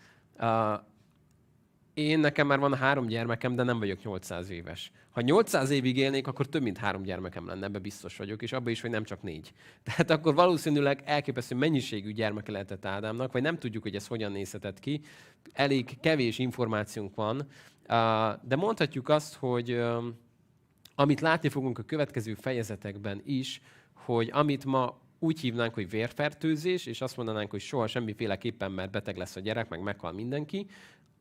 Én 1.93 2.19
nekem 2.19 2.47
már 2.47 2.59
van 2.59 2.75
három 2.75 3.05
gyermekem, 3.05 3.55
de 3.55 3.63
nem 3.63 3.79
vagyok 3.79 4.03
800 4.03 4.49
éves. 4.49 4.91
Ha 5.13 5.21
800 5.21 5.69
évig 5.69 5.97
élnék, 5.97 6.27
akkor 6.27 6.47
több 6.47 6.61
mint 6.61 6.77
három 6.77 7.03
gyermekem 7.03 7.47
lenne, 7.47 7.65
ebbe 7.65 7.79
biztos 7.79 8.17
vagyok, 8.17 8.41
és 8.41 8.51
abban 8.51 8.71
is, 8.71 8.81
hogy 8.81 8.89
nem 8.89 9.03
csak 9.03 9.21
négy. 9.21 9.53
Tehát 9.85 10.09
akkor 10.09 10.33
valószínűleg 10.33 11.01
elképesztő 11.05 11.55
mennyiségű 11.55 12.11
gyermeke 12.11 12.51
lehetett 12.51 12.85
Ádámnak, 12.85 13.31
vagy 13.31 13.41
nem 13.41 13.57
tudjuk, 13.57 13.83
hogy 13.83 13.95
ez 13.95 14.07
hogyan 14.07 14.31
nézhetett 14.31 14.79
ki. 14.79 15.01
Elég 15.51 15.99
kevés 15.99 16.39
információnk 16.39 17.15
van, 17.15 17.47
de 18.41 18.55
mondhatjuk 18.55 19.09
azt, 19.09 19.35
hogy 19.35 19.81
amit 20.95 21.21
látni 21.21 21.49
fogunk 21.49 21.77
a 21.79 21.83
következő 21.83 22.33
fejezetekben 22.33 23.21
is, 23.25 23.61
hogy 23.93 24.29
amit 24.33 24.65
ma 24.65 25.01
úgy 25.19 25.39
hívnánk, 25.39 25.73
hogy 25.73 25.89
vérfertőzés, 25.89 26.85
és 26.85 27.01
azt 27.01 27.17
mondanánk, 27.17 27.51
hogy 27.51 27.61
soha 27.61 27.87
semmiféleképpen, 27.87 28.71
mert 28.71 28.91
beteg 28.91 29.17
lesz 29.17 29.35
a 29.35 29.39
gyerek, 29.39 29.69
meg 29.69 29.81
meghal 29.81 30.11
mindenki, 30.11 30.67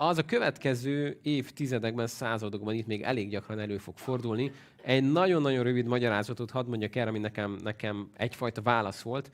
az 0.09 0.19
a 0.19 0.25
következő 0.25 1.19
évtizedekben, 1.23 2.07
századokban 2.07 2.75
itt 2.75 2.87
még 2.87 3.03
elég 3.03 3.29
gyakran 3.29 3.59
elő 3.59 3.79
fog 3.79 3.97
fordulni. 3.97 4.53
Egy 4.83 5.13
nagyon-nagyon 5.13 5.63
rövid 5.63 5.87
magyarázatot 5.87 6.51
hadd 6.51 6.67
mondjak 6.67 6.97
el, 6.97 7.09
ami 7.09 7.19
nekem, 7.19 7.59
nekem 7.63 8.11
egyfajta 8.17 8.63
válasz 8.63 9.03
volt. 9.03 9.31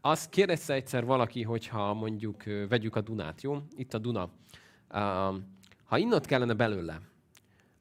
Azt 0.00 0.30
kérdezte 0.30 0.74
egyszer 0.74 1.04
valaki, 1.04 1.42
hogyha 1.42 1.94
mondjuk 1.94 2.42
vegyük 2.68 2.96
a 2.96 3.00
Dunát, 3.00 3.42
jó? 3.42 3.62
Itt 3.76 3.94
a 3.94 3.98
Duna. 3.98 4.30
Ha 5.84 5.98
innot 5.98 6.26
kellene 6.26 6.54
belőle, 6.54 7.00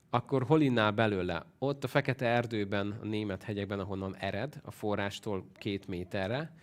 akkor 0.09 0.43
hol 0.43 0.61
innál 0.61 0.91
belőle? 0.91 1.45
Ott 1.57 1.83
a 1.83 1.87
fekete 1.87 2.25
erdőben, 2.25 2.97
a 3.01 3.05
német 3.05 3.43
hegyekben, 3.43 3.79
ahonnan 3.79 4.15
ered, 4.15 4.61
a 4.63 4.71
forrástól 4.71 5.45
két 5.57 5.87
méterre, 5.87 6.53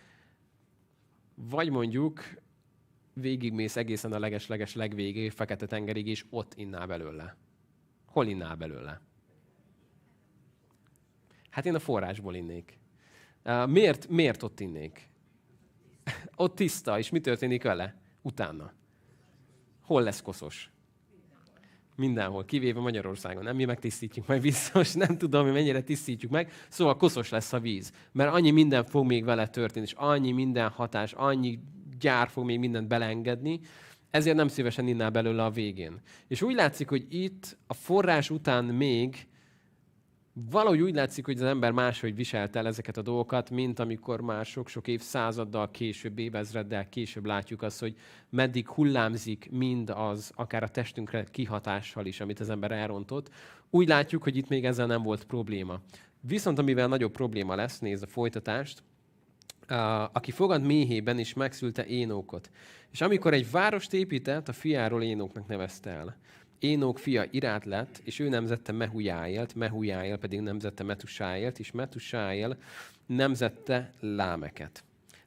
vagy 1.35 1.69
mondjuk 1.69 2.23
végigmész 3.19 3.75
egészen 3.75 4.13
a 4.13 4.19
leges-leges 4.19 4.75
legvégéig, 4.75 5.31
fekete 5.31 5.65
tengerig, 5.65 6.07
és 6.07 6.25
ott 6.29 6.53
innál 6.55 6.87
belőle. 6.87 7.35
Hol 8.05 8.27
innál 8.27 8.55
belőle? 8.55 9.01
Hát 11.49 11.65
én 11.65 11.75
a 11.75 11.79
forrásból 11.79 12.35
innék. 12.35 12.79
Miért, 13.65 14.07
miért 14.07 14.43
ott 14.43 14.59
innék? 14.59 15.09
ott 16.35 16.55
tiszta, 16.55 16.97
és 16.97 17.09
mi 17.09 17.19
történik 17.19 17.63
vele? 17.63 17.95
Utána. 18.21 18.73
Hol 19.81 20.01
lesz 20.01 20.21
koszos? 20.21 20.71
Mindenhol, 21.95 22.45
kivéve 22.45 22.79
Magyarországon. 22.79 23.43
Nem 23.43 23.55
mi 23.55 23.65
megtisztítjuk 23.65 24.27
majd 24.27 24.41
biztos, 24.51 24.93
nem 24.93 25.17
tudom, 25.17 25.43
hogy 25.43 25.53
mennyire 25.53 25.81
tisztítjuk 25.81 26.31
meg. 26.31 26.51
Szóval 26.69 26.97
koszos 26.97 27.29
lesz 27.29 27.53
a 27.53 27.59
víz, 27.59 27.91
mert 28.11 28.33
annyi 28.33 28.51
minden 28.51 28.85
fog 28.85 29.05
még 29.05 29.23
vele 29.23 29.47
történni, 29.47 29.85
és 29.85 29.93
annyi 29.97 30.31
minden 30.31 30.69
hatás, 30.69 31.13
annyi 31.13 31.59
gyár 31.99 32.29
fog 32.29 32.45
még 32.45 32.59
mindent 32.59 32.87
belengedni, 32.87 33.59
ezért 34.09 34.35
nem 34.35 34.47
szívesen 34.47 34.87
innál 34.87 35.09
belőle 35.09 35.43
a 35.43 35.49
végén. 35.49 36.01
És 36.27 36.41
úgy 36.41 36.55
látszik, 36.55 36.89
hogy 36.89 37.05
itt 37.09 37.57
a 37.67 37.73
forrás 37.73 38.29
után 38.29 38.65
még 38.65 39.27
valahogy 40.49 40.81
úgy 40.81 40.95
látszik, 40.95 41.25
hogy 41.25 41.35
az 41.35 41.47
ember 41.47 41.71
máshogy 41.71 42.15
viselt 42.15 42.55
el 42.55 42.67
ezeket 42.67 42.97
a 42.97 43.01
dolgokat, 43.01 43.49
mint 43.49 43.79
amikor 43.79 44.21
már 44.21 44.45
sok-sok 44.45 44.87
évszázaddal 44.87 45.71
később, 45.71 46.19
évezreddel 46.19 46.89
később 46.89 47.25
látjuk 47.25 47.61
azt, 47.61 47.79
hogy 47.79 47.95
meddig 48.29 48.67
hullámzik 48.67 49.47
mind 49.51 49.89
az, 49.89 50.31
akár 50.35 50.63
a 50.63 50.67
testünkre 50.67 51.23
kihatással 51.31 52.05
is, 52.05 52.19
amit 52.19 52.39
az 52.39 52.49
ember 52.49 52.71
elrontott. 52.71 53.29
Úgy 53.69 53.87
látjuk, 53.87 54.23
hogy 54.23 54.37
itt 54.37 54.47
még 54.47 54.65
ezzel 54.65 54.85
nem 54.85 55.03
volt 55.03 55.25
probléma. 55.25 55.79
Viszont 56.21 56.59
amivel 56.59 56.87
nagyobb 56.87 57.11
probléma 57.11 57.55
lesz, 57.55 57.79
nézd 57.79 58.03
a 58.03 58.07
folytatást, 58.07 58.83
aki 60.11 60.31
fogad 60.31 60.65
méhében 60.65 61.19
is 61.19 61.33
megszülte 61.33 61.85
Énókot. 61.85 62.49
És 62.91 63.01
amikor 63.01 63.33
egy 63.33 63.51
várost 63.51 63.93
épített, 63.93 64.47
a 64.47 64.53
fiáról 64.53 65.03
Énóknak 65.03 65.47
nevezte 65.47 65.89
el. 65.89 66.17
Énók 66.59 66.99
fia 66.99 67.25
Irát 67.31 67.65
lett, 67.65 68.01
és 68.03 68.19
ő 68.19 68.29
nemzette 68.29 68.71
Mehujáélt, 68.71 69.55
Mehujáél 69.55 70.17
pedig 70.17 70.39
nemzette 70.39 70.83
Metusáélt, 70.83 71.59
és 71.59 71.71
Metusáél 71.71 72.57
nemzette 73.05 73.93
Lámeket. 73.99 74.83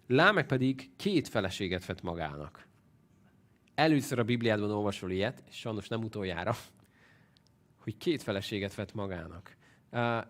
Lámek 0.07 0.47
pedig 0.47 0.91
két 0.97 1.29
feleséget 1.29 1.87
vett 1.87 2.03
magának. 2.03 2.67
Először 3.75 4.19
a 4.19 4.25
Bibliádban 4.25 4.71
olvasol 4.71 5.11
ilyet, 5.11 5.43
és 5.49 5.57
sajnos 5.57 5.89
nem 5.89 6.03
utoljára, 6.03 6.55
hogy 7.85 7.97
két 7.97 8.23
feleséget 8.23 8.75
vett 8.75 8.95
magának. 8.95 9.57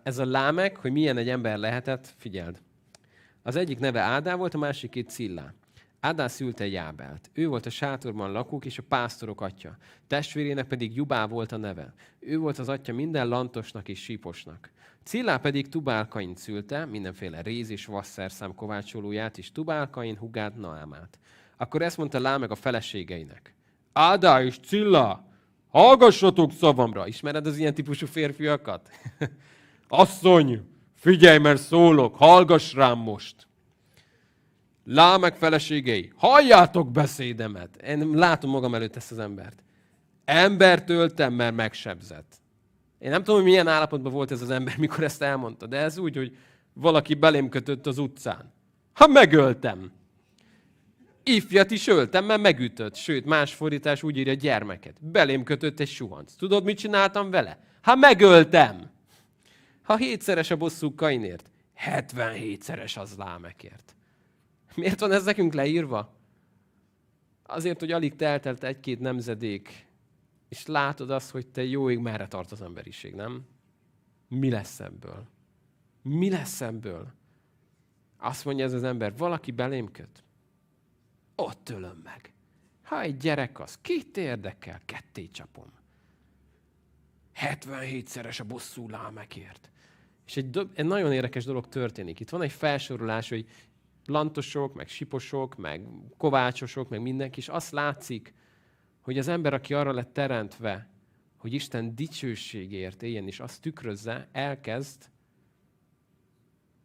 Ez 0.03 0.17
a 0.17 0.25
Lámek, 0.25 0.77
hogy 0.77 0.91
milyen 0.91 1.17
egy 1.17 1.29
ember 1.29 1.57
lehetett, 1.57 2.13
figyeld. 2.17 2.61
Az 3.43 3.55
egyik 3.55 3.79
neve 3.79 3.99
Ádá 3.99 4.35
volt, 4.35 4.53
a 4.53 4.57
másik 4.57 4.89
két 4.89 5.09
Cillá. 5.09 5.53
Ádá 5.99 6.27
szülte 6.27 6.67
Jábelt. 6.67 7.29
Ő 7.33 7.47
volt 7.47 7.65
a 7.65 7.69
sátorban 7.69 8.31
lakók 8.31 8.65
és 8.65 8.77
a 8.77 8.83
pásztorok 8.87 9.41
atya. 9.41 9.77
Testvérének 10.07 10.67
pedig 10.67 10.95
Jubá 10.95 11.27
volt 11.27 11.51
a 11.51 11.57
neve. 11.57 11.93
Ő 12.19 12.37
volt 12.37 12.57
az 12.57 12.69
atya 12.69 12.93
minden 12.93 13.27
lantosnak 13.27 13.87
és 13.87 13.99
síposnak. 14.01 14.71
Cillá 15.03 15.37
pedig 15.37 15.69
Tubálkain 15.69 16.35
szülte, 16.35 16.85
mindenféle 16.85 17.41
réz 17.41 17.69
és 17.69 17.85
vasszerszám 17.85 18.55
kovácsolóját, 18.55 19.37
és 19.37 19.51
Tubálkain 19.51 20.17
hugát 20.17 20.57
Naámát. 20.57 21.19
Akkor 21.57 21.81
ezt 21.81 21.97
mondta 21.97 22.19
Lámeg 22.19 22.51
a 22.51 22.55
feleségeinek. 22.55 23.55
Ádá 23.93 24.43
és 24.43 24.57
Cilla, 24.59 25.25
hallgassatok 25.69 26.51
szavamra! 26.51 27.07
Ismered 27.07 27.45
az 27.45 27.57
ilyen 27.57 27.73
típusú 27.73 28.05
férfiakat? 28.05 28.89
Asszony, 29.87 30.61
Figyelj, 31.01 31.37
mert 31.37 31.61
szólok, 31.61 32.15
hallgass 32.15 32.73
rám 32.73 32.97
most. 32.97 33.47
Lámek 34.85 35.35
feleségei, 35.35 36.11
halljátok 36.15 36.91
beszédemet. 36.91 37.75
Én 37.75 38.09
látom 38.09 38.49
magam 38.49 38.75
előtt 38.75 38.95
ezt 38.95 39.11
az 39.11 39.19
embert. 39.19 39.63
Embert 40.25 40.89
öltem, 40.89 41.33
mert 41.33 41.55
megsebzett. 41.55 42.41
Én 42.99 43.09
nem 43.09 43.23
tudom, 43.23 43.35
hogy 43.35 43.49
milyen 43.49 43.67
állapotban 43.67 44.11
volt 44.11 44.31
ez 44.31 44.41
az 44.41 44.49
ember, 44.49 44.77
mikor 44.85 45.03
ezt 45.03 45.21
elmondta, 45.21 45.67
de 45.67 45.77
ez 45.77 45.97
úgy, 45.97 46.15
hogy 46.15 46.37
valaki 46.73 47.13
belém 47.13 47.49
kötött 47.49 47.87
az 47.87 47.97
utcán. 47.97 48.53
Ha 48.93 49.07
megöltem. 49.07 49.91
Ifjat 51.23 51.71
is 51.71 51.87
öltem, 51.87 52.25
mert 52.25 52.41
megütött. 52.41 52.95
Sőt, 52.95 53.25
más 53.25 53.53
fordítás 53.53 54.03
úgy 54.03 54.17
írja 54.17 54.33
gyermeket. 54.33 54.95
Belém 54.99 55.43
kötött 55.43 55.79
egy 55.79 55.89
suhanc. 55.89 56.33
Tudod, 56.33 56.63
mit 56.63 56.77
csináltam 56.77 57.29
vele? 57.29 57.59
Ha 57.81 57.95
megöltem. 57.95 58.90
Ha 59.81 59.97
hétszeres 59.97 60.51
a 60.51 60.57
bosszú 60.57 60.95
Kainért, 60.95 61.49
77-szeres 61.85 62.99
az 62.99 63.15
Lámekért. 63.17 63.95
Miért 64.75 64.99
van 64.99 65.11
ez 65.11 65.23
nekünk 65.23 65.53
leírva? 65.53 66.13
Azért, 67.43 67.79
hogy 67.79 67.91
alig 67.91 68.15
teltelt 68.15 68.63
egy-két 68.63 68.99
nemzedék, 68.99 69.87
és 70.49 70.65
látod 70.65 71.09
azt, 71.09 71.31
hogy 71.31 71.47
te 71.47 71.63
jóig 71.63 71.99
merre 71.99 72.27
tart 72.27 72.51
az 72.51 72.61
emberiség, 72.61 73.15
nem? 73.15 73.45
Mi 74.27 74.49
lesz 74.49 74.79
ebből? 74.79 75.27
Mi 76.01 76.29
lesz 76.29 76.61
ebből? 76.61 77.13
Azt 78.17 78.45
mondja 78.45 78.65
ez 78.65 78.73
az 78.73 78.83
ember, 78.83 79.17
valaki 79.17 79.51
belém 79.51 79.91
köt. 79.91 80.23
Ott 81.35 81.69
ölöm 81.69 82.01
meg. 82.03 82.33
Ha 82.83 83.01
egy 83.01 83.17
gyerek 83.17 83.59
az, 83.59 83.77
kit 83.81 84.17
érdekel? 84.17 84.81
Ketté 84.85 85.27
csapom. 85.27 85.71
77-szeres 87.35 88.41
a 88.41 88.43
bosszú 88.43 88.89
lámekért. 88.89 89.70
És 90.31 90.37
egy, 90.37 90.49
do- 90.49 90.71
egy 90.73 90.85
nagyon 90.85 91.13
érdekes 91.13 91.45
dolog 91.45 91.67
történik. 91.67 92.19
Itt 92.19 92.29
van 92.29 92.41
egy 92.41 92.51
felsorolás, 92.51 93.29
hogy 93.29 93.45
lantosok, 94.05 94.73
meg 94.73 94.87
siposok, 94.87 95.55
meg 95.55 95.87
kovácsosok, 96.17 96.89
meg 96.89 97.01
mindenki, 97.01 97.39
és 97.39 97.47
azt 97.47 97.71
látszik, 97.71 98.33
hogy 99.01 99.17
az 99.17 99.27
ember, 99.27 99.53
aki 99.53 99.73
arra 99.73 99.91
lett 99.91 100.13
teremtve, 100.13 100.89
hogy 101.37 101.53
Isten 101.53 101.95
dicsőségért 101.95 103.03
éljen, 103.03 103.27
és 103.27 103.39
azt 103.39 103.61
tükrözze, 103.61 104.29
elkezd 104.31 105.09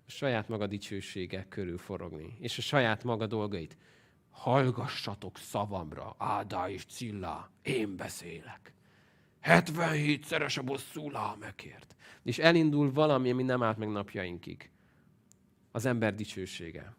a 0.07 0.11
saját 0.11 0.49
maga 0.49 0.67
dicsősége 0.67 1.47
körül 1.49 1.79
forogni, 1.79 2.37
és 2.41 2.59
a 2.59 2.63
saját 2.63 3.05
maga 3.05 3.27
dolgait. 3.27 3.77
Hallgassatok 4.31 5.39
szavamra, 5.39 6.15
Ádá 6.19 6.71
és 6.71 6.85
Cilla, 6.85 7.51
én 7.63 7.97
beszélek. 7.97 8.76
77-szeres 9.47 10.59
a 10.59 10.63
bosszú 10.63 11.11
lámekért. 11.11 11.97
És 12.23 12.39
elindul 12.39 12.93
valami, 12.93 13.31
ami 13.31 13.43
nem 13.43 13.63
állt 13.63 13.79
meg 13.79 13.89
napjainkig. 13.89 14.71
Az 15.73 15.87
ember 15.87 16.15
dicsősége. 16.15 16.97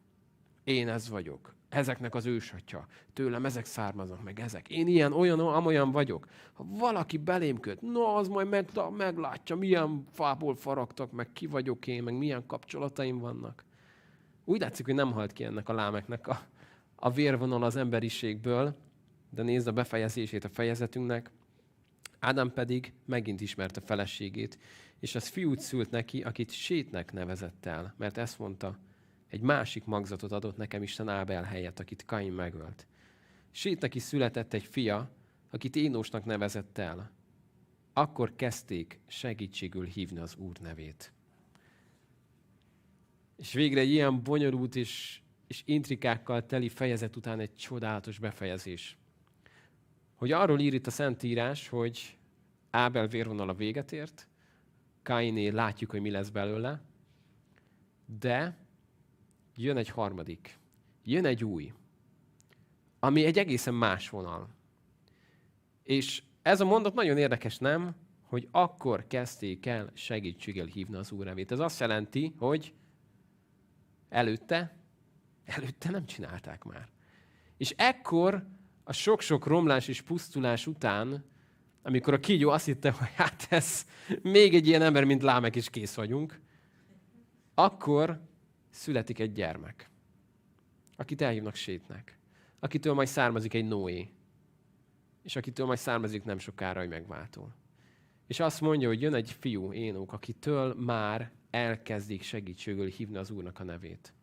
Én 0.64 0.90
ez 0.90 1.10
vagyok. 1.10 1.56
Ezeknek 1.70 2.16
az 2.16 2.26
ősatja. 2.26 2.88
Tőlem 3.14 3.46
ezek 3.46 3.66
származnak 3.66 4.24
meg 4.24 4.40
ezek. 4.40 4.70
Én 4.70 4.88
ilyen, 4.88 5.14
olyan, 5.14 5.40
amolyan 5.40 5.92
vagyok. 5.92 6.28
Ha 6.54 6.66
valaki 6.68 7.18
belém 7.18 7.60
köt, 7.60 7.82
no, 7.82 8.02
az 8.02 8.28
majd 8.28 8.50
meg, 8.50 8.70
meglátja, 8.98 9.56
milyen 9.56 10.06
fából 10.12 10.56
faragtak, 10.56 11.12
meg 11.12 11.32
ki 11.34 11.48
vagyok 11.48 11.88
én, 11.88 12.04
meg 12.04 12.18
milyen 12.18 12.46
kapcsolataim 12.46 13.18
vannak. 13.18 13.66
Úgy 14.46 14.60
látszik, 14.60 14.86
hogy 14.86 14.96
nem 14.96 15.12
halt 15.12 15.34
ki 15.34 15.44
ennek 15.44 15.70
a 15.70 15.74
lámeknek 15.74 16.28
a, 16.28 16.42
a 16.96 17.12
vérvonal 17.12 17.64
az 17.64 17.76
emberiségből, 17.76 18.76
de 19.30 19.44
nézd 19.44 19.68
a 19.68 19.72
befejezését 19.72 20.44
a 20.44 20.50
fejezetünknek. 20.50 21.32
Ádám 22.20 22.54
pedig 22.54 22.94
megint 23.06 23.42
ismerte 23.42 23.82
feleségét, 23.82 24.58
és 25.00 25.16
az 25.16 25.28
fiút 25.28 25.60
szült 25.60 25.90
neki, 25.90 26.22
akit 26.22 26.52
Sétnek 26.52 27.14
nevezett 27.14 27.66
el, 27.66 27.94
mert 27.98 28.18
ezt 28.18 28.40
mondta, 28.40 28.80
egy 29.28 29.42
másik 29.42 29.86
magzatot 29.86 30.32
adott 30.32 30.58
nekem 30.58 30.84
Isten 30.84 31.10
Ábel 31.10 31.44
helyett, 31.44 31.80
akit 31.80 32.06
Kain 32.06 32.32
megölt. 32.32 32.88
Sétnek 33.52 33.96
is 33.96 34.02
született 34.02 34.54
egy 34.54 34.64
fia, 34.64 35.12
akit 35.50 35.76
Énosnak 35.76 36.26
nevezett 36.26 36.78
el. 36.78 37.12
Akkor 37.94 38.36
kezdték 38.36 39.00
segítségül 39.08 39.86
hívni 39.86 40.20
az 40.20 40.36
Úr 40.36 40.58
nevét. 40.60 41.12
És 43.38 43.54
végre 43.54 43.80
egy 43.80 43.90
ilyen 43.90 44.24
bonyolult 44.24 44.76
és, 44.76 45.22
és 45.48 45.62
intrikákkal 45.66 46.46
teli 46.46 46.70
fejezet 46.70 47.16
után 47.16 47.40
egy 47.40 47.56
csodálatos 47.56 48.20
befejezés. 48.20 48.98
Hogy 50.18 50.32
arról 50.32 50.60
ír 50.60 50.74
itt 50.74 50.88
a 50.88 50.92
Szentírás, 50.92 51.68
hogy 51.68 52.18
Ábel 52.70 53.08
vérvonal 53.08 53.50
a 53.50 53.54
véget 53.54 53.92
ért, 53.92 54.28
Kainé 55.04 55.48
látjuk, 55.48 55.90
hogy 55.90 56.02
mi 56.02 56.10
lesz 56.10 56.30
belőle, 56.30 56.82
de 58.20 58.58
jön 59.56 59.78
egy 59.78 59.90
harmadik, 59.90 60.60
jön 61.04 61.26
egy 61.26 61.44
új, 61.44 61.74
ami 63.00 63.26
egy 63.26 63.38
egészen 63.38 63.74
más 63.74 64.10
vonal. 64.10 64.50
És 65.84 66.24
ez 66.42 66.62
a 66.62 66.66
mondat 66.66 66.94
nagyon 66.94 67.18
érdekes, 67.18 67.58
nem? 67.58 67.96
Hogy 68.22 68.48
akkor 68.52 69.08
kezdték 69.08 69.66
el 69.66 69.92
segítséggel 69.94 70.66
hívni 70.66 70.96
az 70.96 71.12
Úr 71.12 71.26
nevét. 71.26 71.52
Ez 71.52 71.60
azt 71.60 71.80
jelenti, 71.80 72.34
hogy 72.38 72.74
előtte, 74.10 74.78
előtte 75.46 75.90
nem 75.90 76.06
csinálták 76.06 76.64
már. 76.64 76.90
És 77.58 77.74
ekkor 77.78 78.48
a 78.88 78.94
sok-sok 78.94 79.46
romlás 79.46 79.88
és 79.88 80.02
pusztulás 80.02 80.68
után, 80.68 81.26
amikor 81.82 82.14
a 82.14 82.20
kígyó 82.20 82.50
azt 82.50 82.66
hitte, 82.66 82.92
hogy 82.92 83.12
hát 83.16 83.48
ez 83.50 83.86
még 84.22 84.56
egy 84.56 84.68
ilyen 84.68 84.82
ember, 84.82 85.04
mint 85.04 85.22
Lámek, 85.22 85.56
is 85.56 85.70
kész 85.70 85.94
vagyunk, 85.94 86.40
akkor 87.54 88.22
születik 88.70 89.20
egy 89.20 89.32
gyermek, 89.32 89.90
akit 90.96 91.22
elhívnak 91.22 91.56
sétnek, 91.56 92.20
akitől 92.60 92.94
majd 92.94 93.08
származik 93.08 93.54
egy 93.54 93.68
Noé, 93.68 94.10
és 95.24 95.36
akitől 95.36 95.66
majd 95.66 95.80
származik 95.80 96.24
nem 96.24 96.38
sokára 96.38 96.82
egy 96.82 96.90
megváltó. 96.90 97.50
És 98.28 98.40
azt 98.40 98.62
mondja, 98.62 98.88
hogy 98.88 99.02
jön 99.02 99.14
egy 99.14 99.32
fiú, 99.40 99.74
Énók, 99.74 100.14
akitől 100.14 100.74
már 100.74 101.32
elkezdik 101.50 102.22
segítségül 102.22 102.88
hívni 102.88 103.18
az 103.18 103.32
Úrnak 103.32 103.60
a 103.60 103.64
nevét. 103.64 104.14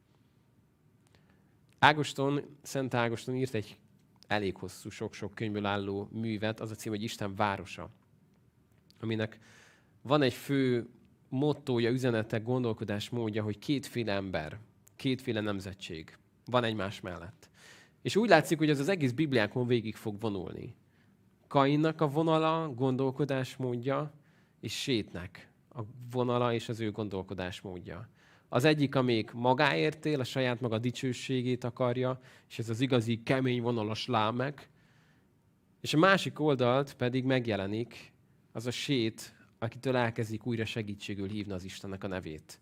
Ágoston, 1.79 2.59
Szent 2.63 2.95
Ágoston 2.95 3.37
írt 3.37 3.55
egy 3.55 3.79
elég 4.27 4.57
hosszú, 4.57 4.91
sok-sok 4.91 5.35
könyvből 5.35 5.67
álló 5.67 6.09
művet, 6.13 6.61
az 6.61 6.71
a 6.71 6.75
cím, 6.75 6.93
hogy 6.93 7.03
Isten 7.03 7.35
városa, 7.35 7.91
aminek 9.01 9.39
van 10.03 10.23
egy 10.23 10.33
fő 10.33 10.89
mottója, 11.29 11.91
üzenete, 11.91 12.39
gondolkodás 12.39 13.09
módja, 13.09 13.43
hogy 13.43 13.59
kétféle 13.59 14.13
ember, 14.13 14.59
kétféle 14.97 15.41
nemzetség 15.41 16.19
van 16.45 16.65
egymás 16.65 17.01
mellett. 17.01 17.49
És 18.03 18.17
úgy 18.17 18.29
látszik, 18.29 18.59
hogy 18.59 18.71
ez 18.71 18.81
az 18.81 18.89
egész 18.89 19.13
Bibliákon 19.13 19.67
végig 19.67 19.95
fog 19.95 20.21
vonulni. 20.21 20.75
Kainnak 21.47 22.01
a 22.01 22.09
vonala, 22.09 22.73
gondolkodás 22.75 23.57
módja, 23.57 24.13
és 24.61 24.81
Sétnek 24.81 25.49
a 25.75 25.81
vonala 26.11 26.53
és 26.53 26.69
az 26.69 26.81
ő 26.81 26.91
gondolkodás 26.91 27.61
módja. 27.61 28.09
Az 28.55 28.65
egyik, 28.65 28.95
amíg 28.95 29.31
magáért 29.33 30.07
él, 30.07 30.21
a 30.21 30.25
saját 30.25 30.61
maga 30.61 30.79
dicsőségét 30.79 31.65
akarja, 31.65 32.21
és 32.49 32.59
ez 32.59 32.69
az 32.69 32.81
igazi 32.81 33.23
kemény 33.23 33.63
vonalas 33.63 34.07
lámek, 34.07 34.69
és 35.81 35.95
a 35.95 35.99
másik 35.99 36.41
oldalt 36.41 36.95
pedig 36.95 37.25
megjelenik 37.25 38.13
az 38.53 38.67
a 38.67 38.71
sét, 38.71 39.35
akitől 39.59 39.97
elkezdik 39.97 40.47
újra 40.47 40.65
segítségül 40.65 41.29
hívni 41.29 41.53
az 41.53 41.65
Istennek 41.65 42.05
a 42.05 42.07
nevét. 42.07 42.61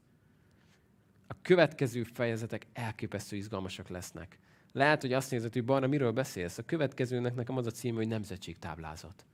A 1.27 1.35
következő 1.43 2.03
fejezetek 2.03 2.67
elképesztő 2.73 3.37
izgalmasak 3.37 3.89
lesznek. 3.89 4.39
Lehet, 4.73 5.01
hogy 5.01 5.13
azt 5.13 5.31
nézed, 5.31 5.53
hogy 5.53 5.65
Barna, 5.65 5.87
miről 5.87 6.13
beszélsz? 6.13 6.59
A 6.59 6.65
következőnek 6.65 7.35
nekem 7.35 7.57
az 7.57 7.67
a 7.67 7.71
címe, 7.71 7.97
hogy 7.97 8.09
nemzetségtáblázat. 8.09 9.25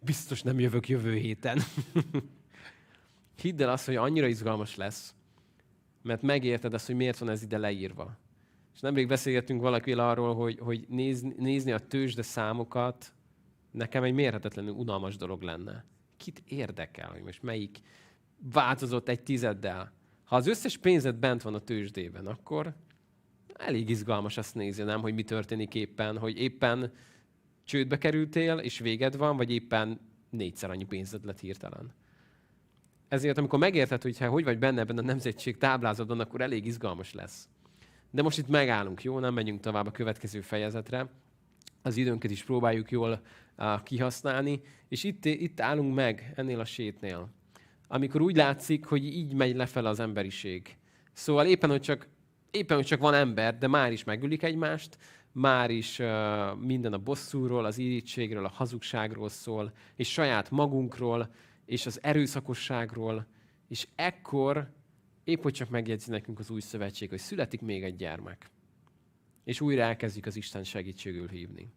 Biztos 0.00 0.42
nem 0.42 0.60
jövök 0.60 0.88
jövő 0.88 1.14
héten. 1.14 1.62
Hidd 3.42 3.62
el 3.62 3.70
azt, 3.70 3.86
hogy 3.86 3.96
annyira 3.96 4.26
izgalmas 4.26 4.76
lesz, 4.76 5.16
mert 6.08 6.22
megérted 6.22 6.74
azt, 6.74 6.86
hogy 6.86 6.96
miért 6.96 7.18
van 7.18 7.28
ez 7.28 7.42
ide 7.42 7.58
leírva. 7.58 8.18
És 8.74 8.80
nemrég 8.80 9.08
beszélgettünk 9.08 9.60
valakivel 9.60 10.08
arról, 10.08 10.34
hogy, 10.34 10.58
hogy 10.58 10.84
nézni, 10.88 11.34
nézni 11.36 11.72
a 11.72 11.78
tőzsde 11.78 12.22
számokat 12.22 13.12
nekem 13.70 14.02
egy 14.02 14.12
mérhetetlenül 14.12 14.72
unalmas 14.72 15.16
dolog 15.16 15.42
lenne. 15.42 15.84
Kit 16.16 16.42
érdekel, 16.46 17.10
hogy 17.10 17.22
most 17.22 17.42
melyik 17.42 17.78
változott 18.52 19.08
egy 19.08 19.22
tizeddel? 19.22 19.92
Ha 20.24 20.36
az 20.36 20.46
összes 20.46 20.78
pénzed 20.78 21.16
bent 21.16 21.42
van 21.42 21.54
a 21.54 21.58
tőzsdében, 21.58 22.26
akkor 22.26 22.74
elég 23.54 23.88
izgalmas 23.88 24.36
azt 24.36 24.54
nézni, 24.54 24.82
nem, 24.82 25.00
hogy 25.00 25.14
mi 25.14 25.22
történik 25.22 25.74
éppen, 25.74 26.18
hogy 26.18 26.38
éppen 26.38 26.92
csődbe 27.64 27.98
kerültél, 27.98 28.58
és 28.58 28.78
véged 28.78 29.16
van, 29.16 29.36
vagy 29.36 29.50
éppen 29.50 30.00
négyszer 30.30 30.70
annyi 30.70 30.84
pénzed 30.84 31.24
lett 31.24 31.40
hirtelen. 31.40 31.92
Ezért, 33.08 33.38
amikor 33.38 33.58
megérted, 33.58 34.02
hogy 34.02 34.18
hogy 34.18 34.44
vagy 34.44 34.58
benne 34.58 34.80
ebben 34.80 34.98
a 34.98 35.02
nemzetség 35.02 35.56
táblázatban, 35.56 36.20
akkor 36.20 36.40
elég 36.40 36.66
izgalmas 36.66 37.12
lesz. 37.12 37.48
De 38.10 38.22
most 38.22 38.38
itt 38.38 38.48
megállunk, 38.48 39.02
jó? 39.02 39.18
Nem 39.18 39.34
megyünk 39.34 39.60
tovább 39.60 39.86
a 39.86 39.90
következő 39.90 40.40
fejezetre. 40.40 41.08
Az 41.82 41.96
időnket 41.96 42.30
is 42.30 42.44
próbáljuk 42.44 42.90
jól 42.90 43.20
uh, 43.58 43.82
kihasználni. 43.82 44.60
És 44.88 45.04
itt, 45.04 45.24
itt 45.24 45.60
állunk 45.60 45.94
meg, 45.94 46.32
ennél 46.34 46.60
a 46.60 46.64
sétnél. 46.64 47.28
Amikor 47.88 48.20
úgy 48.20 48.36
látszik, 48.36 48.84
hogy 48.84 49.04
így 49.04 49.34
megy 49.34 49.56
lefele 49.56 49.88
az 49.88 50.00
emberiség. 50.00 50.76
Szóval 51.12 51.46
éppen, 51.46 51.70
hogy 51.70 51.80
csak, 51.80 52.08
éppen, 52.50 52.76
hogy 52.76 52.86
csak 52.86 53.00
van 53.00 53.14
ember, 53.14 53.58
de 53.58 53.66
már 53.66 53.92
is 53.92 54.04
megülik 54.04 54.42
egymást, 54.42 54.98
már 55.32 55.70
is 55.70 55.98
uh, 55.98 56.06
minden 56.60 56.92
a 56.92 56.98
bosszúról, 56.98 57.64
az 57.64 57.78
irítségről, 57.78 58.44
a 58.44 58.52
hazugságról 58.54 59.28
szól, 59.28 59.72
és 59.96 60.12
saját 60.12 60.50
magunkról, 60.50 61.30
és 61.68 61.86
az 61.86 62.02
erőszakosságról, 62.02 63.26
és 63.68 63.88
ekkor 63.94 64.72
épp 65.24 65.42
hogy 65.42 65.52
csak 65.52 65.68
megjegyzi 65.68 66.10
nekünk 66.10 66.38
az 66.38 66.50
új 66.50 66.60
szövetség, 66.60 67.08
hogy 67.08 67.18
születik 67.18 67.60
még 67.60 67.84
egy 67.84 67.96
gyermek. 67.96 68.50
És 69.44 69.60
újra 69.60 69.82
elkezdjük 69.82 70.26
az 70.26 70.36
Isten 70.36 70.64
segítségül 70.64 71.28
hívni. 71.28 71.72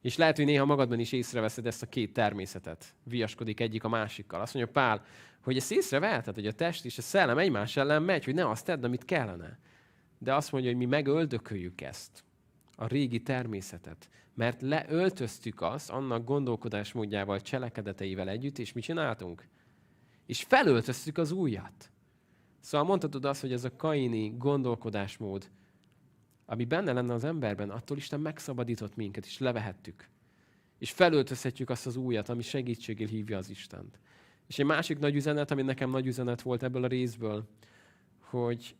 És 0.00 0.16
lehet, 0.16 0.36
hogy 0.36 0.44
néha 0.44 0.64
magadban 0.64 0.98
is 0.98 1.12
észreveszed 1.12 1.66
ezt 1.66 1.82
a 1.82 1.86
két 1.86 2.12
természetet. 2.12 2.94
Viaskodik 3.02 3.60
egyik 3.60 3.84
a 3.84 3.88
másikkal. 3.88 4.40
Azt 4.40 4.54
mondja 4.54 4.72
Pál, 4.72 5.04
hogy 5.40 5.56
ezt 5.56 5.72
észreveheted, 5.72 6.34
hogy 6.34 6.46
a 6.46 6.52
test 6.52 6.84
és 6.84 6.98
a 6.98 7.02
szellem 7.02 7.38
egymás 7.38 7.76
ellen 7.76 8.02
megy, 8.02 8.24
hogy 8.24 8.34
ne 8.34 8.48
azt 8.48 8.64
tedd, 8.64 8.84
amit 8.84 9.04
kellene. 9.04 9.58
De 10.18 10.34
azt 10.34 10.52
mondja, 10.52 10.70
hogy 10.70 10.78
mi 10.78 10.86
megöldököljük 10.86 11.80
ezt, 11.80 12.24
a 12.76 12.86
régi 12.86 13.22
természetet 13.22 14.08
mert 14.34 14.62
leöltöztük 14.62 15.60
azt 15.60 15.90
annak 15.90 16.24
gondolkodásmódjával, 16.24 17.40
cselekedeteivel 17.40 18.28
együtt, 18.28 18.58
és 18.58 18.72
mit 18.72 18.84
csináltunk? 18.84 19.48
És 20.26 20.42
felöltöztük 20.42 21.18
az 21.18 21.30
újat. 21.30 21.90
Szóval 22.60 22.86
mondhatod 22.86 23.24
azt, 23.24 23.40
hogy 23.40 23.52
ez 23.52 23.64
a 23.64 23.76
kaini 23.76 24.34
gondolkodásmód, 24.36 25.50
ami 26.46 26.64
benne 26.64 26.92
lenne 26.92 27.14
az 27.14 27.24
emberben, 27.24 27.70
attól 27.70 27.96
Isten 27.96 28.20
megszabadított 28.20 28.96
minket, 28.96 29.24
és 29.26 29.38
levehettük. 29.38 30.08
És 30.78 30.90
felöltözhetjük 30.90 31.70
azt 31.70 31.86
az 31.86 31.96
újat, 31.96 32.28
ami 32.28 32.42
segítségél 32.42 33.06
hívja 33.06 33.38
az 33.38 33.50
Istent. 33.50 33.98
És 34.46 34.58
egy 34.58 34.66
másik 34.66 34.98
nagy 34.98 35.14
üzenet, 35.14 35.50
ami 35.50 35.62
nekem 35.62 35.90
nagy 35.90 36.06
üzenet 36.06 36.42
volt 36.42 36.62
ebből 36.62 36.84
a 36.84 36.86
részből, 36.86 37.48
hogy 38.20 38.76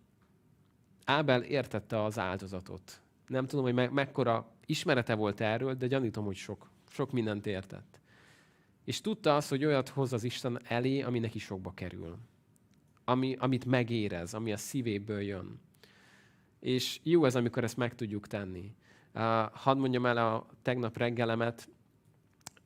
Ábel 1.05 1.43
értette 1.43 2.03
az 2.03 2.19
áldozatot. 2.19 3.04
Nem 3.27 3.47
tudom, 3.47 3.65
hogy 3.65 3.75
me- 3.75 3.91
mekkora 3.91 4.53
ismerete 4.67 5.15
volt 5.15 5.41
erről, 5.41 5.75
de 5.75 5.87
gyanítom, 5.87 6.25
hogy 6.25 6.37
sok, 6.37 6.71
sok 6.89 7.13
mindent 7.13 7.47
értett. 7.47 8.01
És 8.85 9.01
tudta 9.01 9.37
azt, 9.37 9.49
hogy 9.49 9.65
olyat 9.65 9.89
hoz 9.89 10.13
az 10.13 10.25
Isten 10.25 10.61
elé, 10.65 11.01
ami 11.01 11.19
neki 11.19 11.39
sokba 11.39 11.75
kerül. 11.75 12.19
Ami, 13.05 13.37
amit 13.39 13.65
megérez, 13.65 14.35
ami 14.35 14.53
a 14.53 14.57
szívéből 14.57 15.21
jön. 15.21 15.61
És 16.61 17.01
jó 17.03 17.25
ez, 17.25 17.35
amikor 17.35 17.65
ezt 17.65 17.77
meg 17.77 17.95
tudjuk 17.95 18.27
tenni. 18.27 18.75
Uh, 19.15 19.21
hadd 19.53 19.77
mondjam 19.77 20.07
el 20.07 20.17
a 20.17 20.47
tegnap 20.63 20.97
reggelemet. 20.97 21.69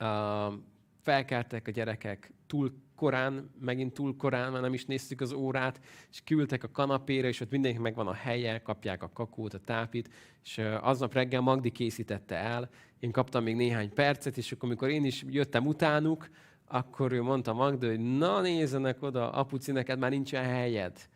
Uh, 0.01 0.55
felkeltek 1.01 1.69
a 1.69 1.71
gyerekek 1.71 2.33
túl 2.47 2.73
korán, 2.99 3.51
megint 3.61 3.95
túl 3.95 4.17
korán, 4.17 4.51
mert 4.51 4.63
nem 4.63 4.75
is 4.75 4.85
néztük 4.85 5.21
az 5.21 5.33
órát, 5.33 5.81
és 6.11 6.23
küldtek 6.25 6.65
a 6.65 6.71
kanapére, 6.71 7.29
és 7.29 7.41
ott 7.41 7.51
mindenki 7.51 7.79
megvan 7.79 8.07
a 8.07 8.13
helye, 8.13 8.59
kapják 8.59 9.03
a 9.03 9.11
kakót, 9.13 9.55
a 9.55 9.59
tápit, 9.59 10.09
és 10.45 10.59
aznap 10.81 11.13
reggel 11.13 11.41
Magdi 11.41 11.71
készítette 11.71 12.37
el, 12.37 12.71
én 13.01 13.11
kaptam 13.11 13.43
még 13.43 13.57
néhány 13.57 13.93
percet, 13.93 14.37
és 14.37 14.53
akkor, 14.53 14.69
amikor 14.69 14.89
én 14.89 15.05
is 15.05 15.25
jöttem 15.29 15.67
utánuk, 15.67 16.29
akkor 16.67 17.13
ő 17.13 17.23
mondta 17.23 17.53
Magda, 17.53 17.87
hogy 17.87 18.19
na 18.19 18.41
nézzenek 18.41 19.03
oda, 19.03 19.31
apuci, 19.31 19.73
neked 19.73 19.99
már 19.99 20.11
nincsen 20.11 20.45
helyed. 20.45 21.09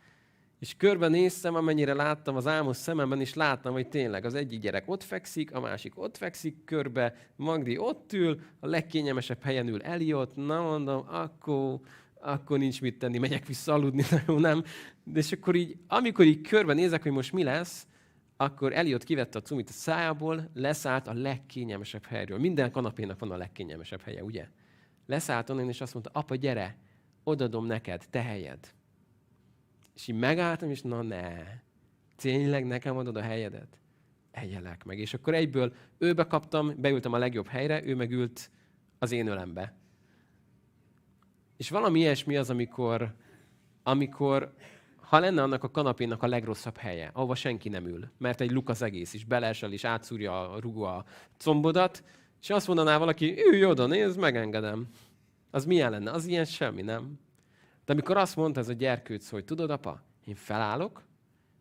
És 0.63 0.75
körbenéztem, 0.77 1.55
amennyire 1.55 1.95
láttam 1.95 2.37
az 2.37 2.47
álmos 2.47 2.77
szememben, 2.77 3.21
és 3.21 3.35
láttam, 3.35 3.73
hogy 3.73 3.89
tényleg 3.89 4.25
az 4.25 4.35
egyik 4.35 4.61
gyerek 4.61 4.89
ott 4.89 5.03
fekszik, 5.03 5.55
a 5.55 5.61
másik 5.61 5.99
ott 5.99 6.17
fekszik 6.17 6.65
körbe, 6.65 7.15
Magdi 7.37 7.79
ott 7.79 8.13
ül, 8.13 8.41
a 8.61 8.67
legkényelmesebb 8.67 9.43
helyen 9.43 9.69
ül 9.69 9.83
Eliott, 9.83 10.37
na 10.37 10.63
mondom, 10.63 11.05
akkor, 11.09 11.81
akkor 12.21 12.59
nincs 12.59 12.81
mit 12.81 12.99
tenni, 12.99 13.19
megyek 13.19 13.47
vissza 13.47 13.73
aludni, 13.73 14.03
na 14.11 14.19
jó, 14.27 14.39
nem. 14.39 14.65
De 15.05 15.19
és 15.19 15.33
akkor 15.33 15.55
így, 15.55 15.77
amikor 15.87 16.25
így 16.25 16.41
körbe 16.41 16.73
nézek, 16.73 17.03
hogy 17.03 17.13
most 17.13 17.33
mi 17.33 17.43
lesz, 17.43 17.87
akkor 18.37 18.73
Eliott 18.73 19.05
kivette 19.05 19.39
a 19.39 19.43
cumit 19.43 19.69
a 19.69 19.73
szájából, 19.73 20.51
leszállt 20.55 21.07
a 21.07 21.15
legkényelmesebb 21.15 22.05
helyről. 22.05 22.39
Minden 22.39 22.71
kanapénak 22.71 23.19
van 23.19 23.31
a 23.31 23.37
legkényelmesebb 23.37 24.01
helye, 24.01 24.25
ugye? 24.25 24.49
Leszállt 25.07 25.51
onnan, 25.51 25.69
és 25.69 25.81
azt 25.81 25.93
mondta, 25.93 26.11
apa, 26.15 26.35
gyere, 26.35 26.77
odadom 27.25 27.67
neked, 27.67 28.05
te 28.11 28.23
helyed. 28.23 28.59
És 29.95 30.09
így 30.09 30.19
megálltam, 30.19 30.71
és 30.71 30.83
na 30.83 31.03
ne, 31.03 31.33
tényleg 32.17 32.67
nekem 32.67 32.97
adod 32.97 33.17
a 33.17 33.23
helyedet? 33.23 33.79
Egyelek 34.31 34.85
meg. 34.85 34.99
És 34.99 35.15
akkor 35.15 35.35
egyből 35.35 35.75
őbe 35.99 36.27
kaptam, 36.27 36.75
beültem 36.77 37.13
a 37.13 37.19
legjobb 37.19 37.47
helyre, 37.47 37.85
ő 37.85 37.95
megült 37.95 38.51
az 38.99 39.13
én 39.13 39.27
ölembe. 39.27 39.75
És 41.57 41.71
valami 41.71 41.99
ilyesmi 41.99 42.37
az, 42.37 42.51
amikor, 42.51 43.15
amikor 43.83 44.55
ha 45.13 45.19
lenne 45.19 45.43
annak 45.43 45.65
a 45.65 45.71
kanapénak 45.71 46.23
a 46.23 46.27
legrosszabb 46.27 46.77
helye, 46.77 47.11
ahova 47.13 47.35
senki 47.35 47.69
nem 47.69 47.87
ül, 47.87 48.11
mert 48.19 48.41
egy 48.41 48.51
luk 48.51 48.69
az 48.69 48.83
egész, 48.83 49.15
és 49.15 49.25
belesel, 49.25 49.73
és 49.73 49.85
átszúrja 49.85 50.53
a 50.53 50.61
rugó 50.61 50.83
a 50.83 51.05
combodat, 51.39 52.05
és 52.41 52.51
azt 52.51 52.67
mondaná 52.67 52.99
valaki, 52.99 53.35
ülj 53.47 53.65
oda, 53.65 53.87
nézd, 53.87 54.19
megengedem. 54.19 54.89
Az 55.51 55.65
milyen 55.65 55.91
lenne? 55.91 56.11
Az 56.11 56.27
ilyen 56.27 56.45
semmi, 56.45 56.83
nem? 56.83 57.19
De 57.85 57.93
amikor 57.93 58.17
azt 58.17 58.37
mondta 58.37 58.61
ez 58.61 58.69
a 58.69 58.73
gyerkőc, 58.73 59.29
hogy 59.29 59.45
tudod, 59.45 59.71
apa, 59.71 60.03
én 60.27 60.35
felállok, 60.35 61.03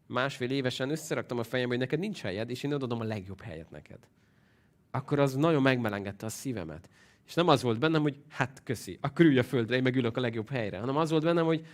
másfél 0.08 0.52
évesen 0.52 0.90
összeraktam 0.90 1.40
a 1.40 1.44
fejembe, 1.44 1.76
hogy 1.76 1.84
neked 1.84 2.00
nincs 2.00 2.22
helyed, 2.22 2.50
és 2.50 2.64
én 2.64 2.74
odaadom 2.74 3.00
a 3.00 3.04
legjobb 3.04 3.42
helyet 3.42 3.72
neked. 3.72 4.00
Akkor 4.92 5.20
az 5.20 5.36
nagyon 5.36 5.62
megmelengette 5.62 6.26
a 6.26 6.30
szívemet. 6.30 6.90
És 7.28 7.34
nem 7.34 7.48
az 7.48 7.62
volt 7.62 7.80
bennem, 7.80 8.02
hogy 8.02 8.24
hát 8.30 8.62
köszi, 8.64 8.98
akkor 9.02 9.26
ülj 9.26 9.38
a 9.38 9.44
földre, 9.44 9.76
én 9.76 9.82
megülök 9.82 10.18
a 10.18 10.22
legjobb 10.22 10.50
helyre, 10.50 10.78
hanem 10.78 10.98
az 10.98 11.10
volt 11.10 11.24
bennem, 11.24 11.46
hogy 11.46 11.66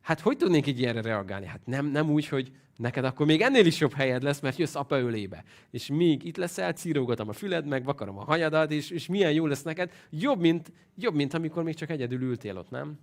hát 0.00 0.20
hogy 0.20 0.36
tudnék 0.36 0.66
így 0.66 0.78
ilyenre 0.78 1.00
reagálni? 1.00 1.46
Hát 1.46 1.66
nem, 1.66 1.86
nem 1.86 2.10
úgy, 2.10 2.28
hogy 2.28 2.52
neked 2.76 3.04
akkor 3.04 3.26
még 3.26 3.40
ennél 3.40 3.66
is 3.66 3.80
jobb 3.80 3.92
helyed 3.92 4.22
lesz, 4.22 4.40
mert 4.40 4.56
jössz 4.56 4.74
apa 4.74 4.98
ölébe. 4.98 5.44
És 5.70 5.86
míg 5.86 6.24
itt 6.24 6.36
leszel, 6.36 6.72
círógatom 6.72 7.28
a 7.28 7.32
füled, 7.32 7.66
meg 7.66 7.84
vakarom 7.84 8.18
a 8.18 8.24
hajadat, 8.24 8.70
és, 8.70 8.90
és 8.90 9.06
milyen 9.06 9.32
jó 9.32 9.46
lesz 9.46 9.62
neked. 9.62 9.92
Jobb 10.10 10.40
mint, 10.40 10.72
jobb, 10.96 11.14
mint 11.14 11.34
amikor 11.34 11.62
még 11.62 11.74
csak 11.74 11.90
egyedül 11.90 12.22
ültél 12.22 12.58
ott, 12.58 12.70
nem? 12.70 12.98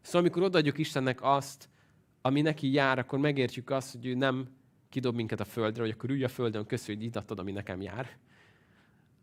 Szóval 0.00 0.20
amikor 0.20 0.42
odaadjuk 0.42 0.78
Istennek 0.78 1.22
azt, 1.22 1.68
ami 2.20 2.40
neki 2.40 2.72
jár, 2.72 2.98
akkor 2.98 3.18
megértjük 3.18 3.70
azt, 3.70 3.92
hogy 3.92 4.06
ő 4.06 4.14
nem 4.14 4.48
kidob 4.88 5.14
minket 5.14 5.40
a 5.40 5.44
földre, 5.44 5.82
hogy 5.82 5.90
akkor 5.90 6.10
ülj 6.10 6.24
a 6.24 6.28
földön, 6.28 6.66
köszönj, 6.66 6.98
hogy 6.98 7.06
itt 7.06 7.16
adtad, 7.16 7.38
ami 7.38 7.52
nekem 7.52 7.80
jár, 7.80 8.18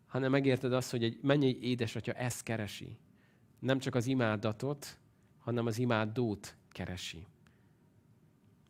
hanem 0.07 0.32
megérted 0.32 0.73
azt, 0.73 0.91
hogy 0.91 1.03
egy 1.03 1.19
mennyei 1.21 1.63
édesatya 1.63 2.11
ezt 2.11 2.43
keresi. 2.43 2.97
Nem 3.59 3.80
csak 3.80 3.95
az 3.95 4.07
imádatot, 4.07 4.97
hanem 5.39 5.65
az 5.65 5.78
imádót 5.80 6.55
keresi. 6.69 7.25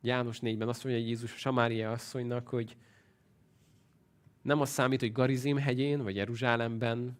János 0.02 0.40
4-ben 0.42 0.68
azt 0.68 0.84
mondja 0.84 1.06
Jézus 1.06 1.34
a 1.34 1.38
Samária 1.38 1.92
asszonynak, 1.92 2.48
hogy 2.48 2.78
nem 4.42 4.62
az 4.62 4.70
számít, 4.70 5.00
hogy 5.00 5.12
Garizim 5.12 5.58
hegyén, 5.58 6.04
vagy 6.04 6.16
Jeruzsálemben 6.16 7.18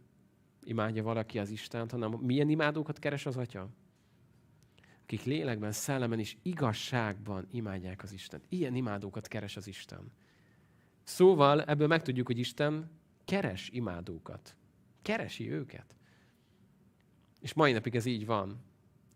imádja 0.64 1.04
valaki 1.04 1.40
az 1.40 1.50
Istent, 1.50 1.92
hanem 1.92 2.12
milyen 2.12 2.50
imádókat 2.50 3.00
keres 3.00 3.26
az 3.26 3.38
Atya? 3.38 3.70
Akik 5.08 5.24
lélekben, 5.24 5.72
szellemen 5.72 6.20
és 6.20 6.36
igazságban 6.42 7.48
imádják 7.52 8.04
az 8.04 8.12
Istent. 8.12 8.46
Ilyen 8.50 8.76
imádókat 8.76 9.28
keres 9.28 9.56
az 9.56 9.68
Isten. 9.68 10.12
Szóval 11.04 11.64
ebből 11.64 11.88
megtudjuk, 11.88 12.28
hogy 12.28 12.40
Isten 12.40 12.90
keres 13.26 13.70
imádókat. 13.70 14.56
Keresi 15.02 15.52
őket. 15.52 15.96
És 17.42 17.54
mai 17.54 17.72
napig 17.72 17.96
ez 17.96 18.06
így 18.06 18.26
van 18.26 18.66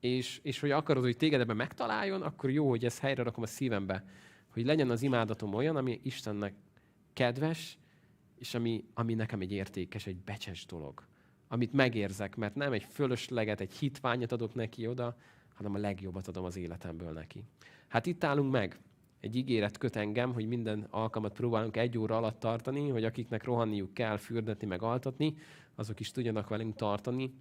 és, 0.02 0.40
és 0.44 0.60
hogy 0.60 0.72
akarod, 0.72 1.04
hogy 1.04 1.18
téged 1.18 1.40
ebben 1.40 1.56
megtaláljon, 1.56 2.22
akkor 2.22 2.50
jó, 2.50 2.70
hogy 2.70 2.86
ezt 2.86 3.00
helyre 3.00 3.24
rakom 3.24 3.44
a 3.44 3.48
szívembe, 3.48 4.06
hogy 4.54 4.66
legyen 4.66 4.90
az 4.90 5.02
imádatom 5.02 5.54
olyan, 5.54 5.76
ami 5.76 6.00
Istennek 6.04 6.54
kedves, 7.14 7.78
és 8.36 8.54
ami, 8.54 8.84
ami 8.94 9.14
nekem 9.14 9.42
egy 9.42 9.52
értékes, 9.52 10.08
egy 10.08 10.18
becses 10.18 10.66
dolog. 10.66 11.08
Amit 11.48 11.74
megérzek, 11.74 12.36
mert 12.36 12.56
nem 12.56 12.72
egy 12.72 12.84
fölösleget, 12.84 13.60
egy 13.60 13.74
hitványat 13.74 14.32
adok 14.32 14.54
neki 14.54 14.88
oda, 14.88 15.18
hanem 15.62 15.76
a 15.76 15.80
legjobbat 15.80 16.28
adom 16.28 16.44
az 16.44 16.58
életemből 16.58 17.12
neki. 17.12 17.44
Hát 17.88 18.06
itt 18.06 18.24
állunk 18.24 18.52
meg. 18.52 18.80
Egy 19.20 19.36
ígéret 19.36 19.78
köt 19.78 19.96
engem, 19.96 20.34
hogy 20.34 20.48
minden 20.48 20.88
alkalmat 20.90 21.34
próbálunk 21.34 21.78
egy 21.78 21.98
óra 21.98 22.18
alatt 22.18 22.40
tartani, 22.40 22.90
hogy 22.90 23.04
akiknek 23.04 23.44
rohanniuk 23.44 23.94
kell, 23.94 24.18
fürdetni, 24.18 24.68
meg 24.68 24.82
altatni, 24.82 25.36
azok 25.76 26.00
is 26.00 26.12
tudjanak 26.12 26.50
velünk 26.50 26.76
tartani, 26.76 27.34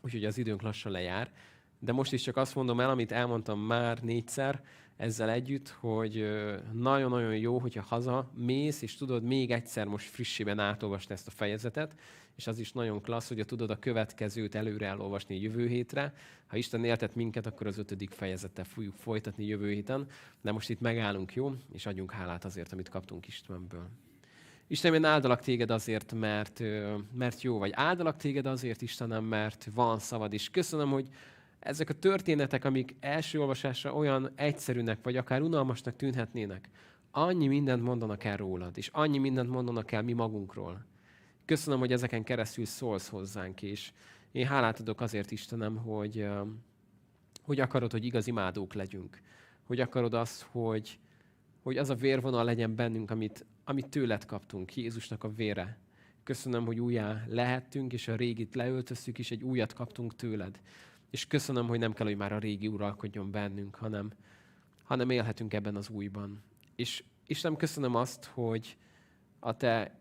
úgyhogy 0.00 0.24
az 0.24 0.38
időnk 0.38 0.62
lassan 0.62 0.92
lejár. 0.92 1.32
De 1.78 1.92
most 1.92 2.12
is 2.12 2.22
csak 2.22 2.36
azt 2.36 2.54
mondom 2.54 2.80
el, 2.80 2.90
amit 2.90 3.12
elmondtam 3.12 3.60
már 3.60 3.98
négyszer 4.02 4.62
ezzel 4.96 5.30
együtt, 5.30 5.68
hogy 5.68 6.28
nagyon-nagyon 6.72 7.36
jó, 7.36 7.58
hogyha 7.58 7.82
haza 7.82 8.30
mész, 8.34 8.82
és 8.82 8.96
tudod 8.96 9.22
még 9.22 9.50
egyszer 9.50 9.86
most 9.86 10.08
frissében 10.08 10.58
átolvasni 10.58 11.14
ezt 11.14 11.26
a 11.26 11.30
fejezetet, 11.30 11.94
és 12.36 12.46
az 12.46 12.58
is 12.58 12.72
nagyon 12.72 13.00
klassz, 13.00 13.28
hogy 13.28 13.44
tudod 13.46 13.70
a 13.70 13.78
következőt 13.78 14.54
előre 14.54 14.86
elolvasni 14.86 15.40
jövő 15.40 15.66
hétre. 15.66 16.14
Ha 16.46 16.56
Isten 16.56 16.84
éltet 16.84 17.14
minket, 17.14 17.46
akkor 17.46 17.66
az 17.66 17.78
ötödik 17.78 18.10
fejezettel 18.10 18.64
fogjuk 18.64 18.94
folytatni 18.94 19.44
jövő 19.44 19.70
héten, 19.70 20.06
de 20.42 20.52
most 20.52 20.70
itt 20.70 20.80
megállunk, 20.80 21.34
jó? 21.34 21.52
És 21.72 21.86
adjunk 21.86 22.12
hálát 22.12 22.44
azért, 22.44 22.72
amit 22.72 22.88
kaptunk 22.88 23.26
Istenből. 23.26 23.88
Istenem, 24.66 24.96
én 24.96 25.04
áldalak 25.04 25.40
téged 25.40 25.70
azért, 25.70 26.12
mert, 26.12 26.62
mert 27.12 27.42
jó 27.42 27.58
vagy. 27.58 27.70
Áldalak 27.74 28.16
téged 28.16 28.46
azért, 28.46 28.82
Istenem, 28.82 29.24
mert 29.24 29.68
van 29.74 29.98
szavad, 29.98 30.32
és 30.32 30.50
köszönöm, 30.50 30.90
hogy 30.90 31.08
ezek 31.68 31.88
a 31.88 31.98
történetek, 31.98 32.64
amik 32.64 32.96
első 33.00 33.40
olvasásra 33.40 33.94
olyan 33.94 34.30
egyszerűnek, 34.34 34.98
vagy 35.02 35.16
akár 35.16 35.40
unalmasnak 35.40 35.96
tűnhetnének, 35.96 36.68
annyi 37.10 37.46
mindent 37.46 37.82
mondanak 37.82 38.24
el 38.24 38.36
rólad, 38.36 38.78
és 38.78 38.88
annyi 38.92 39.18
mindent 39.18 39.48
mondanak 39.48 39.92
el 39.92 40.02
mi 40.02 40.12
magunkról. 40.12 40.86
Köszönöm, 41.44 41.78
hogy 41.78 41.92
ezeken 41.92 42.24
keresztül 42.24 42.64
szólsz 42.64 43.08
hozzánk, 43.08 43.62
és 43.62 43.92
én 44.32 44.46
hálát 44.46 44.80
adok 44.80 45.00
azért, 45.00 45.30
Istenem, 45.30 45.76
hogy, 45.76 46.28
hogy 47.42 47.60
akarod, 47.60 47.92
hogy 47.92 48.04
igaz 48.04 48.26
imádók 48.26 48.74
legyünk. 48.74 49.20
Hogy 49.66 49.80
akarod 49.80 50.14
azt, 50.14 50.42
hogy, 50.42 50.98
hogy 51.62 51.76
az 51.76 51.90
a 51.90 51.94
vérvonal 51.94 52.44
legyen 52.44 52.74
bennünk, 52.74 53.10
amit, 53.10 53.46
amit 53.64 53.88
tőled 53.88 54.24
kaptunk, 54.24 54.76
Jézusnak 54.76 55.24
a 55.24 55.32
vére. 55.32 55.78
Köszönöm, 56.22 56.64
hogy 56.64 56.80
újjá 56.80 57.24
lehettünk, 57.26 57.92
és 57.92 58.08
a 58.08 58.16
régit 58.16 58.54
leöltöztük, 58.54 59.18
és 59.18 59.30
egy 59.30 59.42
újat 59.42 59.72
kaptunk 59.72 60.16
tőled. 60.16 60.60
És 61.10 61.26
köszönöm, 61.26 61.66
hogy 61.66 61.78
nem 61.78 61.92
kell, 61.92 62.06
hogy 62.06 62.16
már 62.16 62.32
a 62.32 62.38
régi 62.38 62.68
uralkodjon 62.68 63.30
bennünk, 63.30 63.74
hanem, 63.74 64.10
hanem 64.84 65.10
élhetünk 65.10 65.54
ebben 65.54 65.76
az 65.76 65.88
újban. 65.88 66.42
És 66.76 67.04
Isten, 67.26 67.56
köszönöm 67.56 67.94
azt, 67.94 68.24
hogy 68.24 68.76
a 69.38 69.56
te 69.56 69.98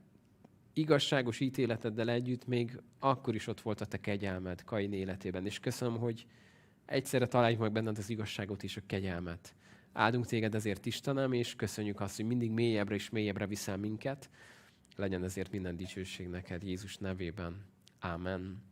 igazságos 0.74 1.40
ítéleteddel 1.40 2.10
együtt 2.10 2.48
még 2.48 2.82
akkor 3.00 3.36
is 3.36 3.48
ott 3.48 3.62
volt 3.62 3.82
a 3.82 3.86
te 3.86 4.00
kegyelmed 4.00 4.64
Kain 4.64 4.94
életében. 4.94 5.46
És 5.46 5.60
köszönöm, 5.60 5.98
hogy 5.98 6.26
egyszerre 6.86 7.28
találjuk 7.28 7.60
meg 7.60 7.72
benned 7.72 7.98
az 7.98 8.10
igazságot 8.10 8.64
és 8.64 8.78
a 8.78 8.82
kegyelmet. 8.86 9.56
Áldunk 9.94 10.26
téged 10.26 10.56
ezért, 10.56 10.86
Istenem, 10.86 11.32
és 11.32 11.56
köszönjük 11.56 12.00
azt, 12.00 12.16
hogy 12.16 12.26
mindig 12.26 12.52
mélyebbre 12.52 12.96
és 12.96 13.10
mélyebbre 13.10 13.48
viszel 13.48 13.78
minket. 13.78 14.30
Legyen 14.96 15.24
ezért 15.24 15.52
minden 15.52 15.76
dicsőség 15.76 16.28
neked 16.28 16.64
Jézus 16.64 16.98
nevében. 16.98 17.66
Amen. 18.00 18.64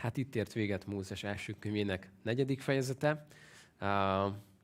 Hát 0.00 0.16
itt 0.16 0.36
ért 0.36 0.52
véget 0.52 0.86
Mózes 0.86 1.24
első 1.24 1.56
könyvének 1.58 2.10
negyedik 2.22 2.60
fejezete. 2.60 3.26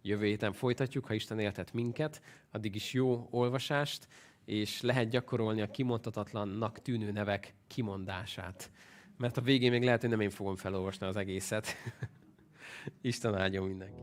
Jövő 0.03 0.27
héten 0.27 0.53
folytatjuk, 0.53 1.07
ha 1.07 1.15
Isten 1.15 1.39
éltet 1.39 1.73
minket, 1.73 2.23
addig 2.51 2.75
is 2.75 2.93
jó 2.93 3.27
olvasást, 3.31 4.09
és 4.45 4.81
lehet 4.81 5.09
gyakorolni 5.09 5.61
a 5.61 5.71
kimondhatatlannak 5.71 6.83
tűnő 6.83 7.11
nevek 7.11 7.55
kimondását. 7.67 8.71
Mert 9.17 9.37
a 9.37 9.41
végén 9.41 9.71
még 9.71 9.83
lehet, 9.83 10.01
hogy 10.01 10.11
nem 10.11 10.21
én 10.21 10.31
fogom 10.31 10.57
felolvasni 10.57 11.07
az 11.07 11.17
egészet. 11.17 11.77
Isten 13.01 13.35
áldjon 13.35 13.67
mindenki. 13.67 14.01